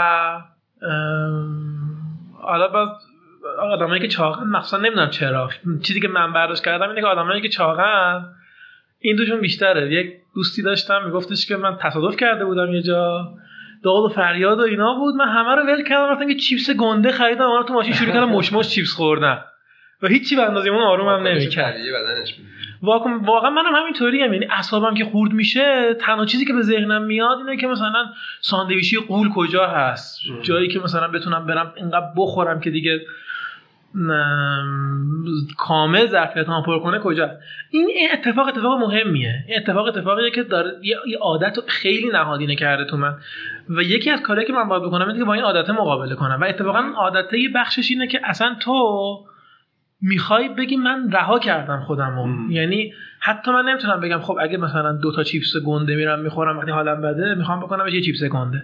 [2.42, 2.90] حالا باز
[3.60, 5.50] آدمایی که چاقن مخصوصا نمی‌دونم چرا.
[5.84, 8.26] چیزی که من برداشت کردم اینه که آدمایی که چاقن
[9.00, 9.94] این دوشون بیشتره.
[9.94, 13.34] یک دوستی داشتم میگفتش که من تصادف کرده بودم یه جا.
[13.84, 15.16] داد و فریاد و اینا بود.
[15.16, 17.46] من همه رو ول کردم رفتم که چیپس گنده خریدم.
[17.46, 19.42] اونا تو ماشین شروع کردم مش مش چیپس خوردن.
[20.02, 21.76] و هیچی به اندازه اون آرومم نمی‌کرد
[22.82, 27.02] واقعا واقعا منم همینطوری هم یعنی اعصابم که خورد میشه تنها چیزی که به ذهنم
[27.02, 28.06] میاد اینه که مثلا
[28.42, 30.20] ساندویچی قول کجا هست.
[30.42, 33.02] جایی که مثلا بتونم برم اینقدر بخورم که دیگه
[35.58, 37.32] کامل ظرفیتم پر کنه کجا
[37.72, 39.44] این اتفاق اتفاق مهمیه.
[39.48, 43.16] این اتفاق اتفاقیه که داره یه عادت خیلی نهادینه کرده تو من.
[43.70, 46.42] و یکی از کارهایی که من باید بکنم اینه که با این عادت مقابله کنم.
[46.42, 48.74] و اتفاقا عادته یه بخشش اینه که اصلا تو
[50.02, 52.52] می‌خوای بگی من رها کردم خودمو.
[52.52, 56.72] یعنی حتی من نمی‌تونم بگم خب اگه مثلا دو تا چیپس گنده میرم می‌خورم وقتی
[56.72, 58.64] حالم بده می‌خوام بکنم یه چیپس گنده.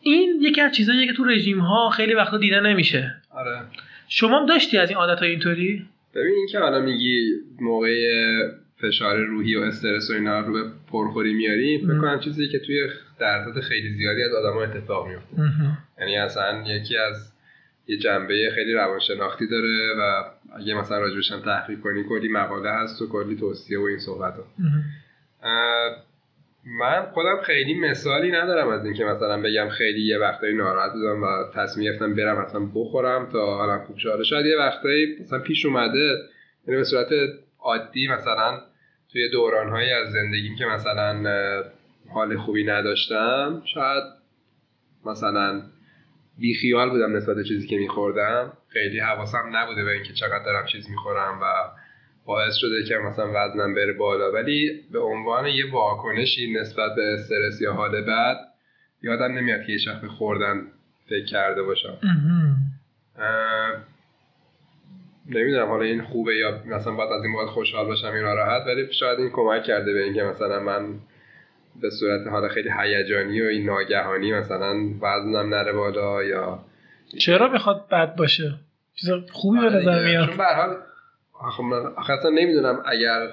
[0.00, 3.14] این یکی از چیزاییه که تو رژیم ها خیلی وقتا دیده نمیشه.
[3.30, 3.60] آره.
[4.12, 7.96] شما هم داشتی از این عادت های اینطوری ببین این که حالا میگی موقع
[8.80, 12.00] فشار روحی و استرس و اینا رو به پرخوری میاری فکر.
[12.00, 12.88] کنم چیزی که توی
[13.18, 15.52] درصد خیلی زیادی از آدما اتفاق میفته
[16.00, 17.32] یعنی اصلا یکی از
[17.86, 20.24] یه جنبه خیلی روانشناختی داره و
[20.56, 24.34] اگه مثلا راجبش هم تحقیق کنی کلی مقاله هست و کلی توصیه و این صحبت
[24.34, 24.44] ها.
[26.64, 31.26] من خودم خیلی مثالی ندارم از اینکه مثلا بگم خیلی یه وقتایی ناراحت بودم و
[31.54, 36.16] تصمیم گرفتم برم مثلا بخورم تا حالم خوب حالا شاید یه وقتایی مثلا پیش اومده
[36.66, 37.08] یعنی به صورت
[37.58, 38.60] عادی مثلا
[39.12, 41.24] توی دورانهایی از زندگیم که مثلا
[42.08, 44.04] حال خوبی نداشتم شاید
[45.06, 45.62] مثلا
[46.38, 48.52] بیخیال بودم نسبت چیزی که میخوردم.
[48.68, 51.44] خیلی حواسم نبوده به اینکه چقدر دارم چیز می‌خورم و
[52.30, 54.32] باعث شده که مثلا وزنم بره بالا.
[54.32, 58.36] ولی به عنوان یه واکنشی نسبت به استرس یا حال بد
[59.02, 60.62] یادم نمیاد که یه به خوردن
[61.08, 61.98] فکر کرده باشم.
[65.26, 68.92] نمی‌دونم حالا این خوبه یا مثلا باید از این باید خوشحال باشم یا ناراحت ولی
[68.92, 70.98] شاید این کمک کرده به اینکه مثلا من
[71.80, 76.58] به صورت حالا خیلی هیجانی و این ناگهانی مثلا وزنم نره بالا یا
[77.18, 78.54] چرا بخواد بد باشه؟
[78.94, 80.04] چیز خوبی به آره نظر.
[80.04, 80.28] میاد.
[80.28, 80.76] چون به حال
[81.40, 83.28] آخه من اصلا نمی‌دونم اگر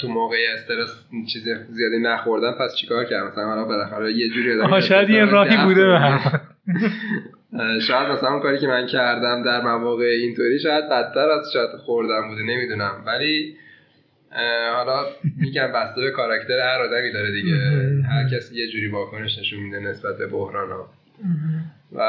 [0.00, 4.80] تو موقع استرس چیز زیادی نخوردم پس چیکار کردم مثلا حالا بالاخره یه جوری آدم
[4.80, 6.20] شاید یه راهی بوده به
[7.80, 12.28] شاید مثلا اون کاری که من کردم در مواقع اینطوری شاید بدتر از شاید خوردم
[12.28, 13.02] بوده نمی‌دونم.
[13.06, 13.56] ولی
[14.74, 15.06] حالا
[15.36, 17.54] میگم بسته به کاراکتر هر آدمی داره دیگه.
[18.10, 20.88] هر کسی یه جوری واکنش نشون میده نسبت به بحران ها.
[21.92, 22.02] و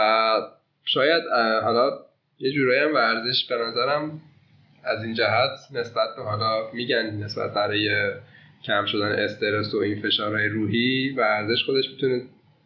[0.86, 1.24] شاید
[1.64, 1.92] حالا
[2.40, 4.22] یه جورایی هم ورزش به نظرم
[4.84, 8.12] از این جهت نسبت به حالا میگن نسبت برای
[8.64, 12.22] کم شدن استرس و این فشارهای روحی ورزش خودش می‌تونه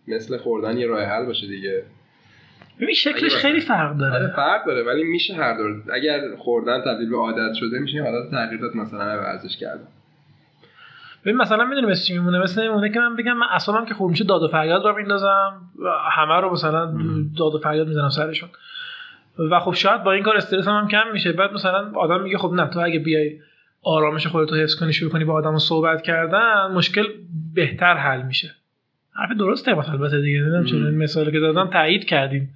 [0.08, 1.84] مثل خوردن یه راه حل باشه دیگه.
[2.82, 5.84] ببین شکلش خیلی فرق آره داره فرق داره ولی میشه هر دور.
[5.94, 9.88] اگر خوردن تبدیل به عادت شده میشه حالت تغییر داد مثلا ورزش کردن.
[11.26, 14.10] ببین مثلا می‌دونی مثل چی میمونه؟ مثل میمونه که من بگم من اصلا که خوب
[14.10, 16.86] میشه داد و فریاد رو میندازم و همه رو مثلا
[17.38, 18.50] داد و فریاد می‌زنم سرشون.
[19.52, 21.32] و خب شاید با این کار استرس هم, کم میشه.
[21.32, 23.40] بعد مثلا آدم میگه خب نه تو اگه بیای
[23.82, 27.04] آرامش خودت رو حفظ کنی شروع کنی با آدم صحبت کردن مشکل
[27.54, 28.56] بهتر حل میشه.
[29.16, 32.50] حرف درسته مثلا البته دیگه نمی‌دونم چون این مثالی که زدم تایید کردین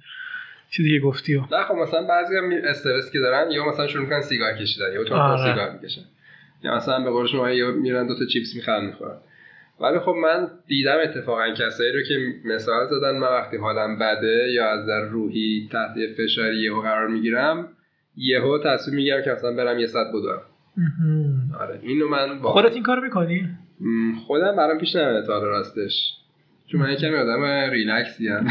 [0.70, 4.20] چیزی که گفتی نه خب مثلا بعضی هم استرس که دارن یا مثلا شروع می‌کنن
[4.20, 5.52] سیگار کشیدن یا تو آره.
[5.52, 6.00] سیگار می‌کشن.
[6.62, 9.16] یا مثلا به قول شما یا میرن دو تا چیپس می‌خرن می‌خورن.
[9.80, 14.70] ولی خب من دیدم اتفاقا کسایی رو که مثال زدن من وقتی حالم بده یا
[14.70, 17.68] از در روحی تحت فشاری یهو قرار می‌گیرم
[18.16, 20.42] یهو تصمیم می‌گیرم که مثلا برم یه ساعت بدوم
[21.60, 23.48] آره اینو من با خودت این کارو می‌کنی؟
[24.26, 26.12] خودم برام پیش نمیاد تا راستش.
[26.66, 28.46] چون من یکم آدم ریلکسی هم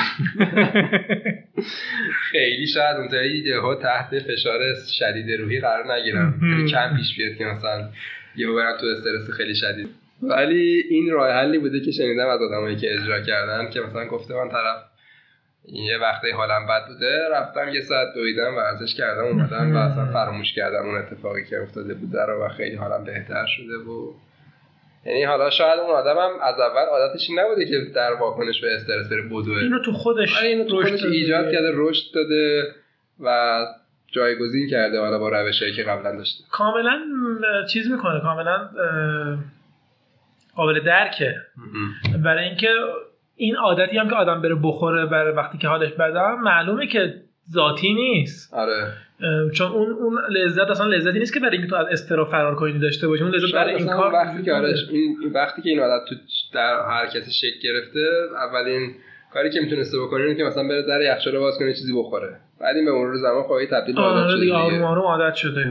[2.32, 4.60] خیلی شاید اونطوری یهو تحت فشار
[5.00, 6.40] شدید روحی قرار نگیرم.
[6.72, 7.90] کم پیش بیاد که مثلا
[8.36, 9.90] یهو برم تو استرس خیلی شدید.
[10.22, 14.34] ولی این راه حلی بوده که شنیدم از آدمایی که اجرا کردن که مثلا گفته
[14.34, 14.84] من طرف
[15.66, 20.54] یه وقتی حالم بد بوده رفتم یه ساعت دویدم ورزش کردم اومدم و اصلا فراموش
[20.54, 24.14] کردم اون اتفاقی که افتاده بوده رو و خیلی حالم بهتر شده و
[25.06, 29.10] یعنی حالا شاید اون آدمم از اول عادتش این نبوده که در واکنش به استرس
[29.10, 29.58] بره بدوه.
[29.58, 31.06] این رو تو خودش آره اینو تو رشد خودش.
[31.06, 32.64] ایجاد کرده رشد داده
[33.20, 33.60] و
[34.08, 36.44] جایگزین کرده حالا با روشهایی که قبلا داشته.
[36.52, 37.00] کاملا
[37.70, 38.70] چیز می‌کنه کاملا
[40.56, 41.36] قابل درکه
[42.24, 42.68] برای اینکه
[43.36, 47.14] این عادتی هم که آدم بره بخوره برای وقتی که حالش بده معلومه که
[47.52, 48.54] ذاتی نیست.
[48.54, 48.94] آره.
[49.54, 52.80] چون اون اون لذت اصلا لذتی نیست که برای اینکه تو از استرا فرار کنی
[52.80, 53.24] داشته باشی.
[53.24, 54.74] اون لذت برای این کار وقتی که آره.
[54.92, 56.16] این وقتی که این عادت تو
[56.54, 58.00] در هر کسی شکل گرفته
[58.36, 58.96] اولین
[59.34, 62.40] کاری که می‌تونسته بکنه اینه که مثلا بره در یخچال باز کنه چیزی بخوره.
[62.62, 64.54] بعد این به مرور زمان خواهی تبدیل به عادت آره شده دیگه.
[64.54, 64.84] آروم.
[64.84, 65.66] آروم عادت شده.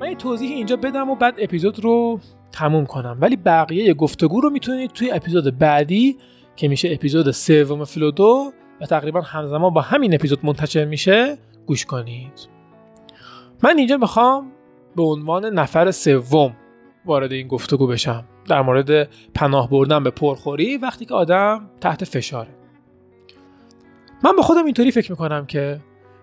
[0.00, 2.20] من یه توضیح اینجا بدم و بعد اپیزود رو
[2.52, 3.18] تموم کنم.
[3.20, 6.16] ولی بقیه گفتگو رو می‌تونید توی اپیزود بعدی
[6.56, 12.48] که میشه اپیزود سوم فلودو و تقریبا همزمان با همین اپیزود منتشر میشه گوش کنید.
[13.62, 14.52] من اینجا می‌خوام
[14.96, 16.56] به عنوان نفر سوم
[17.06, 18.24] وارد این گفتگو بشم.
[18.48, 22.54] در مورد پناه بردن به پرخوری وقتی که آدم تحت فشاره.
[24.24, 25.80] من به خودم اینطوری فکر می‌کنم که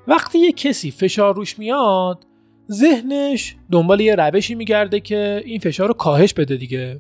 [0.08, 2.26] وقتی یه کسی فشار روش میاد
[2.72, 7.00] ذهنش دنبال یه روشی میگرده که این فشار رو کاهش بده دیگه.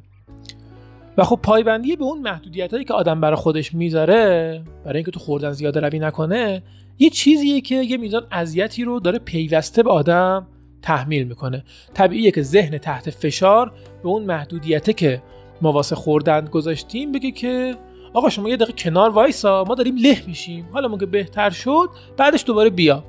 [1.17, 5.19] و خب پایبندی به اون محدودیت هایی که آدم برای خودش می‌ذاره برای اینکه تو
[5.19, 6.63] خوردن زیاده روی نکنه
[6.99, 10.47] یه چیزیه که یه میزان اذیتی رو داره پیوسته به آدم
[10.81, 11.63] تحمیل می‌کنه.
[11.93, 13.71] طبیعیه که ذهن تحت فشار
[14.03, 15.21] به اون محدودیته که
[15.61, 17.75] ما واسه خوردن گذاشتیم بگه که
[18.13, 20.67] آقا شما یه دقیقه کنار وایسا ما داریم له میشیم.
[20.73, 23.03] حالا که بهتر شد؟ بعدش دوباره بیا.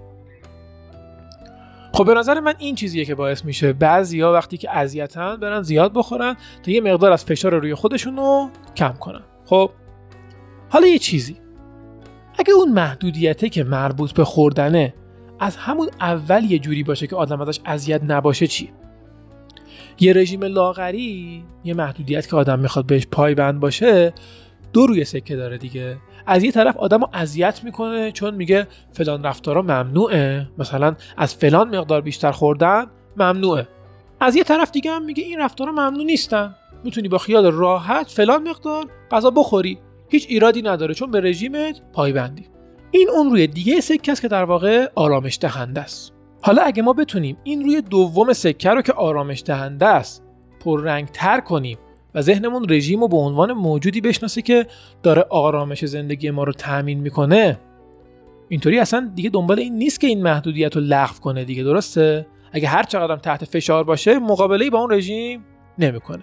[1.97, 5.93] خب به نظر من این چیزیه که باعث میشه بعضیا وقتی که اذیتن برن زیاد
[5.93, 9.23] بخورن تا یه مقدار از فشار روی خودشون رو کم کنن.
[9.45, 9.71] خب
[10.69, 11.37] حالا یه چیزی.
[12.39, 14.95] اگه اون محدودیته که مربوط به خوردنه
[15.41, 18.71] از همون اول یه جوری باشه که آدم ازش اذیت نباشه چی؟
[20.01, 24.13] یه رژیم لاغری یه محدودیت که آدم می‌خواد بهش پایبند باشه
[24.73, 25.97] دو روی سکه داره دیگه.
[26.27, 30.49] از یه طرف آدم رو اذیت می‌کنه چون میگه فلان رفتارا ممنوعه.
[30.59, 32.87] مثلا از فلان مقدار بیشتر خوردن
[33.17, 33.69] ممنوعه.
[34.21, 36.55] از یه طرف دیگه هم میگه این رفتارا ممنوع نیستن.
[36.85, 39.79] می‌تونی با خیال راحت فلان مقدار غذا بخوری.
[40.09, 42.47] هیچ ایرادی نداره چون به رژیمت پایبندی.
[42.91, 46.13] این اون روی دیگه سکه است که در واقع آرامش دهنده است.
[46.43, 50.23] حالا اگه ما بتونیم این روی دوم سکه رو که آرامش دهنده است
[50.61, 51.79] پررنگ تر کنیم
[52.17, 54.67] و ذهنمون رژیم رو به عنوان موجودی بشناسه که
[55.03, 57.59] داره آرامش زندگی ما رو تأمین می‌کنه.
[58.49, 62.69] اینطوری اصلا دیگه دنبال این نیست که این محدودیت رو لغو کنه دیگه درسته؟ اگه
[62.69, 65.45] هر چقدر تحت فشار باشه مقابله با اون رژیم
[65.79, 66.23] نمی‌کنه.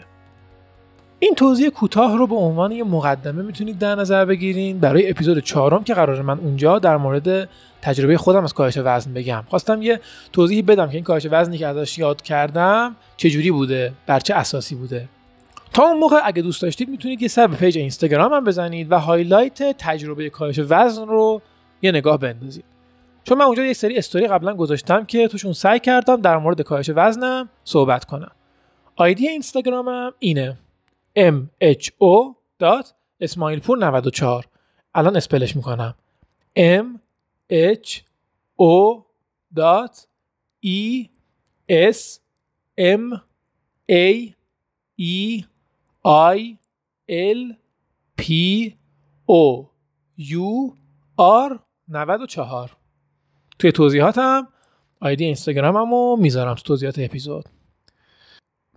[1.20, 4.80] این توضیح کوتاه رو به عنوان یه مقدمه می‌تونید در نظر بگیرین.
[4.80, 7.50] برای اپیزود چهارم که قرار من اونجا در مورد
[7.82, 9.44] تجربه خودم از کاهش وزن بگم.
[9.48, 10.00] خواستم یه
[10.32, 14.76] توضیحی بدم که این کاهش وزنی که ازش یاد کردم چجوری بوده بر چه اساسی
[14.76, 15.10] بوده.
[15.74, 19.00] تا اون موقع اگه دوست داشتید می‌تونید یه سر به page اینستاگرامم هم بزنید و
[19.00, 21.42] highlight تجربه کاهش وزن رو
[21.82, 22.66] یه نگاه بندازید.
[23.24, 26.90] چون من اونجا یه سری استوری قبلا گذاشتم که توشون سعی کردم در مورد کاهش
[26.96, 28.32] وزنم صحبت کنم.
[28.96, 30.58] ID اینستاگرامم اینه.
[31.20, 31.34] M
[31.64, 32.36] h o
[33.22, 34.46] اسماعیلپور 94
[34.96, 35.96] الان اسپلش می‌کنم.
[36.58, 36.86] M
[37.52, 38.02] h
[38.62, 39.04] o
[40.66, 41.08] e
[41.70, 42.20] s
[42.80, 43.20] m
[43.92, 44.34] a
[45.02, 45.44] e
[46.06, 46.58] I
[47.10, 47.56] L
[48.22, 48.26] P
[49.30, 49.70] O.
[50.20, 50.74] U
[51.20, 52.72] R 94
[53.60, 54.48] توی توضیحاتم
[55.00, 57.46] آیدی اینستاگرامم رو می‌ذارم تو توضیحات اپیزود.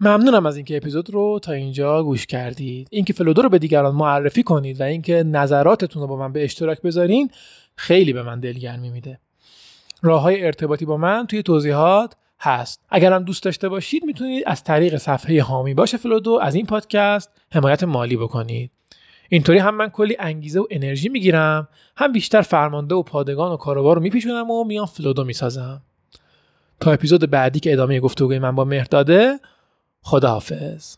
[0.00, 2.88] ممنونم از اینکه اپیزود رو تا اینجا گوش کردید.
[2.90, 6.82] اینکه فلودو رو به دیگران معرفی کنید و اینکه نظراتتون رو با من به اشتراک
[6.82, 7.30] بذارین
[7.76, 9.20] خیلی به من دلگرمی میده.
[10.02, 12.16] راه های ارتباطی با من توی توضیحات
[12.47, 12.81] هست.
[12.90, 18.16] اگرم دوست داشته باشید می‌تونید از طریق صفحه حامی‌باش فلودو از این پادکست حمایت مالی
[18.16, 18.70] بکنید.
[19.28, 23.97] اینطوری هم من کلی انگیزه و انرژی می‌گیرم هم بیشتر فرمانده و پادگان و کاروبار
[23.97, 25.82] رو میپیچونم و میام فلودو می‌سازم.
[26.81, 29.40] تا اپیزود بعدی که ادامه گفتگوی من با مهرداده
[30.02, 30.97] خداحافظ.